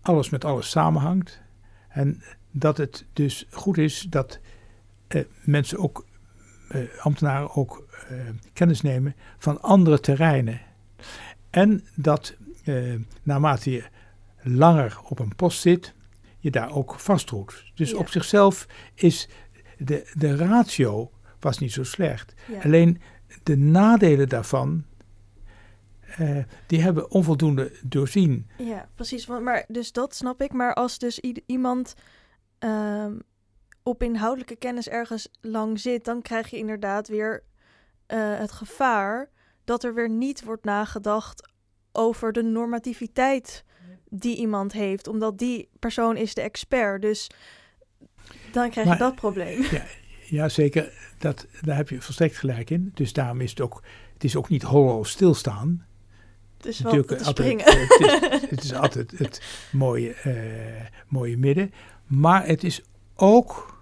alles 0.00 0.30
met 0.30 0.44
alles 0.44 0.70
samenhangt. 0.70 1.40
En 1.88 2.22
dat 2.50 2.76
het 2.76 3.04
dus 3.12 3.46
goed 3.50 3.78
is 3.78 4.06
dat 4.08 4.38
eh, 5.08 5.24
mensen 5.44 5.78
ook, 5.78 6.06
eh, 6.68 6.80
ambtenaren 6.98 7.54
ook 7.54 7.86
kennis 8.52 8.80
nemen 8.80 9.14
van 9.38 9.60
andere 9.62 10.00
terreinen. 10.00 10.60
En 11.50 11.84
dat 11.94 12.34
naarmate 13.22 13.70
je 13.70 13.84
langer 14.42 14.98
op 15.04 15.18
een 15.18 15.34
post 15.36 15.60
zit, 15.60 15.94
je 16.38 16.50
daar 16.50 16.70
ook 16.72 17.00
vastroet. 17.00 17.64
Dus 17.74 17.90
Ja. 17.90 17.96
op 17.96 18.08
zichzelf 18.08 18.66
is 18.94 19.28
de, 19.84 20.10
de 20.14 20.36
ratio 20.36 21.10
was 21.40 21.58
niet 21.58 21.72
zo 21.72 21.84
slecht. 21.84 22.34
ja. 22.46 22.60
Alleen 22.62 23.00
de 23.42 23.56
nadelen 23.56 24.28
daarvan, 24.28 24.84
eh, 26.16 26.38
die 26.66 26.82
hebben 26.82 27.10
onvoldoende 27.10 27.72
doorzien. 27.82 28.50
Ja, 28.58 28.88
precies. 28.94 29.26
Want, 29.26 29.42
maar, 29.44 29.64
dus 29.68 29.92
dat 29.92 30.14
snap 30.14 30.42
ik. 30.42 30.52
Maar 30.52 30.74
als 30.74 30.98
dus 30.98 31.20
iemand 31.46 31.94
ehm, 32.58 33.18
op 33.82 34.02
inhoudelijke 34.02 34.56
kennis 34.56 34.88
ergens 34.88 35.28
lang 35.40 35.80
zit, 35.80 36.04
dan 36.04 36.22
krijg 36.22 36.50
je 36.50 36.56
inderdaad 36.56 37.08
weer 37.08 37.42
eh, 38.06 38.38
het 38.38 38.52
gevaar 38.52 39.30
dat 39.64 39.84
er 39.84 39.94
weer 39.94 40.10
niet 40.10 40.44
wordt 40.44 40.64
nagedacht 40.64 41.50
over 41.92 42.32
de 42.32 42.42
normativiteit 42.42 43.64
die 44.08 44.36
iemand 44.36 44.72
heeft, 44.72 45.06
omdat 45.08 45.38
die 45.38 45.68
persoon 45.78 46.16
is 46.16 46.34
de 46.34 46.40
expert. 46.40 47.02
Dus 47.02 47.30
dan 48.52 48.70
krijg 48.70 48.74
je 48.86 48.92
Maar- 48.92 48.98
dat 48.98 49.14
probleem. 49.14 49.64
Ja, 50.24 50.48
zeker. 50.48 50.92
Dat, 51.18 51.46
daar 51.62 51.76
heb 51.76 51.88
je 51.88 52.00
volstrekt 52.00 52.36
gelijk 52.36 52.70
in. 52.70 52.90
Dus 52.94 53.12
daarom 53.12 53.40
is 53.40 53.50
het 53.50 53.60
ook, 53.60 53.82
het 54.12 54.24
is 54.24 54.36
ook 54.36 54.48
niet 54.48 54.62
hollow 54.62 55.04
stilstaan. 55.04 55.86
Dus 56.56 56.80
wel 56.80 56.92
Natuurlijk 56.92 57.20
te 57.20 57.26
altijd- 57.26 57.60
springen. 57.60 57.88
het, 57.88 58.00
is, 58.42 58.50
het 58.50 58.62
is 58.64 58.72
altijd 58.74 59.10
het 59.18 59.42
mooie, 59.72 60.12
eh, 60.12 60.86
mooie 61.08 61.38
midden. 61.38 61.72
Maar 62.06 62.46
het 62.46 62.64
is 62.64 62.82
ook 63.16 63.76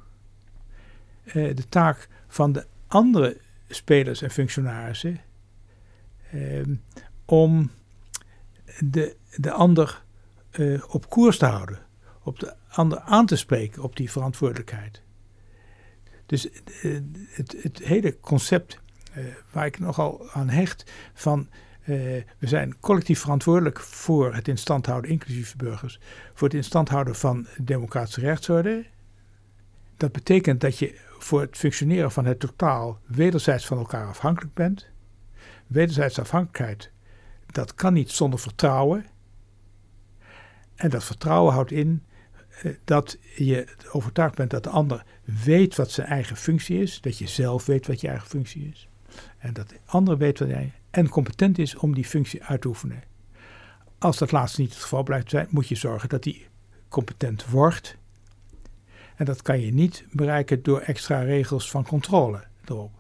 eh, 1.25 1.33
de 1.57 1.69
taak 1.69 2.09
van 2.29 2.53
de 2.53 2.67
andere 2.87 3.37
spelers 3.69 4.23
en 4.23 4.31
functionarissen 4.31 5.21
ehm, 6.33 6.75
om 7.25 7.71
de, 8.85 9.17
de 9.37 9.51
ander 9.53 10.03
eh, 10.51 10.83
op 10.89 11.09
koers 11.11 11.39
te 11.39 11.47
houden. 11.47 11.79
Op 12.23 12.39
de 12.39 12.55
ander 12.71 13.01
aan 13.01 13.27
te 13.27 13.37
spreken 13.37 13.83
op 13.83 13.97
die 13.97 14.11
verantwoordelijkheid. 14.11 15.03
Dus 16.27 16.51
eh, 16.51 16.99
het, 17.29 17.63
het 17.63 17.79
hele 17.79 18.21
concept 18.21 18.81
eh, 19.13 19.25
waar 19.51 19.67
ik 19.67 19.79
nogal 19.79 20.31
aan 20.33 20.49
hecht 20.49 20.93
van 21.15 21.49
eh, 21.81 21.97
we 22.39 22.47
zijn 22.47 22.81
collectief 22.81 23.21
verantwoordelijk 23.21 23.81
voor 23.81 24.35
het 24.35 24.49
instand 24.49 24.87
houden, 24.87 25.11
inclusief 25.11 25.57
burgers, 25.57 26.01
voor 26.35 26.49
het 26.49 26.57
instand 26.57 26.89
houden 26.89 27.15
van 27.15 27.47
democratische 27.61 28.21
rechtsorde. 28.21 28.87
dat 29.97 30.13
betekent 30.13 30.61
dat 30.61 30.79
je 30.79 31.01
voor 31.19 31.41
het 31.41 31.57
functioneren 31.57 32.11
van 32.11 32.25
het 32.25 32.41
totaal 32.41 32.99
wederzijds 33.07 33.67
van 33.67 33.79
elkaar 33.79 34.07
afhankelijk 34.07 34.55
bent. 34.55 34.87
Wederzijds 35.67 36.19
afhankelijkheid, 36.19 36.91
dat 37.47 37.75
kan 37.75 37.93
niet 37.93 38.11
zonder 38.11 38.39
vertrouwen. 38.39 39.07
En 40.75 40.91
dat 40.91 41.05
vertrouwen 41.05 41.53
houdt 41.53 41.73
in 41.73 42.05
dat 42.85 43.19
je 43.37 43.77
overtuigd 43.93 44.35
bent 44.35 44.51
dat 44.51 44.65
de 44.65 44.71
ander 44.71 45.05
weet 45.45 45.77
wat 45.77 45.91
zijn 45.91 46.07
eigen 46.07 46.37
functie 46.37 46.83
is, 46.83 47.01
dat 47.01 47.19
je 47.19 47.27
zelf 47.27 47.67
weet 47.67 47.87
wat 47.87 48.01
je 48.01 48.09
eigen 48.09 48.29
functie 48.29 48.69
is. 48.73 48.89
En 49.39 49.53
dat 49.53 49.69
de 49.69 49.79
ander 49.85 50.19
weet 50.19 50.39
wat 50.39 50.49
jij 50.49 50.73
en 50.91 51.09
competent 51.09 51.59
is 51.59 51.77
om 51.77 51.95
die 51.95 52.05
functie 52.05 52.45
uit 52.45 52.61
te 52.61 52.69
oefenen. 52.69 53.03
Als 53.99 54.19
dat 54.19 54.33
laatste 54.33 54.61
niet 54.61 54.73
het 54.73 54.83
geval 54.83 55.03
blijft 55.03 55.31
zijn, 55.31 55.47
moet 55.51 55.69
je 55.69 55.75
zorgen 55.75 56.09
dat 56.09 56.23
die 56.23 56.47
competent 56.89 57.47
wordt. 57.47 57.97
En 59.17 59.25
dat 59.25 59.43
kan 59.43 59.61
je 59.61 59.73
niet 59.73 60.05
bereiken 60.11 60.63
door 60.63 60.81
extra 60.81 61.21
regels 61.21 61.71
van 61.71 61.85
controle 61.85 62.45
erop. 62.65 62.93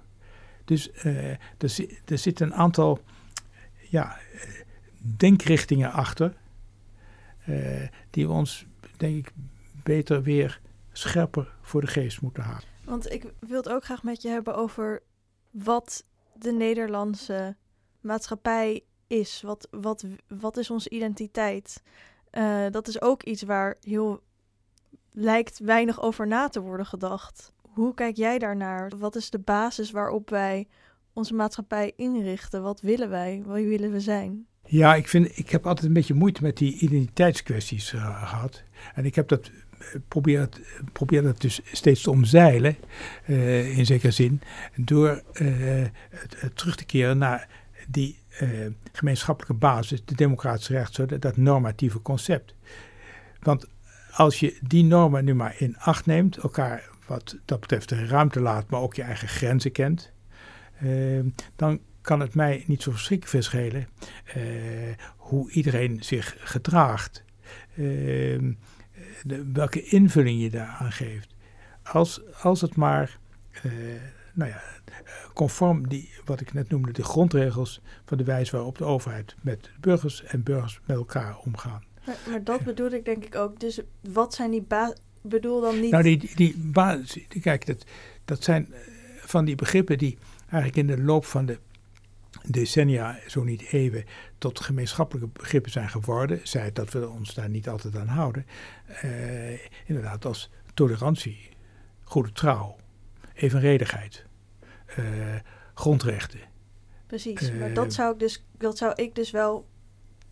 Dus 0.64 0.90
uh, 1.04 1.30
er, 1.58 1.98
er 2.04 2.18
zit 2.18 2.40
een 2.40 2.54
aantal 2.54 3.00
ja, 3.88 4.18
denkrichtingen 5.16 5.92
achter, 5.92 6.34
die 8.10 8.26
we 8.26 8.32
ons, 8.32 8.66
denk 8.96 9.16
ik, 9.16 9.32
beter 9.90 10.22
weer 10.22 10.60
scherper 10.92 11.54
voor 11.62 11.80
de 11.80 11.86
geest 11.86 12.20
moeten 12.20 12.42
halen. 12.42 12.68
Want 12.84 13.12
ik 13.12 13.32
wil 13.38 13.56
het 13.56 13.68
ook 13.68 13.84
graag 13.84 14.02
met 14.02 14.22
je 14.22 14.28
hebben 14.28 14.54
over 14.54 15.02
wat 15.50 16.04
de 16.34 16.52
Nederlandse 16.52 17.56
maatschappij 18.00 18.84
is. 19.06 19.42
Wat, 19.42 19.68
wat, 19.70 20.04
wat 20.28 20.56
is 20.56 20.70
onze 20.70 20.90
identiteit? 20.90 21.82
Uh, 22.32 22.66
dat 22.70 22.88
is 22.88 23.00
ook 23.00 23.22
iets 23.22 23.42
waar 23.42 23.76
heel 23.80 24.20
lijkt 25.12 25.58
weinig 25.58 26.02
over 26.02 26.26
na 26.26 26.48
te 26.48 26.60
worden 26.60 26.86
gedacht. 26.86 27.52
Hoe 27.62 27.94
kijk 27.94 28.16
jij 28.16 28.38
daarnaar? 28.38 28.92
Wat 28.98 29.16
is 29.16 29.30
de 29.30 29.38
basis 29.38 29.90
waarop 29.90 30.30
wij 30.30 30.68
onze 31.12 31.34
maatschappij 31.34 31.92
inrichten? 31.96 32.62
Wat 32.62 32.80
willen 32.80 33.10
wij? 33.10 33.42
Wie 33.46 33.68
willen 33.68 33.92
we 33.92 34.00
zijn? 34.00 34.46
Ja, 34.64 34.94
ik, 34.94 35.08
vind, 35.08 35.38
ik 35.38 35.50
heb 35.50 35.66
altijd 35.66 35.86
een 35.86 35.92
beetje 35.92 36.14
moeite 36.14 36.42
met 36.42 36.56
die 36.56 36.78
identiteitskwesties 36.78 37.92
uh, 37.92 38.28
gehad. 38.28 38.62
En 38.94 39.04
ik 39.04 39.14
heb 39.14 39.28
dat 39.28 39.50
probeer 40.08 40.40
het, 40.40 40.60
probeer 40.92 41.24
het 41.24 41.40
dus 41.40 41.60
steeds 41.72 42.02
te 42.02 42.10
omzeilen, 42.10 42.76
uh, 43.26 43.78
in 43.78 43.86
zekere 43.86 44.12
zin, 44.12 44.40
door 44.76 45.22
uh, 45.32 45.86
het, 46.10 46.56
terug 46.56 46.76
te 46.76 46.84
keren 46.84 47.18
naar 47.18 47.48
die 47.88 48.18
uh, 48.42 48.48
gemeenschappelijke 48.92 49.56
basis, 49.58 50.04
de 50.04 50.14
democratische 50.14 50.72
rechtsorde, 50.72 51.18
dat 51.18 51.36
normatieve 51.36 52.02
concept. 52.02 52.54
Want 53.40 53.66
als 54.10 54.40
je 54.40 54.58
die 54.62 54.84
normen 54.84 55.24
nu 55.24 55.34
maar 55.34 55.54
in 55.58 55.78
acht 55.78 56.06
neemt, 56.06 56.36
elkaar 56.36 56.88
wat 57.06 57.36
dat 57.44 57.60
betreft 57.60 57.88
de 57.88 58.06
ruimte 58.06 58.40
laat, 58.40 58.70
maar 58.70 58.80
ook 58.80 58.94
je 58.94 59.02
eigen 59.02 59.28
grenzen 59.28 59.72
kent, 59.72 60.12
dan 61.56 61.80
kan 62.00 62.20
het 62.20 62.34
mij 62.34 62.64
niet 62.66 62.82
zo 62.82 62.90
verschrikkelijk 62.90 63.30
veel 63.30 63.42
schelen 63.42 63.88
hoe 65.16 65.50
iedereen 65.50 66.02
zich 66.02 66.36
gedraagt. 66.38 67.24
Uh, 67.74 68.54
de, 69.24 69.50
welke 69.52 69.82
invulling 69.82 70.42
je 70.42 70.50
daaraan 70.50 70.92
geeft. 70.92 71.34
Als, 71.82 72.20
als 72.42 72.60
het 72.60 72.76
maar, 72.76 73.18
uh, 73.64 73.72
nou 74.32 74.50
ja, 74.50 74.62
conform 75.34 75.88
die, 75.88 76.10
wat 76.24 76.40
ik 76.40 76.52
net 76.52 76.68
noemde, 76.68 76.92
de 76.92 77.04
grondregels 77.04 77.80
van 78.04 78.18
de 78.18 78.24
wijze 78.24 78.56
waarop 78.56 78.78
de 78.78 78.84
overheid 78.84 79.34
met 79.40 79.70
burgers 79.80 80.24
en 80.24 80.42
burgers 80.42 80.80
met 80.86 80.96
elkaar 80.96 81.38
omgaan. 81.38 81.82
Maar, 82.06 82.16
maar 82.30 82.44
dat 82.44 82.64
bedoel 82.64 82.90
ik 82.90 83.04
denk 83.04 83.24
ik 83.24 83.34
ook. 83.34 83.60
Dus 83.60 83.80
wat 84.12 84.34
zijn 84.34 84.50
die 84.50 84.66
bedoel 85.20 85.60
dan 85.60 85.80
niet. 85.80 85.90
Nou, 85.90 86.02
die, 86.02 86.18
die, 86.18 86.36
die 86.36 86.56
basis, 86.56 87.26
kijk, 87.40 87.66
dat, 87.66 87.84
dat 88.24 88.42
zijn 88.42 88.72
eh, 88.72 88.80
van 89.20 89.44
die 89.44 89.54
begrippen 89.54 89.98
die 89.98 90.18
eigenlijk 90.40 90.76
in 90.76 90.96
de 90.96 91.02
loop 91.02 91.24
van 91.24 91.46
de 91.46 91.58
decennia, 92.46 93.18
zo 93.26 93.44
niet 93.44 93.62
eeuwen, 93.72 94.04
tot 94.38 94.60
gemeenschappelijke 94.60 95.28
begrippen 95.32 95.70
zijn 95.72 95.88
geworden. 95.88 96.40
Zij 96.42 96.72
dat 96.72 96.92
we 96.92 97.08
ons 97.08 97.34
daar 97.34 97.48
niet 97.48 97.68
altijd 97.68 97.96
aan 97.96 98.06
houden. 98.06 98.46
Uh, 99.04 99.58
inderdaad, 99.86 100.24
als 100.24 100.50
tolerantie, 100.74 101.48
goede 102.02 102.32
trouw, 102.32 102.76
evenredigheid, 103.34 104.24
uh, 104.98 105.04
grondrechten. 105.74 106.40
Precies, 107.06 107.52
maar 107.52 107.74
dat 107.74 107.92
zou, 107.92 108.12
ik 108.12 108.18
dus, 108.18 108.44
dat 108.58 108.78
zou 108.78 108.92
ik 108.94 109.14
dus 109.14 109.30
wel 109.30 109.68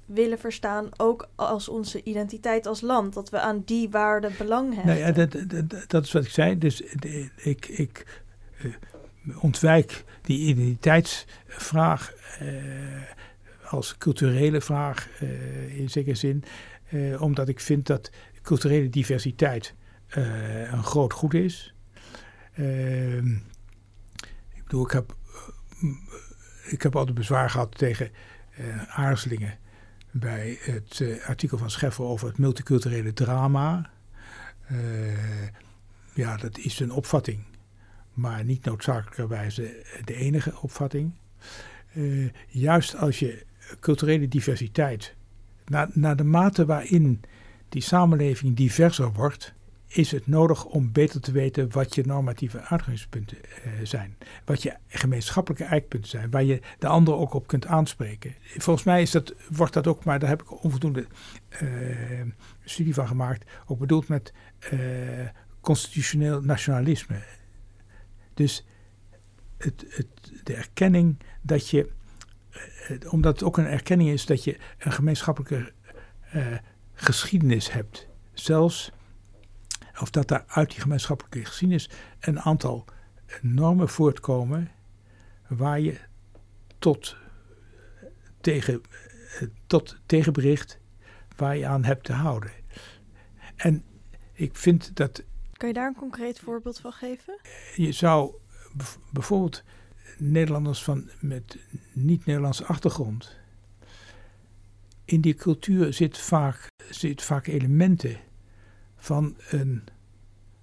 willen 0.06 0.38
verstaan, 0.38 0.88
ook 0.96 1.28
als 1.34 1.68
onze 1.68 2.02
identiteit 2.02 2.66
als 2.66 2.80
land, 2.80 3.14
dat 3.14 3.30
we 3.30 3.40
aan 3.40 3.62
die 3.64 3.90
waarden 3.90 4.32
belang 4.38 4.74
hebben. 4.74 4.94
Nou 4.94 5.06
ja, 5.06 5.12
dat, 5.12 5.32
dat, 5.70 5.84
dat 5.90 6.04
is 6.04 6.12
wat 6.12 6.24
ik 6.24 6.30
zei. 6.30 6.58
Dus 6.58 6.80
ik, 7.36 7.66
ik 7.66 8.22
uh, 8.64 8.74
ontwijk 9.40 10.04
die 10.22 10.38
identiteitsvraag 10.38 12.12
uh, 12.42 13.02
als 13.70 13.96
culturele 13.98 14.60
vraag 14.60 15.08
uh, 15.22 15.78
in 15.78 15.90
zekere 15.90 16.14
zin, 16.14 16.44
uh, 16.90 17.22
omdat 17.22 17.48
ik 17.48 17.60
vind 17.60 17.86
dat 17.86 18.10
culturele 18.42 18.88
diversiteit 18.88 19.74
een 20.70 20.84
groot 20.84 21.12
goed 21.12 21.34
is. 21.34 21.74
Ehm, 22.52 23.34
ik 24.54 24.62
bedoel, 24.64 24.84
ik 24.84 24.90
heb, 24.90 25.16
ik 26.68 26.82
heb 26.82 26.96
altijd 26.96 27.16
bezwaar 27.16 27.50
gehad 27.50 27.78
tegen 27.78 28.10
aarzelingen 28.88 29.58
bij 30.10 30.58
het 30.60 31.02
artikel 31.26 31.58
van 31.58 31.70
Scheffer 31.70 32.04
over 32.04 32.28
het 32.28 32.38
multiculturele 32.38 33.12
drama. 33.12 33.90
ja, 36.14 36.36
dat 36.36 36.58
is 36.58 36.80
een 36.80 36.90
opvatting 36.90 37.47
maar 38.18 38.44
niet 38.44 38.64
noodzakelijkerwijze 38.64 39.84
de 40.04 40.14
enige 40.14 40.52
opvatting. 40.60 41.12
Uh, 41.94 42.28
juist 42.48 42.96
als 42.96 43.18
je 43.18 43.44
culturele 43.80 44.28
diversiteit, 44.28 45.14
naar, 45.66 45.88
naar 45.92 46.16
de 46.16 46.24
mate 46.24 46.66
waarin 46.66 47.20
die 47.68 47.82
samenleving 47.82 48.56
diverser 48.56 49.12
wordt, 49.12 49.54
is 49.86 50.10
het 50.10 50.26
nodig 50.26 50.64
om 50.64 50.92
beter 50.92 51.20
te 51.20 51.32
weten 51.32 51.72
wat 51.72 51.94
je 51.94 52.06
normatieve 52.06 52.60
uitgangspunten 52.60 53.38
uh, 53.38 53.72
zijn. 53.82 54.16
Wat 54.44 54.62
je 54.62 54.76
gemeenschappelijke 54.88 55.64
eikpunten 55.64 56.10
zijn, 56.10 56.30
waar 56.30 56.44
je 56.44 56.60
de 56.78 56.86
ander 56.86 57.14
ook 57.14 57.34
op 57.34 57.46
kunt 57.46 57.66
aanspreken. 57.66 58.34
Volgens 58.56 58.86
mij 58.86 59.02
is 59.02 59.10
dat, 59.10 59.34
wordt 59.50 59.72
dat 59.72 59.86
ook, 59.86 60.04
maar 60.04 60.18
daar 60.18 60.28
heb 60.28 60.42
ik 60.42 60.62
onvoldoende 60.64 61.06
uh, 61.62 61.68
studie 62.64 62.94
van 62.94 63.06
gemaakt, 63.06 63.50
ook 63.66 63.78
bedoeld 63.78 64.08
met 64.08 64.32
constitutioneel 65.60 66.40
nationalisme. 66.40 67.22
Dus 68.38 68.64
het, 69.56 69.84
het, 69.88 70.06
de 70.42 70.54
erkenning 70.54 71.18
dat 71.42 71.68
je, 71.68 71.90
eh, 72.88 73.12
omdat 73.12 73.32
het 73.32 73.42
ook 73.42 73.58
een 73.58 73.66
erkenning 73.66 74.10
is 74.10 74.26
dat 74.26 74.44
je 74.44 74.58
een 74.78 74.92
gemeenschappelijke 74.92 75.72
uh, 76.34 76.46
geschiedenis 76.92 77.72
hebt. 77.72 78.08
Zelfs, 78.32 78.92
of 80.00 80.10
dat 80.10 80.28
daar 80.28 80.44
uit 80.46 80.70
die 80.70 80.80
gemeenschappelijke 80.80 81.44
geschiedenis 81.44 81.90
een 82.20 82.40
aantal 82.40 82.84
normen 83.40 83.88
voortkomen 83.88 84.70
waar 85.48 85.80
je 85.80 85.98
tot, 86.78 87.16
tegen, 88.40 88.82
tot 89.66 89.96
tegenbericht 90.06 90.78
waar 91.36 91.56
je 91.56 91.66
aan 91.66 91.84
hebt 91.84 92.04
te 92.04 92.12
houden. 92.12 92.50
En 93.56 93.84
ik 94.32 94.56
vind 94.56 94.96
dat 94.96 95.22
kan 95.58 95.68
je 95.68 95.74
daar 95.74 95.86
een 95.86 95.94
concreet 95.94 96.38
voorbeeld 96.38 96.80
van 96.80 96.92
geven? 96.92 97.40
Je 97.76 97.92
zou 97.92 98.34
bijvoorbeeld 99.12 99.62
Nederlanders 100.18 100.82
van, 100.82 101.10
met 101.20 101.58
niet-Nederlandse 101.92 102.64
achtergrond. 102.64 103.36
In 105.04 105.20
die 105.20 105.34
cultuur 105.34 105.92
zit 105.92 106.18
vaak, 106.18 106.66
zit 106.90 107.22
vaak 107.22 107.46
elementen 107.46 108.20
van, 108.96 109.36
een, 109.50 109.84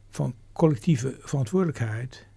van 0.10 0.36
collectieve 0.54 1.16
verantwoordelijkheid. 1.20 2.28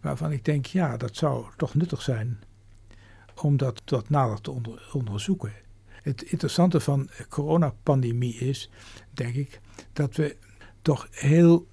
Waarvan 0.00 0.32
ik 0.32 0.44
denk, 0.44 0.66
ja, 0.66 0.96
dat 0.96 1.16
zou 1.16 1.46
toch 1.56 1.74
nuttig 1.74 2.02
zijn 2.02 2.40
om 3.42 3.56
dat, 3.56 3.82
dat 3.84 4.08
nader 4.08 4.40
te 4.40 4.50
onder, 4.50 4.90
onderzoeken. 4.92 5.52
Het 5.86 6.22
interessante 6.22 6.80
van 6.80 7.10
de 7.16 7.26
coronapandemie 7.28 8.34
is, 8.34 8.70
denk 9.10 9.34
ik, 9.34 9.60
dat 9.92 10.16
we 10.16 10.36
toch 10.82 11.08
heel, 11.10 11.66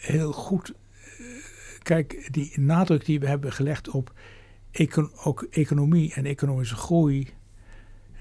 heel 0.00 0.32
goed. 0.32 0.72
Eh, 1.18 1.24
kijk, 1.82 2.28
die 2.30 2.60
nadruk 2.60 3.04
die 3.04 3.20
we 3.20 3.26
hebben 3.26 3.52
gelegd 3.52 3.88
op 3.88 4.12
ook 5.24 5.46
economie 5.50 6.14
en 6.14 6.26
economische 6.26 6.76
groei. 6.76 7.28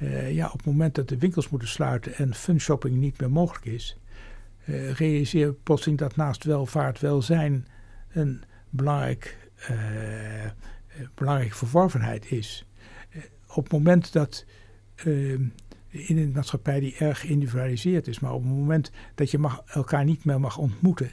Uh, 0.02 0.32
ja, 0.32 0.46
op 0.46 0.58
het 0.58 0.66
moment 0.66 0.96
dat 0.96 1.10
de 1.10 1.18
winkels 1.18 1.50
moeten 1.50 1.68
sluiten 1.68 2.16
en 2.16 2.34
funshopping 2.34 2.98
niet 2.98 3.20
meer 3.20 3.32
mogelijk 3.32 3.66
is, 3.66 3.98
uh, 4.66 4.92
realiseer 4.92 5.54
plotseling 5.54 6.00
dat 6.00 6.16
naast 6.16 6.44
welvaart 6.44 7.00
welzijn 7.00 7.68
een 8.10 8.44
belangrijk, 8.70 9.50
uh, 9.72 10.52
belangrijke 11.16 11.56
verworvenheid 11.56 12.32
is. 12.32 12.66
op 13.48 13.64
het 13.64 13.72
moment 13.72 14.14
dat 14.14 14.46
ehm, 14.96 15.44
in 15.90 16.18
een 16.18 16.32
maatschappij 16.32 16.80
die 16.80 16.96
erg 16.96 17.20
geïndividualiseerd 17.20 18.08
is. 18.08 18.20
Maar 18.20 18.34
op 18.34 18.44
het 18.44 18.52
moment 18.52 18.92
dat 19.16 19.32
je 19.32 19.38
mag, 19.38 19.62
elkaar 19.66 20.06
niet 20.06 20.26
meer 20.26 20.40
mag 20.40 20.58
ontmoeten, 20.58 21.12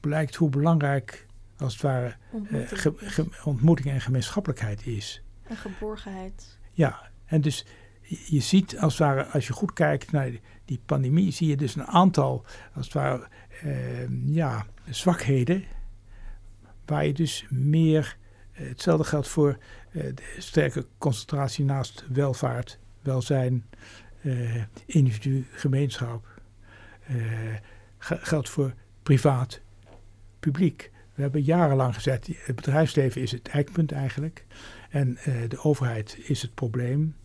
blijkt 0.00 0.34
hoe 0.34 0.50
belangrijk, 0.50 1.26
als 1.56 1.72
het 1.72 1.82
ware, 1.82 2.16
ontmoeting, 2.30 3.44
ontmoeting 3.44 3.88
en 3.88 4.00
gemeenschappelijkheid 4.00 4.86
is. 4.86 5.22
En 5.42 5.56
geborgenheid. 5.56 6.58
Ja, 6.72 7.10
en 7.26 7.40
dus 7.40 7.66
je 8.26 8.40
ziet 8.40 8.78
als 8.78 8.98
het 8.98 9.06
ware, 9.08 9.26
als 9.26 9.46
je 9.46 9.52
goed 9.52 9.72
kijkt 9.72 10.12
naar 10.12 10.30
die 10.64 10.80
pandemie, 10.86 11.30
zie 11.30 11.48
je 11.48 11.56
dus 11.56 11.74
een 11.74 11.86
aantal, 11.86 12.44
als 12.74 12.84
het 12.84 12.94
ware, 12.94 13.28
ja, 14.24 14.66
zwakheden. 14.88 15.64
Waar 16.86 17.06
je 17.06 17.12
dus 17.12 17.46
meer, 17.50 18.16
hetzelfde 18.52 19.04
geldt 19.04 19.28
voor 19.28 19.58
de 19.92 20.34
sterke 20.38 20.86
concentratie 20.98 21.64
naast 21.64 22.04
welvaart, 22.08 22.78
welzijn, 23.02 23.66
uh, 24.22 24.64
individu, 24.86 25.46
gemeenschap. 25.50 26.26
Uh, 27.10 27.16
geldt 27.98 28.48
voor 28.48 28.74
privaat, 29.02 29.60
publiek. 30.40 30.90
We 31.14 31.22
hebben 31.22 31.42
jarenlang 31.42 31.94
gezegd, 31.94 32.26
het 32.26 32.56
bedrijfsleven 32.56 33.22
is 33.22 33.32
het 33.32 33.48
eikpunt 33.48 33.92
eigenlijk. 33.92 34.44
En 34.90 35.18
uh, 35.28 35.48
de 35.48 35.62
overheid 35.62 36.18
is 36.22 36.42
het 36.42 36.54
probleem. 36.54 37.16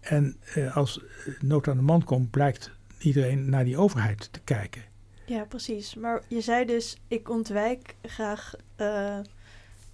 En 0.00 0.36
als 0.72 1.00
nood 1.40 1.68
aan 1.68 1.76
de 1.76 1.82
man 1.82 2.04
komt, 2.04 2.30
blijkt 2.30 2.70
iedereen 2.98 3.50
naar 3.50 3.64
die 3.64 3.76
overheid 3.76 4.32
te 4.32 4.40
kijken. 4.40 4.82
Ja, 5.26 5.44
precies. 5.44 5.94
Maar 5.94 6.22
je 6.28 6.40
zei 6.40 6.64
dus, 6.64 6.96
ik 7.08 7.30
ontwijk 7.30 7.94
graag 8.02 8.54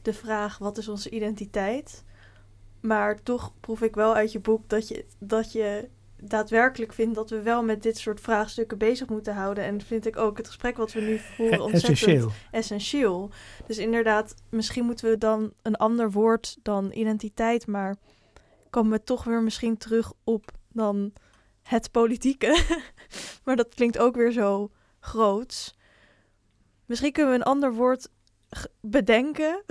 de 0.03 0.12
vraag, 0.12 0.59
wat 0.59 0.79
is 0.79 0.89
onze 0.89 1.11
identiteit? 1.11 2.05
Maar 2.87 3.22
toch 3.22 3.53
proef 3.61 3.82
ik 3.82 3.95
wel 3.95 4.14
uit 4.14 4.32
je 4.32 4.41
boek 4.41 4.68
dat 4.68 4.89
je, 4.89 5.05
dat 5.18 5.53
je 5.53 5.89
daadwerkelijk 6.16 6.93
vindt 6.93 7.14
dat 7.14 7.30
we 7.30 7.43
wel 7.43 7.62
met 7.62 7.82
dit 7.82 7.99
soort 7.99 8.20
vraagstukken 8.20 8.78
bezig 8.78 9.09
moeten 9.09 9.34
houden. 9.34 9.64
En 9.64 9.80
vind 9.80 10.07
ik 10.07 10.16
ook 10.16 10.37
het 10.37 10.47
gesprek 10.47 10.76
wat 10.76 10.93
we 10.93 11.01
nu 11.01 11.18
voeren 11.18 11.61
ontzettend 11.61 11.93
essentieel. 11.93 12.30
essentieel. 12.51 13.30
Dus 13.66 13.78
inderdaad, 13.78 14.34
misschien 14.49 14.84
moeten 14.84 15.11
we 15.11 15.18
dan 15.18 15.53
een 15.62 15.76
ander 15.76 16.11
woord 16.11 16.57
dan 16.62 16.93
identiteit, 16.93 17.66
maar 17.66 17.97
komen 18.70 18.93
we 18.93 19.05
toch 19.05 19.24
weer 19.24 19.43
misschien 19.43 19.76
terug 19.76 20.12
op 20.24 20.51
dan 20.72 21.12
het 21.62 21.91
politieke. 21.91 22.62
maar 23.45 23.57
dat 23.57 23.74
klinkt 23.74 23.99
ook 23.99 24.16
weer 24.16 24.32
zo 24.32 24.70
groots. 25.01 25.78
Misschien 26.84 27.12
kunnen 27.12 27.32
we 27.32 27.39
een 27.39 27.45
ander 27.45 27.74
woord 27.74 28.09
bedenken. 28.80 29.62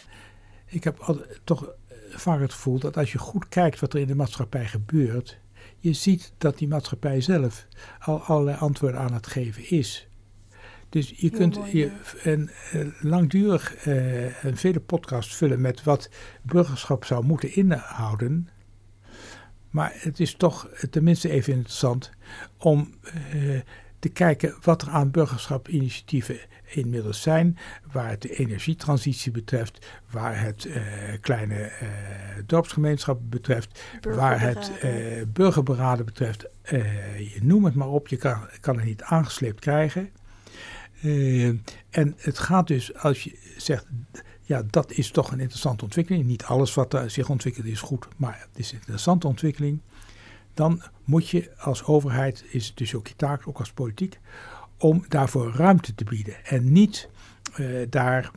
ik 0.66 0.84
heb 0.84 1.14
toch 1.44 1.78
vaak 2.10 2.40
het 2.40 2.52
gevoel 2.52 2.78
dat 2.78 2.96
als 2.96 3.12
je 3.12 3.18
goed 3.18 3.48
kijkt 3.48 3.80
wat 3.80 3.94
er 3.94 4.00
in 4.00 4.06
de 4.06 4.14
maatschappij 4.14 4.66
gebeurt, 4.66 5.40
je 5.78 5.92
ziet 5.92 6.32
dat 6.38 6.58
die 6.58 6.68
maatschappij 6.68 7.20
zelf 7.20 7.66
al 7.98 8.20
allerlei 8.20 8.56
antwoorden 8.56 9.00
aan 9.00 9.12
het 9.12 9.26
geven 9.26 9.70
is. 9.70 10.08
Dus 10.88 11.12
je 11.16 11.30
kunt 11.30 11.58
je 11.72 11.92
een, 12.22 12.50
een 12.72 12.94
langdurig 13.00 13.86
uh, 13.86 14.42
een 14.44 14.56
vele 14.56 14.80
podcasts 14.80 15.34
vullen 15.36 15.60
met 15.60 15.82
wat 15.82 16.10
burgerschap 16.42 17.04
zou 17.04 17.24
moeten 17.24 17.54
inhouden. 17.54 18.48
Maar 19.70 19.92
het 19.94 20.20
is 20.20 20.34
toch 20.34 20.68
tenminste 20.90 21.30
even 21.30 21.52
interessant 21.52 22.10
om 22.58 22.94
uh, 23.34 23.60
te 24.00 24.08
kijken 24.08 24.56
wat 24.62 24.82
er 24.82 24.88
aan 24.88 25.10
burgerschapinitiatieven 25.10 26.38
inmiddels 26.64 27.22
zijn, 27.22 27.58
waar 27.92 28.08
het 28.08 28.22
de 28.22 28.36
energietransitie 28.36 29.32
betreft, 29.32 29.86
waar 30.10 30.40
het 30.40 30.64
uh, 30.64 30.82
kleine 31.20 31.54
uh, 31.54 31.88
dorpsgemeenschap 32.46 33.20
betreft, 33.22 33.82
waar 34.00 34.40
het 34.40 34.70
uh, 34.84 35.22
burgerberaden 35.26 36.04
betreft. 36.04 36.46
je 37.18 37.38
noem 37.42 37.64
het 37.64 37.74
maar 37.74 37.88
op, 37.88 38.08
je 38.08 38.16
kan, 38.16 38.48
kan 38.60 38.76
het 38.76 38.84
niet 38.84 39.02
aangesleept 39.02 39.60
krijgen. 39.60 40.10
en 41.90 42.14
het 42.16 42.38
gaat 42.38 42.66
dus, 42.66 42.94
als 42.94 43.24
je 43.24 43.38
zegt, 43.56 43.86
ja, 44.42 44.62
dat 44.70 44.92
is 44.92 45.10
toch 45.10 45.32
een 45.32 45.40
interessante 45.40 45.84
ontwikkeling. 45.84 46.24
Niet 46.24 46.44
alles 46.44 46.74
wat 46.74 46.94
er 46.94 47.10
zich 47.10 47.28
ontwikkelt 47.28 47.66
is 47.66 47.80
goed, 47.80 48.06
maar 48.16 48.38
het 48.40 48.58
is 48.58 48.72
een 48.72 48.78
interessante 48.78 49.26
ontwikkeling 49.26 49.80
dan 50.60 50.82
moet 51.04 51.28
je 51.28 51.50
als 51.58 51.84
overheid, 51.84 52.44
is 52.48 52.66
het 52.66 52.76
dus 52.76 52.94
ook 52.94 53.06
je 53.06 53.16
taak, 53.16 53.48
ook 53.48 53.58
als 53.58 53.72
politiek, 53.72 54.18
om 54.78 55.04
daarvoor 55.08 55.54
ruimte 55.54 55.94
te 55.94 56.04
bieden. 56.04 56.44
En 56.44 56.72
niet 56.72 57.08
uh, 57.60 57.86
daar 57.90 58.30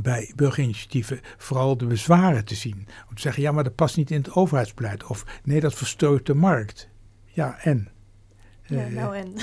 bij 0.00 0.32
burgerinitiatieven 0.36 1.20
vooral 1.36 1.76
de 1.76 1.86
bezwaren 1.86 2.44
te 2.44 2.54
zien. 2.54 2.88
Om 3.08 3.14
te 3.14 3.20
zeggen, 3.20 3.42
ja, 3.42 3.52
maar 3.52 3.64
dat 3.64 3.74
past 3.74 3.96
niet 3.96 4.10
in 4.10 4.16
het 4.16 4.34
overheidsbeleid. 4.34 5.04
Of 5.04 5.40
nee, 5.44 5.60
dat 5.60 5.74
verstoort 5.74 6.26
de 6.26 6.34
markt. 6.34 6.88
Ja, 7.24 7.58
en? 7.60 7.88
Ja, 8.62 8.86
uh, 8.86 8.94
nou 8.94 9.16
en. 9.16 9.34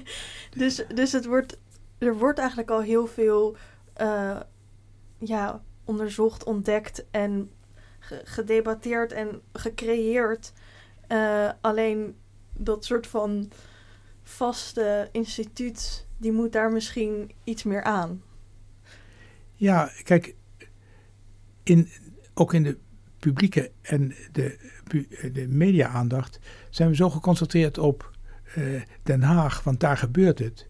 dus, 0.62 0.84
dus 0.94 1.12
het 1.12 1.26
wordt, 1.26 1.58
er 1.98 2.18
wordt 2.18 2.38
eigenlijk 2.38 2.70
al 2.70 2.80
heel 2.80 3.06
veel 3.06 3.56
uh, 4.00 4.40
ja, 5.18 5.62
onderzocht, 5.84 6.44
ontdekt 6.44 7.04
en 7.10 7.50
gedebatteerd 8.24 9.12
en 9.12 9.40
gecreëerd 9.52 10.52
uh, 11.08 11.50
alleen 11.60 12.16
dat 12.52 12.84
soort 12.84 13.06
van 13.06 13.50
vaste 14.22 15.08
instituut, 15.12 16.06
die 16.16 16.32
moet 16.32 16.52
daar 16.52 16.72
misschien 16.72 17.30
iets 17.44 17.62
meer 17.62 17.82
aan. 17.82 18.22
Ja, 19.54 19.90
kijk, 20.02 20.34
in, 21.62 21.88
ook 22.34 22.54
in 22.54 22.62
de 22.62 22.78
publieke 23.18 23.70
en 23.82 24.14
de, 24.32 24.58
de 25.32 25.46
media-aandacht 25.48 26.38
zijn 26.70 26.88
we 26.88 26.94
zo 26.94 27.10
geconcentreerd 27.10 27.78
op 27.78 28.10
uh, 28.58 28.82
Den 29.02 29.22
Haag, 29.22 29.62
want 29.62 29.80
daar 29.80 29.96
gebeurt 29.96 30.38
het. 30.38 30.68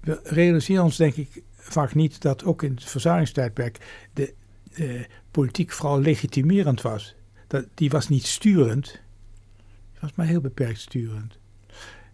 We 0.00 0.20
realiseren 0.24 0.84
ons 0.84 0.96
denk 0.96 1.14
ik 1.14 1.42
vaak 1.52 1.94
niet 1.94 2.22
dat 2.22 2.44
ook 2.44 2.62
in 2.62 2.74
het 2.74 2.84
verzuilingstijdperk 2.84 4.06
de 4.12 4.34
uh, 4.74 5.04
politiek 5.30 5.72
vooral 5.72 6.00
legitimerend 6.00 6.82
was. 6.82 7.14
Dat, 7.46 7.66
die 7.74 7.90
was 7.90 8.08
niet 8.08 8.26
sturend, 8.26 9.00
was 10.04 10.14
maar 10.14 10.26
heel 10.26 10.40
beperkt 10.40 10.78
sturend. 10.78 11.38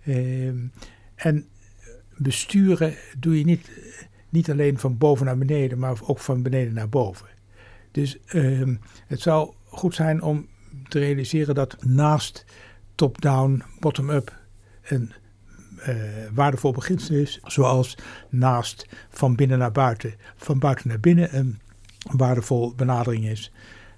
Ehm, 0.05 0.67
en 1.15 1.49
besturen 2.17 2.95
doe 3.19 3.39
je 3.39 3.45
niet, 3.45 3.71
niet 4.29 4.51
alleen 4.51 4.79
van 4.79 4.99
boven 4.99 5.27
naar 5.27 5.39
beneden, 5.39 5.79
maar 5.79 5.99
ook 6.03 6.19
van 6.19 6.43
beneden 6.43 6.75
naar 6.75 6.89
boven. 6.89 7.27
Dus 7.91 8.19
ehm, 8.27 8.77
het 9.07 9.21
zou 9.21 9.55
goed 9.65 9.95
zijn 9.95 10.23
om 10.23 10.49
te 10.89 10.99
realiseren 10.99 11.55
dat 11.55 11.85
naast 11.85 12.45
top-down, 12.95 13.63
bottom-up 13.81 14.39
een 14.83 15.13
uh, 15.89 15.95
waardevol 16.33 16.73
beginsel 16.73 17.15
is, 17.15 17.41
zoals 17.45 17.97
naast 18.29 18.87
van 19.09 19.35
binnen 19.35 19.59
naar 19.59 19.73
buiten, 19.73 20.15
van 20.37 20.59
buiten 20.59 20.89
naar 20.89 21.01
binnen 21.01 21.37
een 21.37 21.61
waardevol 22.11 22.75
benadering 22.75 23.27
is, 23.27 23.53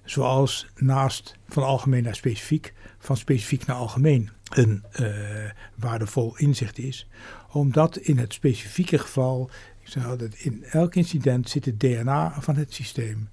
zoals 0.05 0.67
naast 0.77 1.37
van 1.49 1.63
algemeen 1.63 2.03
naar 2.03 2.15
specifiek 2.15 2.75
van 3.03 3.17
specifiek 3.17 3.67
naar 3.67 3.77
algemeen 3.77 4.31
een 4.51 4.85
uh, 5.01 5.51
waardevol 5.75 6.37
inzicht 6.37 6.79
is. 6.79 7.09
Omdat 7.51 7.97
in 7.97 8.19
het 8.19 8.33
specifieke 8.33 8.99
geval, 8.99 9.51
ik 9.81 9.89
zeg 9.89 10.17
dat 10.17 10.35
in 10.35 10.65
elk 10.65 10.95
incident 10.95 11.49
zit 11.49 11.65
het 11.65 11.81
DNA 11.81 12.41
van 12.41 12.57
het 12.57 12.75
systeem. 12.75 13.29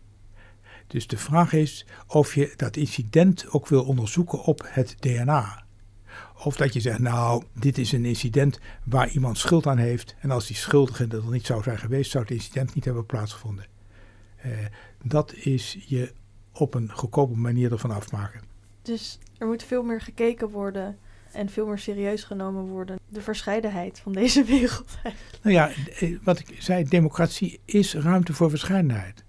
Dus 0.88 1.08
de 1.08 1.18
vraag 1.18 1.54
is 1.54 1.86
of 2.08 2.36
je 2.36 2.54
dat 2.56 2.76
incident 2.76 3.50
ook 3.50 3.68
wil 3.68 3.84
onderzoeken 3.84 4.44
op 4.44 4.62
het 4.66 4.96
DNA. 5.00 5.64
Of 6.44 6.56
dat 6.56 6.74
je 6.74 6.80
zegt, 6.80 7.00
nou, 7.00 7.44
dit 7.54 7.78
is 7.78 7.92
een 7.92 8.06
incident 8.06 8.60
waar 8.84 9.10
iemand 9.10 9.38
schuld 9.38 9.68
aan 9.68 9.78
heeft. 9.78 10.16
En 10.20 10.32
als 10.32 10.48
die 10.48 10.56
schuldige 10.56 11.08
er 11.08 11.30
niet 11.30 11.46
zou 11.46 11.64
zijn 11.64 11.78
geweest, 11.78 12.12
zou 12.12 12.24
het 12.24 12.34
incident 12.34 12.74
niet 12.76 12.86
hebben 12.86 13.06
plaatsgevonden. 13.06 13.66
Uh, 14.46 14.52
dat 15.04 15.34
is 15.34 15.78
je 15.86 16.14
op 16.54 16.74
een 16.74 16.92
goedkope 16.92 17.36
manier 17.36 17.72
ervan 17.72 17.92
afmaken. 17.92 18.42
Dus 18.82 19.20
er 19.40 19.48
moet 19.48 19.64
veel 19.64 19.84
meer 19.84 20.02
gekeken 20.02 20.50
worden 20.50 20.98
en 21.32 21.50
veel 21.50 21.68
meer 21.68 21.78
serieus 21.78 22.24
genomen 22.24 22.64
worden. 22.64 23.00
De 23.08 23.22
verscheidenheid 23.22 24.00
van 24.00 24.12
deze 24.12 24.44
wereld. 24.54 24.98
Nou 25.42 25.56
ja, 25.56 25.72
eh, 26.00 26.18
wat 26.24 26.40
ik 26.40 26.56
zei, 26.58 26.84
democratie 26.84 27.60
is 27.66 27.94
ruimte 27.94 28.34
voor 28.34 28.50
verscheidenheid. 28.50 29.24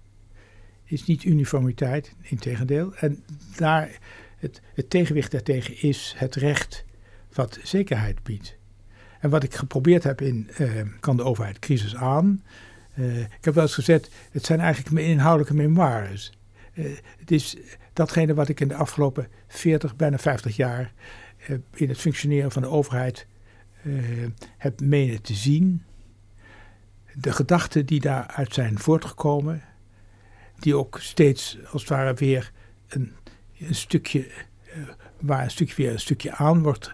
Is 0.83 1.05
niet 1.05 1.23
uniformiteit, 1.23 2.15
integendeel. 2.21 2.95
En 2.95 3.23
daar, 3.55 3.97
het, 4.37 4.61
het 4.73 4.89
tegenwicht 4.89 5.31
daartegen 5.31 5.81
is 5.81 6.13
het 6.17 6.35
recht 6.35 6.85
wat 7.33 7.59
zekerheid 7.63 8.23
biedt. 8.23 8.57
En 9.19 9.29
wat 9.29 9.43
ik 9.43 9.53
geprobeerd 9.53 10.03
heb 10.03 10.21
in 10.21 10.49
uh, 10.59 10.69
Kan 10.99 11.17
de 11.17 11.23
overheid 11.23 11.59
crisis 11.59 11.95
aan? 11.95 12.43
Uh, 12.95 13.19
ik 13.19 13.45
heb 13.45 13.53
wel 13.53 13.63
eens 13.63 13.73
gezegd, 13.73 14.09
het 14.31 14.45
zijn 14.45 14.59
eigenlijk 14.59 15.05
inhoudelijke 15.05 15.53
memoires. 15.53 16.31
Het 17.17 17.31
is 17.31 17.57
datgene 17.93 18.33
wat 18.33 18.49
ik 18.49 18.59
in 18.59 18.67
de 18.67 18.75
afgelopen 18.75 19.27
40, 19.47 19.95
bijna 19.95 20.17
50 20.17 20.55
jaar 20.55 20.93
uh, 21.49 21.57
in 21.73 21.89
het 21.89 21.97
functioneren 21.97 22.51
van 22.51 22.61
de 22.61 22.67
overheid 22.67 23.27
uh, 23.83 24.27
heb 24.57 24.81
menen 24.81 25.21
te 25.21 25.33
zien. 25.33 25.83
De 27.13 27.31
gedachten 27.31 27.85
die 27.85 27.99
daaruit 27.99 28.53
zijn 28.53 28.79
voortgekomen, 28.79 29.61
die 30.59 30.75
ook 30.75 30.99
steeds 30.99 31.57
als 31.71 31.81
het 31.81 31.91
ware 31.91 32.13
weer 32.13 32.51
een, 32.87 33.13
stukje, 33.69 34.27
uh, 34.27 34.89
waar 35.19 35.43
een 35.43 35.51
stukje 35.51 35.75
weer 35.75 35.91
een 35.91 35.99
stukje 35.99 36.31
aan 36.31 36.61
wordt 36.61 36.93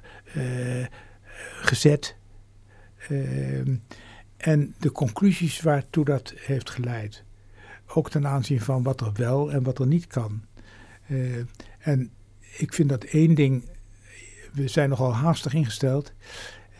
gezet. 1.62 2.16
En 4.38 4.76
de 4.80 4.91
conclusies 4.91 5.62
waartoe 5.62 6.06
dat 6.06 6.34
heeft 6.36 6.70
geleid. 6.70 7.24
Ook 7.88 8.10
ten 8.10 8.28
aanzien 8.28 8.62
van 8.62 8.84
wat 8.84 9.02
er 9.02 9.14
wel 9.14 9.52
en 9.52 9.64
wat 9.64 9.80
er 9.80 9.88
niet 9.88 10.08
kan. 10.08 10.47
Uh, 11.08 11.38
en 11.80 12.12
ik 12.58 12.74
vind 12.74 12.89
dat 12.89 13.03
één 13.03 13.36
ding, 13.36 13.70
we 14.53 14.68
zijn 14.68 14.89
nogal 14.89 15.14
haastig 15.14 15.53
ingesteld. 15.53 16.14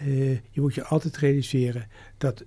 Uh, 0.02 0.32
je 0.32 0.62
moet 0.62 0.76
je 0.76 0.84
altijd 0.84 1.18
realiseren 1.18 1.88
dat 2.18 2.46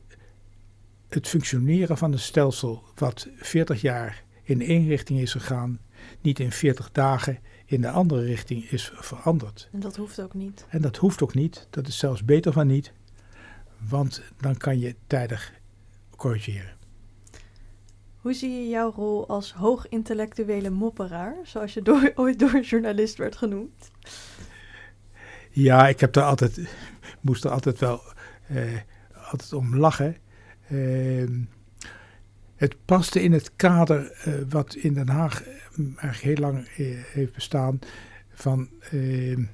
het 1.09 1.29
functioneren 1.29 1.97
van 1.97 2.13
een 2.13 2.19
stelsel 2.19 2.83
wat 2.95 3.29
40 3.37 3.81
jaar 3.81 4.25
in 4.43 4.63
één 4.63 4.89
richting 4.89 5.21
is 5.21 5.33
gegaan, 5.33 5.81
niet 6.21 6.39
in 6.39 6.53
40 6.53 6.93
dagen 6.93 7.39
in 7.71 7.81
de 7.81 7.91
andere 7.91 8.23
richting 8.25 8.65
is 8.65 8.91
veranderd. 8.95 9.69
En 9.73 9.81
dat 9.81 9.97
hoeft 9.97 10.21
ook 10.21 10.35
niet. 10.35 10.67
En 10.69 10.81
dat 10.81 10.97
hoeft 10.97 11.23
ook 11.23 11.35
niet. 11.35 11.67
Dat 11.71 11.89
is 11.89 11.99
zelfs 11.99 12.25
beter 12.25 12.53
van 12.53 12.67
niet. 12.67 12.93
Want 13.89 14.23
dan 14.41 14.57
kan 14.57 14.79
je 14.79 14.95
tijdig 15.07 15.53
corrigeren. 16.17 16.80
Hoe 18.21 18.35
zie 18.35 18.51
je 18.51 18.69
jouw 18.69 18.93
rol 18.93 19.29
als 19.29 19.53
hoogintellectuele 19.53 20.71
mopperaar, 20.71 21.37
zoals 21.43 21.75
je 21.75 21.83
door, 21.83 22.13
ooit 22.15 22.39
door 22.39 22.53
een 22.53 22.63
journalist 22.63 23.17
werd 23.17 23.37
genoemd? 23.37 23.91
Ja, 25.51 25.89
ik 25.89 26.01
heb 26.01 26.13
daar 26.13 26.25
altijd, 26.25 26.61
moest 27.21 27.45
er 27.45 27.51
altijd 27.51 27.79
wel 27.79 28.01
eh, 28.47 28.81
altijd 29.31 29.53
om 29.53 29.77
lachen. 29.77 30.17
Uh, 30.71 31.29
het 32.57 32.77
paste 32.85 33.23
in 33.23 33.33
het 33.33 33.57
kader 33.57 34.27
uh, 34.27 34.35
wat 34.49 34.75
in 34.75 34.95
Den 34.95 35.09
Haag 35.09 35.43
eh, 35.43 35.49
eigenlijk 35.97 36.21
heel 36.21 36.51
lang 36.51 36.69
uh, 36.79 36.99
heeft 37.05 37.33
bestaan 37.33 37.79
van 38.33 38.69
ehm, 38.91 39.45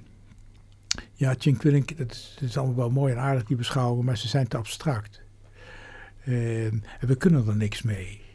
ja, 1.13 1.35
Tjink 1.35 1.63
Willink, 1.63 1.97
dat 1.97 2.11
is, 2.11 2.37
dat 2.41 2.49
is, 2.49 2.57
allemaal 2.57 2.77
wel 2.77 2.91
mooi 2.91 3.13
en 3.13 3.21
aardig 3.21 3.45
die 3.45 3.57
beschouwingen, 3.57 4.05
maar 4.05 4.19
ze 4.19 4.29
zijn 4.29 4.49
te 4.49 4.57
abstract. 4.57 5.23
Ehm, 6.25 6.79
en 7.01 7.09
we 7.09 7.17
kunnen 7.17 7.49
er 7.49 7.57
niks 7.57 7.83
mee. 7.83 8.26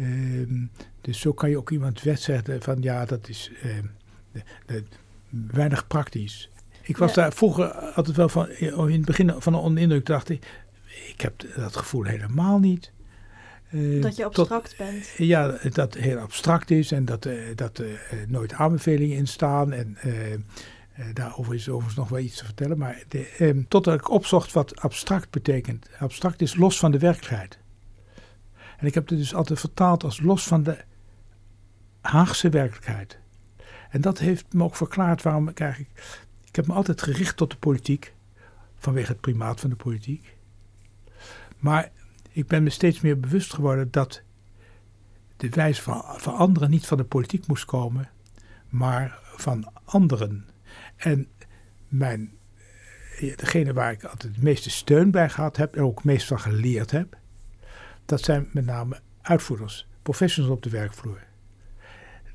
Ehm, 0.00 0.66
dus 1.00 1.20
zo 1.20 1.32
kan 1.32 1.50
je 1.50 1.56
ook 1.56 1.70
iemand 1.70 2.02
wedzetten 2.02 2.62
van 2.62 2.82
ja, 2.82 3.04
dat 3.04 3.28
is 3.28 3.50
de, 4.32 4.42
de, 4.66 4.84
weinig 5.30 5.86
praktisch. 5.86 6.50
Ik 6.82 6.96
was 6.96 7.14
ja. 7.14 7.22
daar 7.22 7.32
vroeger 7.32 7.72
altijd 7.72 8.16
wel 8.16 8.28
van, 8.28 8.48
in 8.50 8.92
het 8.92 9.04
begin 9.04 9.34
van 9.38 9.54
een 9.54 9.76
indruk 9.76 10.06
dacht 10.06 10.28
ik, 10.28 10.46
ik 11.08 11.20
heb 11.20 11.44
dat 11.56 11.76
gevoel 11.76 12.04
helemaal 12.04 12.58
niet. 12.58 12.92
Uh, 13.72 14.02
dat 14.02 14.16
je 14.16 14.24
abstract 14.24 14.68
tot, 14.68 14.76
bent. 14.76 15.12
Ja, 15.16 15.58
dat 15.72 15.94
heel 15.94 16.18
abstract 16.18 16.70
is 16.70 16.92
en 16.92 17.04
dat, 17.04 17.26
uh, 17.26 17.34
dat 17.54 17.78
er 17.78 17.86
uh, 17.86 18.26
nooit 18.28 18.52
aanbevelingen 18.52 19.16
in 19.16 19.26
staan. 19.26 19.72
En 19.72 19.96
daarover 21.12 21.54
is 21.54 21.68
overigens 21.68 21.96
nog 21.96 22.08
wel 22.08 22.18
iets 22.18 22.36
te 22.36 22.44
vertellen. 22.44 22.78
Maar 22.78 23.02
de, 23.08 23.34
ehm, 23.38 23.62
totdat 23.68 23.94
ik 23.94 24.10
opzocht 24.10 24.52
wat 24.52 24.80
abstract 24.80 25.30
betekent. 25.30 25.86
Abstract 25.98 26.42
is 26.42 26.56
los 26.56 26.78
van 26.78 26.90
de 26.90 26.98
werkelijkheid. 26.98 27.59
En 28.80 28.86
ik 28.86 28.94
heb 28.94 29.08
het 29.08 29.18
dus 29.18 29.34
altijd 29.34 29.60
vertaald 29.60 30.04
als 30.04 30.20
los 30.20 30.46
van 30.46 30.62
de 30.62 30.84
Haagse 32.00 32.48
werkelijkheid. 32.48 33.18
En 33.90 34.00
dat 34.00 34.18
heeft 34.18 34.52
me 34.52 34.64
ook 34.64 34.76
verklaard 34.76 35.22
waarom 35.22 35.48
ik 35.48 35.60
eigenlijk. 35.60 36.20
Ik 36.44 36.56
heb 36.56 36.66
me 36.66 36.72
altijd 36.72 37.02
gericht 37.02 37.36
tot 37.36 37.50
de 37.50 37.56
politiek, 37.56 38.14
vanwege 38.76 39.12
het 39.12 39.20
primaat 39.20 39.60
van 39.60 39.70
de 39.70 39.76
politiek. 39.76 40.36
Maar 41.58 41.90
ik 42.32 42.46
ben 42.46 42.62
me 42.62 42.70
steeds 42.70 43.00
meer 43.00 43.20
bewust 43.20 43.54
geworden 43.54 43.90
dat 43.90 44.22
de 45.36 45.48
wijze 45.48 45.82
van, 45.82 46.02
van 46.06 46.34
anderen 46.34 46.70
niet 46.70 46.86
van 46.86 46.96
de 46.96 47.04
politiek 47.04 47.46
moest 47.46 47.64
komen, 47.64 48.10
maar 48.68 49.18
van 49.22 49.72
anderen. 49.84 50.48
En 50.96 51.28
mijn, 51.88 52.32
eh, 53.18 53.36
degene 53.36 53.72
waar 53.72 53.92
ik 53.92 54.04
altijd 54.04 54.34
het 54.34 54.42
meeste 54.42 54.70
steun 54.70 55.10
bij 55.10 55.28
gehad 55.28 55.56
heb 55.56 55.76
en 55.76 55.82
ook 55.82 56.04
meest 56.04 56.26
van 56.26 56.40
geleerd 56.40 56.90
heb, 56.90 57.18
dat 58.10 58.22
zijn 58.22 58.48
met 58.52 58.64
name 58.64 59.00
uitvoerders, 59.22 59.86
professionals 60.02 60.54
op 60.54 60.62
de 60.62 60.70
werkvloer. 60.70 61.22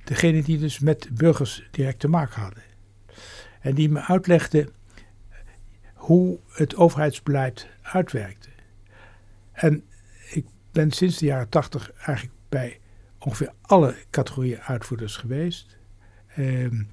Degene 0.04 0.44
die 0.44 0.58
dus 0.58 0.80
met 0.80 1.10
burgers 1.12 1.68
direct 1.72 2.00
te 2.00 2.08
maken 2.08 2.42
hadden. 2.42 2.64
En 3.62 3.76
die 3.76 3.90
me 3.90 4.00
uitlegden 4.00 4.70
hoe 5.94 6.40
het 6.50 6.76
overheidsbeleid 6.76 7.68
uitwerkte. 7.82 8.50
En 9.52 9.84
ik 10.32 10.46
ben 10.72 10.92
sinds 10.92 11.18
de 11.18 11.26
jaren 11.26 11.50
tachtig 11.50 11.92
eigenlijk 11.92 12.38
bij 12.50 12.80
ongeveer 13.20 13.54
alle 13.62 13.96
categorieën 14.10 14.62
uitvoerders 14.62 15.18
geweest. 15.18 15.78
Ehm, 16.28 16.84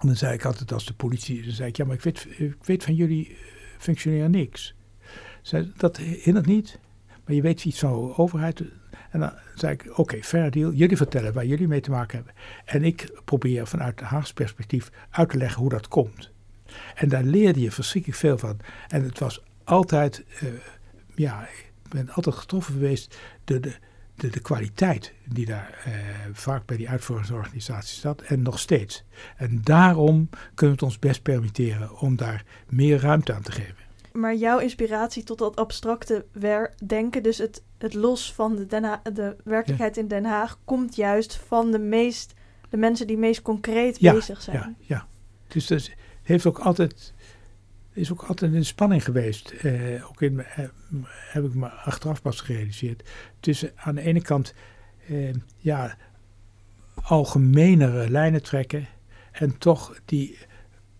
dan 0.00 0.16
zei 0.16 0.34
ik 0.34 0.44
altijd 0.44 0.72
als 0.72 0.86
de 0.86 0.94
politie, 0.94 1.50
zei 1.50 1.68
ik, 1.68 1.76
ja, 1.76 1.84
maar 1.84 1.96
ik 1.96 2.02
weet, 2.02 2.26
ik 2.38 2.64
weet 2.64 2.84
van 2.84 2.94
jullie 2.94 3.28
eh, 3.28 3.36
functioneren 3.78 4.30
niks. 4.30 4.74
Zei, 5.42 5.72
dat 5.76 5.96
hindert 5.96 6.46
niet, 6.46 6.78
maar 7.30 7.38
je 7.38 7.44
weet 7.44 7.64
iets 7.64 7.78
van 7.78 7.92
de 7.92 8.16
overheid. 8.16 8.62
En 9.10 9.20
dan 9.20 9.32
zei 9.54 9.72
ik, 9.72 9.98
oké, 9.98 10.22
fair 10.22 10.50
deal, 10.50 10.72
jullie 10.72 10.96
vertellen 10.96 11.32
waar 11.32 11.46
jullie 11.46 11.68
mee 11.68 11.80
te 11.80 11.90
maken 11.90 12.16
hebben. 12.16 12.34
En 12.64 12.84
ik 12.84 13.20
probeer 13.24 13.66
vanuit 13.66 14.00
Haagse 14.00 14.34
perspectief 14.34 14.90
uit 15.10 15.28
te 15.28 15.36
leggen 15.36 15.60
hoe 15.60 15.70
dat 15.70 15.88
komt. 15.88 16.30
En 16.94 17.08
daar 17.08 17.22
leerde 17.22 17.60
je 17.60 17.70
verschrikkelijk 17.70 18.20
veel 18.20 18.38
van. 18.38 18.56
En 18.88 19.02
het 19.02 19.18
was 19.18 19.42
altijd, 19.64 20.24
uh, 20.42 20.48
ja, 21.14 21.48
ben 21.88 22.10
altijd 22.10 22.34
getroffen 22.34 22.74
geweest 22.74 23.18
door 23.44 23.60
de, 23.60 23.74
de, 24.14 24.28
de 24.28 24.40
kwaliteit 24.40 25.12
die 25.24 25.46
daar 25.46 25.82
eh, 25.84 25.92
vaak 26.32 26.66
bij 26.66 26.76
die 26.76 26.88
uitvoeringsorganisaties 26.88 28.00
zat 28.00 28.20
en 28.20 28.42
nog 28.42 28.58
steeds. 28.58 29.04
En 29.36 29.60
daarom 29.62 30.28
kunnen 30.30 30.56
we 30.56 30.66
het 30.66 30.82
ons 30.82 30.98
best 30.98 31.22
permitteren 31.22 31.98
om 31.98 32.16
daar 32.16 32.44
meer 32.68 33.00
ruimte 33.00 33.34
aan 33.34 33.42
te 33.42 33.52
geven. 33.52 33.79
Maar 34.12 34.34
jouw 34.34 34.58
inspiratie 34.58 35.22
tot 35.22 35.38
dat 35.38 35.56
abstracte 35.56 36.26
denken, 36.84 37.22
dus 37.22 37.38
het, 37.38 37.62
het 37.78 37.94
los 37.94 38.34
van 38.34 38.56
de, 38.56 38.66
Den 38.66 39.00
de 39.12 39.36
werkelijkheid 39.44 39.96
in 39.96 40.08
Den 40.08 40.24
Haag, 40.24 40.58
komt 40.64 40.96
juist 40.96 41.34
van 41.34 41.70
de, 41.70 41.78
meest, 41.78 42.34
de 42.68 42.76
mensen 42.76 43.06
die 43.06 43.18
meest 43.18 43.42
concreet 43.42 44.00
ja, 44.00 44.12
bezig 44.12 44.42
zijn. 44.42 44.56
Ja, 44.56 44.74
ja. 44.80 45.06
Dus 45.48 45.66
dat 45.66 45.90
heeft 46.22 46.46
ook 46.46 46.58
altijd 46.58 47.14
is 47.92 48.12
ook 48.12 48.22
altijd 48.22 48.54
een 48.54 48.64
spanning 48.64 49.04
geweest. 49.04 49.54
Uh, 49.62 50.08
ook 50.08 50.22
in, 50.22 50.38
uh, 50.38 50.44
heb 51.08 51.44
ik 51.44 51.54
me 51.54 51.68
achteraf 51.68 52.22
pas 52.22 52.40
gerealiseerd. 52.40 53.08
Tussen 53.40 53.72
aan 53.76 53.94
de 53.94 54.00
ene 54.00 54.22
kant 54.22 54.54
uh, 55.10 55.34
ja, 55.56 55.96
algemenere 56.94 58.10
lijnen 58.10 58.42
trekken 58.42 58.88
en 59.32 59.58
toch 59.58 60.00
die 60.04 60.38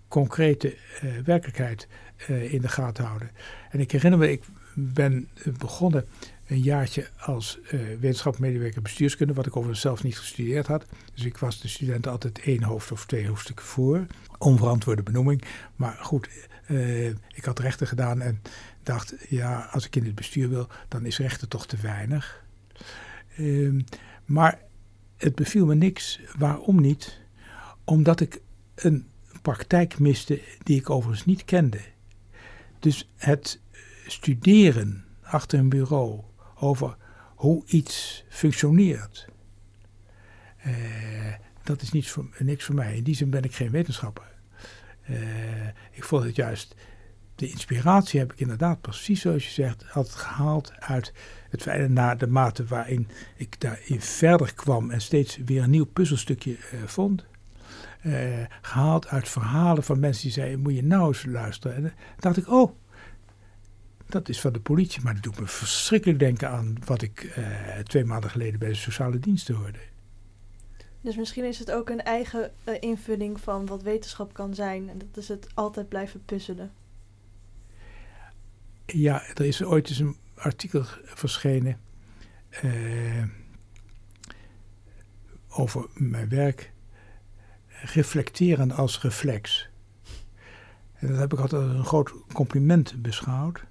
concrete 0.08 0.76
werkelijkheid 1.24 1.88
in 2.26 2.60
de 2.60 2.68
gaten 2.68 3.04
houden. 3.04 3.30
En 3.70 3.80
ik 3.80 3.92
herinner 3.92 4.18
me, 4.18 4.30
ik 4.30 4.42
ben 4.74 5.28
begonnen 5.58 6.06
een 6.46 6.60
jaartje 6.60 7.08
als 7.18 7.58
uh, 7.62 7.70
wetenschapsmedewerker 8.00 8.82
bestuurskunde, 8.82 9.32
wat 9.34 9.46
ik 9.46 9.56
overigens 9.56 9.80
zelf 9.80 10.02
niet 10.02 10.18
gestudeerd 10.18 10.66
had. 10.66 10.86
Dus 11.14 11.24
ik 11.24 11.38
was 11.38 11.60
de 11.60 11.68
student 11.68 12.06
altijd 12.06 12.40
één 12.40 12.62
hoofd 12.62 12.92
of 12.92 13.06
twee 13.06 13.28
hoofdstukken 13.28 13.64
voor. 13.64 14.06
Onverantwoorde 14.38 15.02
benoeming. 15.02 15.42
Maar 15.76 15.98
goed, 16.00 16.28
uh, 16.68 17.06
ik 17.08 17.44
had 17.44 17.58
rechten 17.58 17.86
gedaan 17.86 18.20
en 18.20 18.42
dacht, 18.82 19.14
ja, 19.28 19.68
als 19.72 19.86
ik 19.86 19.96
in 19.96 20.04
het 20.04 20.14
bestuur 20.14 20.48
wil, 20.48 20.68
dan 20.88 21.06
is 21.06 21.18
rechten 21.18 21.48
toch 21.48 21.66
te 21.66 21.76
weinig. 21.76 22.44
Uh, 23.38 23.82
maar 24.24 24.58
het 25.16 25.34
beviel 25.34 25.66
me 25.66 25.74
niks. 25.74 26.20
Waarom 26.38 26.80
niet? 26.80 27.20
Omdat 27.84 28.20
ik 28.20 28.40
een 28.74 29.06
praktijk 29.42 29.98
miste 29.98 30.40
die 30.62 30.78
ik 30.78 30.90
overigens 30.90 31.26
niet 31.26 31.44
kende. 31.44 31.80
Dus 32.80 33.10
het 33.16 33.60
studeren 34.06 35.04
achter 35.22 35.58
een 35.58 35.68
bureau 35.68 36.20
over 36.54 36.96
hoe 37.34 37.62
iets 37.66 38.24
functioneert, 38.28 39.28
uh, 40.66 40.74
dat 41.62 41.82
is 41.82 42.10
voor, 42.10 42.28
niks 42.38 42.64
voor 42.64 42.74
mij. 42.74 42.96
In 42.96 43.02
die 43.02 43.14
zin 43.14 43.30
ben 43.30 43.42
ik 43.42 43.54
geen 43.54 43.70
wetenschapper. 43.70 44.28
Uh, 45.10 45.16
ik 45.90 46.04
vond 46.04 46.24
het 46.24 46.36
juist, 46.36 46.74
de 47.34 47.48
inspiratie 47.48 48.20
heb 48.20 48.32
ik 48.32 48.40
inderdaad 48.40 48.80
precies 48.80 49.20
zoals 49.20 49.44
je 49.44 49.50
zegt, 49.50 49.84
altijd 49.92 50.14
gehaald 50.14 50.72
uit 50.78 51.12
het 51.50 51.62
feit 51.62 51.90
naar 51.90 52.18
de 52.18 52.26
mate 52.26 52.64
waarin 52.64 53.08
ik 53.36 53.60
daarin 53.60 54.00
verder 54.00 54.54
kwam 54.54 54.90
en 54.90 55.00
steeds 55.00 55.36
weer 55.36 55.62
een 55.62 55.70
nieuw 55.70 55.86
puzzelstukje 55.86 56.50
uh, 56.50 56.82
vond. 56.86 57.24
Uh, 58.02 58.46
gehaald 58.60 59.08
uit 59.08 59.28
verhalen 59.28 59.82
van 59.82 60.00
mensen 60.00 60.22
die 60.22 60.32
zeiden, 60.32 60.60
moet 60.60 60.74
je 60.74 60.84
nou 60.84 61.06
eens 61.06 61.24
luisteren. 61.24 61.76
En 61.76 61.82
dan 61.82 61.92
dacht 62.18 62.36
ik, 62.36 62.48
oh, 62.48 62.72
dat 64.06 64.28
is 64.28 64.40
van 64.40 64.52
de 64.52 64.60
politie, 64.60 65.02
maar 65.02 65.14
dat 65.14 65.22
doet 65.22 65.40
me 65.40 65.46
verschrikkelijk 65.46 66.18
denken 66.18 66.50
aan 66.50 66.76
wat 66.84 67.02
ik 67.02 67.40
twee 67.82 68.04
maanden 68.04 68.30
geleden 68.30 68.58
bij 68.58 68.68
de 68.68 68.74
sociale 68.74 69.18
diensten 69.18 69.54
hoorde. 69.54 69.78
Dus 71.00 71.16
misschien 71.16 71.44
is 71.44 71.58
het 71.58 71.70
ook 71.70 71.88
een 71.88 72.02
eigen 72.02 72.52
uh, 72.64 72.74
invulling 72.80 73.40
van 73.40 73.66
wat 73.66 73.82
wetenschap 73.82 74.32
kan 74.32 74.54
zijn. 74.54 74.88
En 74.88 74.98
dat 74.98 75.16
is 75.16 75.28
het 75.28 75.46
altijd 75.54 75.88
blijven 75.88 76.24
puzzelen. 76.24 76.72
Ja, 78.86 79.22
er 79.34 79.44
is 79.44 79.62
ooit 79.62 79.88
eens 79.88 79.98
een 79.98 80.16
artikel 80.34 80.84
verschenen 81.04 81.80
uh, 82.64 83.24
over 85.48 85.86
mijn 85.94 86.28
werk. 86.28 86.72
Reflecteren 87.82 88.72
als 88.72 89.00
reflex. 89.00 89.68
En 90.92 91.08
dat 91.08 91.18
heb 91.18 91.32
ik 91.32 91.38
altijd 91.38 91.62
als 91.62 91.72
een 91.72 91.84
groot 91.84 92.12
compliment 92.32 93.02
beschouwd. 93.02 93.64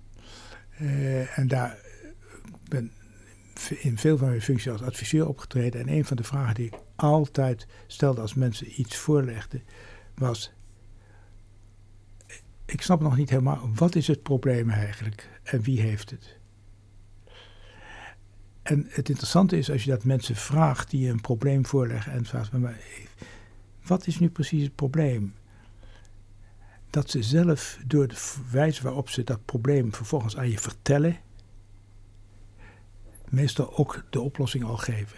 Uh, 0.81 1.37
en 1.39 1.47
daar 1.47 1.77
ben 2.67 2.91
in 3.67 3.97
veel 3.97 4.17
van 4.17 4.27
mijn 4.27 4.41
functies 4.41 4.71
als 4.71 4.81
adviseur 4.81 5.27
opgetreden. 5.27 5.81
En 5.81 5.89
een 5.89 6.05
van 6.05 6.17
de 6.17 6.23
vragen 6.23 6.55
die 6.55 6.65
ik 6.65 6.79
altijd 6.95 7.67
stelde 7.87 8.21
als 8.21 8.33
mensen 8.33 8.79
iets 8.81 8.97
voorlegden, 8.97 9.63
was: 10.15 10.53
Ik 12.65 12.81
snap 12.81 13.01
nog 13.01 13.17
niet 13.17 13.29
helemaal, 13.29 13.69
wat 13.75 13.95
is 13.95 14.07
het 14.07 14.23
probleem 14.23 14.69
eigenlijk 14.69 15.29
en 15.43 15.61
wie 15.61 15.81
heeft 15.81 16.09
het? 16.09 16.37
En 18.61 18.85
het 18.89 19.09
interessante 19.09 19.57
is 19.57 19.71
als 19.71 19.83
je 19.83 19.89
dat 19.89 20.03
mensen 20.03 20.35
vraagt 20.35 20.89
die 20.89 21.09
een 21.09 21.21
probleem 21.21 21.65
voorleggen 21.65 22.11
en 22.11 22.25
vraagt: 22.25 22.51
maar, 22.51 22.79
wat 23.89 24.07
is 24.07 24.19
nu 24.19 24.29
precies 24.29 24.63
het 24.63 24.75
probleem? 24.75 25.33
Dat 26.89 27.09
ze 27.09 27.23
zelf 27.23 27.79
door 27.85 28.07
de 28.07 28.35
wijze 28.51 28.83
waarop 28.83 29.09
ze 29.09 29.23
dat 29.23 29.45
probleem 29.45 29.93
vervolgens 29.93 30.37
aan 30.37 30.49
je 30.49 30.59
vertellen, 30.59 31.17
meestal 33.29 33.77
ook 33.77 34.03
de 34.09 34.21
oplossing 34.21 34.63
al 34.63 34.77
geven. 34.77 35.17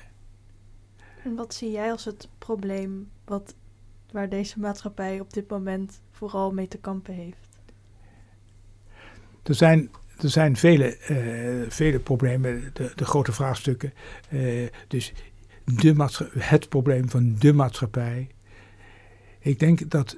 En 1.24 1.36
wat 1.36 1.54
zie 1.54 1.72
jij 1.72 1.92
als 1.92 2.06
het 2.06 2.30
probleem 2.38 3.10
wat, 3.26 3.56
waar 4.12 4.30
deze 4.30 4.60
maatschappij 4.60 5.20
op 5.20 5.34
dit 5.34 5.50
moment 5.50 6.02
vooral 6.12 6.54
mee 6.54 6.68
te 6.68 6.78
kampen 6.78 7.14
heeft? 7.14 7.50
Er 9.44 9.56
zijn, 9.56 9.92
er 10.18 10.30
zijn 10.30 10.56
vele, 10.56 10.98
uh, 11.10 11.70
vele 11.70 12.00
problemen, 12.00 12.70
de, 12.74 12.92
de 12.96 13.06
grote 13.06 13.32
vraagstukken. 13.32 13.94
Uh, 14.30 14.70
dus 14.88 15.14
de 15.66 16.10
het 16.38 16.70
probleem 16.70 17.10
van 17.10 17.36
de 17.36 17.54
maatschappij. 17.54 18.30
Ik 19.42 19.60
denk 19.60 19.90
dat 19.90 20.18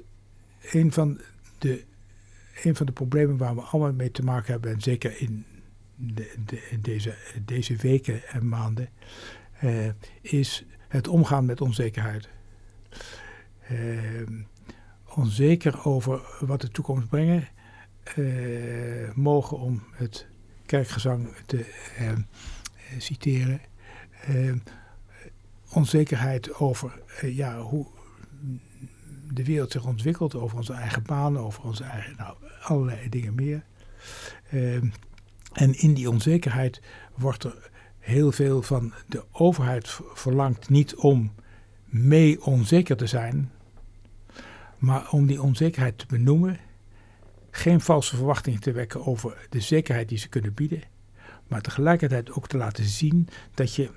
een 0.72 0.92
van 0.92 1.20
de, 1.58 1.84
een 2.62 2.76
van 2.76 2.86
de 2.86 2.92
problemen 2.92 3.36
waar 3.36 3.54
we 3.54 3.60
allemaal 3.60 3.92
mee 3.92 4.10
te 4.10 4.24
maken 4.24 4.52
hebben, 4.52 4.72
en 4.72 4.80
zeker 4.80 5.20
in 5.20 5.44
de, 5.96 6.34
de, 6.44 6.78
deze, 6.80 7.14
deze 7.44 7.76
weken 7.76 8.28
en 8.28 8.48
maanden, 8.48 8.88
uh, 9.62 9.88
is 10.20 10.64
het 10.88 11.08
omgaan 11.08 11.44
met 11.44 11.60
onzekerheid. 11.60 12.28
Uh, 13.70 14.28
onzeker 15.04 15.84
over 15.84 16.20
wat 16.40 16.60
de 16.60 16.68
toekomst 16.68 17.08
brengen, 17.08 17.48
uh, 18.16 19.12
mogen 19.14 19.58
om 19.58 19.82
het 19.92 20.26
kerkgezang 20.66 21.28
te 21.46 21.66
citeren. 22.98 23.60
onzekerheid 25.70 26.54
over 26.54 27.02
ja, 27.20 27.60
hoe 27.60 27.86
de 29.34 29.44
wereld 29.44 29.72
zich 29.72 29.86
ontwikkelt, 29.86 30.34
over 30.34 30.56
onze 30.56 30.72
eigen 30.72 31.02
banen, 31.02 31.42
over 31.42 31.64
onze 31.64 31.84
eigen, 31.84 32.14
nou, 32.16 32.36
allerlei 32.62 33.08
dingen 33.08 33.34
meer. 33.34 33.64
En 35.52 35.80
in 35.80 35.94
die 35.94 36.10
onzekerheid 36.10 36.80
wordt 37.14 37.44
er 37.44 37.70
heel 37.98 38.32
veel 38.32 38.62
van 38.62 38.92
de 39.06 39.24
overheid 39.32 40.00
verlangt 40.14 40.68
niet 40.68 40.94
om 40.94 41.32
mee 41.84 42.44
onzeker 42.44 42.96
te 42.96 43.06
zijn, 43.06 43.52
maar 44.78 45.10
om 45.10 45.26
die 45.26 45.42
onzekerheid 45.42 45.98
te 45.98 46.06
benoemen, 46.06 46.58
geen 47.50 47.80
valse 47.80 48.16
verwachtingen 48.16 48.60
te 48.60 48.72
wekken 48.72 49.06
over 49.06 49.46
de 49.50 49.60
zekerheid 49.60 50.08
die 50.08 50.18
ze 50.18 50.28
kunnen 50.28 50.54
bieden, 50.54 50.82
maar 51.46 51.60
tegelijkertijd 51.60 52.32
ook 52.32 52.48
te 52.48 52.56
laten 52.56 52.84
zien 52.84 53.28
dat 53.54 53.74
je 53.74 53.90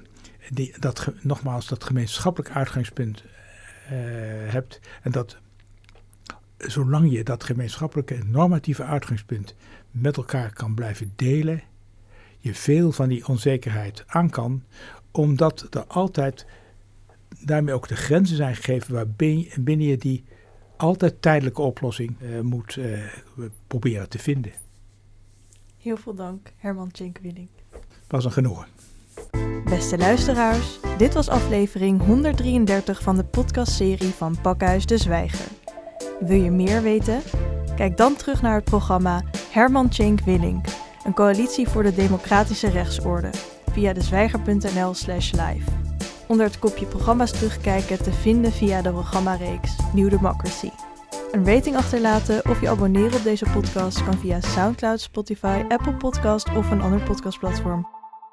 die, 0.49 0.79
dat, 0.79 1.11
nogmaals 1.21 1.67
dat 1.67 1.83
gemeenschappelijk 1.83 2.55
uitgangspunt 2.55 3.23
hebt 4.49 4.79
en 5.01 5.11
dat 5.11 5.38
zolang 6.57 7.11
je 7.11 7.23
dat 7.23 7.43
gemeenschappelijke 7.43 8.19
normatieve 8.25 8.83
uitgangspunt 8.83 9.55
met 9.91 10.17
elkaar 10.17 10.53
kan 10.53 10.73
blijven 10.73 11.13
delen, 11.15 11.63
je 12.38 12.53
veel 12.53 12.91
van 12.91 13.09
die 13.09 13.27
onzekerheid 13.27 14.03
aan 14.07 14.29
kan, 14.29 14.63
omdat 15.11 15.67
er 15.69 15.85
altijd 15.88 16.45
daarmee 17.45 17.73
ook 17.73 17.88
de 17.88 17.95
grenzen 17.95 18.38
zijn 18.38 18.55
gegeven 18.55 18.93
waarbinnen 18.93 19.81
je 19.81 19.97
die 19.97 20.23
altijd 20.77 21.21
tijdelijke 21.21 21.61
oplossing 21.61 22.21
uh, 22.21 22.41
moet 22.41 22.75
uh, 22.75 22.99
proberen 23.67 24.09
te 24.09 24.19
vinden. 24.19 24.51
Heel 25.77 25.97
veel 25.97 26.15
dank, 26.15 26.53
Herman 26.57 26.91
Tjenkwilling. 26.91 27.47
Was 28.07 28.25
een 28.25 28.31
genoegen. 28.31 28.67
Beste 29.70 29.97
luisteraars, 29.97 30.80
dit 30.97 31.13
was 31.13 31.30
aflevering 31.30 32.05
133 32.05 33.01
van 33.01 33.15
de 33.15 33.24
podcastserie 33.24 34.13
van 34.13 34.38
Pakhuis 34.41 34.86
de 34.86 34.97
Zwijger. 34.97 35.47
Wil 36.20 36.41
je 36.41 36.51
meer 36.51 36.82
weten? 36.82 37.22
Kijk 37.76 37.97
dan 37.97 38.15
terug 38.15 38.41
naar 38.41 38.55
het 38.55 38.63
programma 38.63 39.24
Herman 39.51 39.89
Tjenk 39.89 40.20
Willink, 40.20 40.65
een 41.05 41.13
coalitie 41.13 41.68
voor 41.68 41.84
de 41.84 41.95
democratische 41.95 42.70
rechtsorde, 42.70 43.30
via 43.72 43.93
dezwijger.nl 43.93 44.93
slash 44.93 45.32
live. 45.32 45.72
Onder 46.28 46.45
het 46.45 46.59
kopje 46.59 46.86
programma's 46.86 47.32
terugkijken 47.32 48.03
te 48.03 48.11
vinden 48.11 48.51
via 48.51 48.82
de 48.82 48.91
programmareeks 48.91 49.76
New 49.93 50.09
Democracy. 50.09 50.70
Een 51.32 51.45
rating 51.45 51.76
achterlaten 51.76 52.49
of 52.49 52.61
je 52.61 52.70
abonneren 52.70 53.18
op 53.18 53.24
deze 53.24 53.45
podcast 53.53 54.03
kan 54.03 54.18
via 54.18 54.41
SoundCloud, 54.41 55.01
Spotify, 55.01 55.63
Apple 55.68 55.93
Podcast 55.93 56.55
of 56.55 56.72
een 56.72 56.82
ander 56.82 57.01
podcastplatform. 57.01 57.97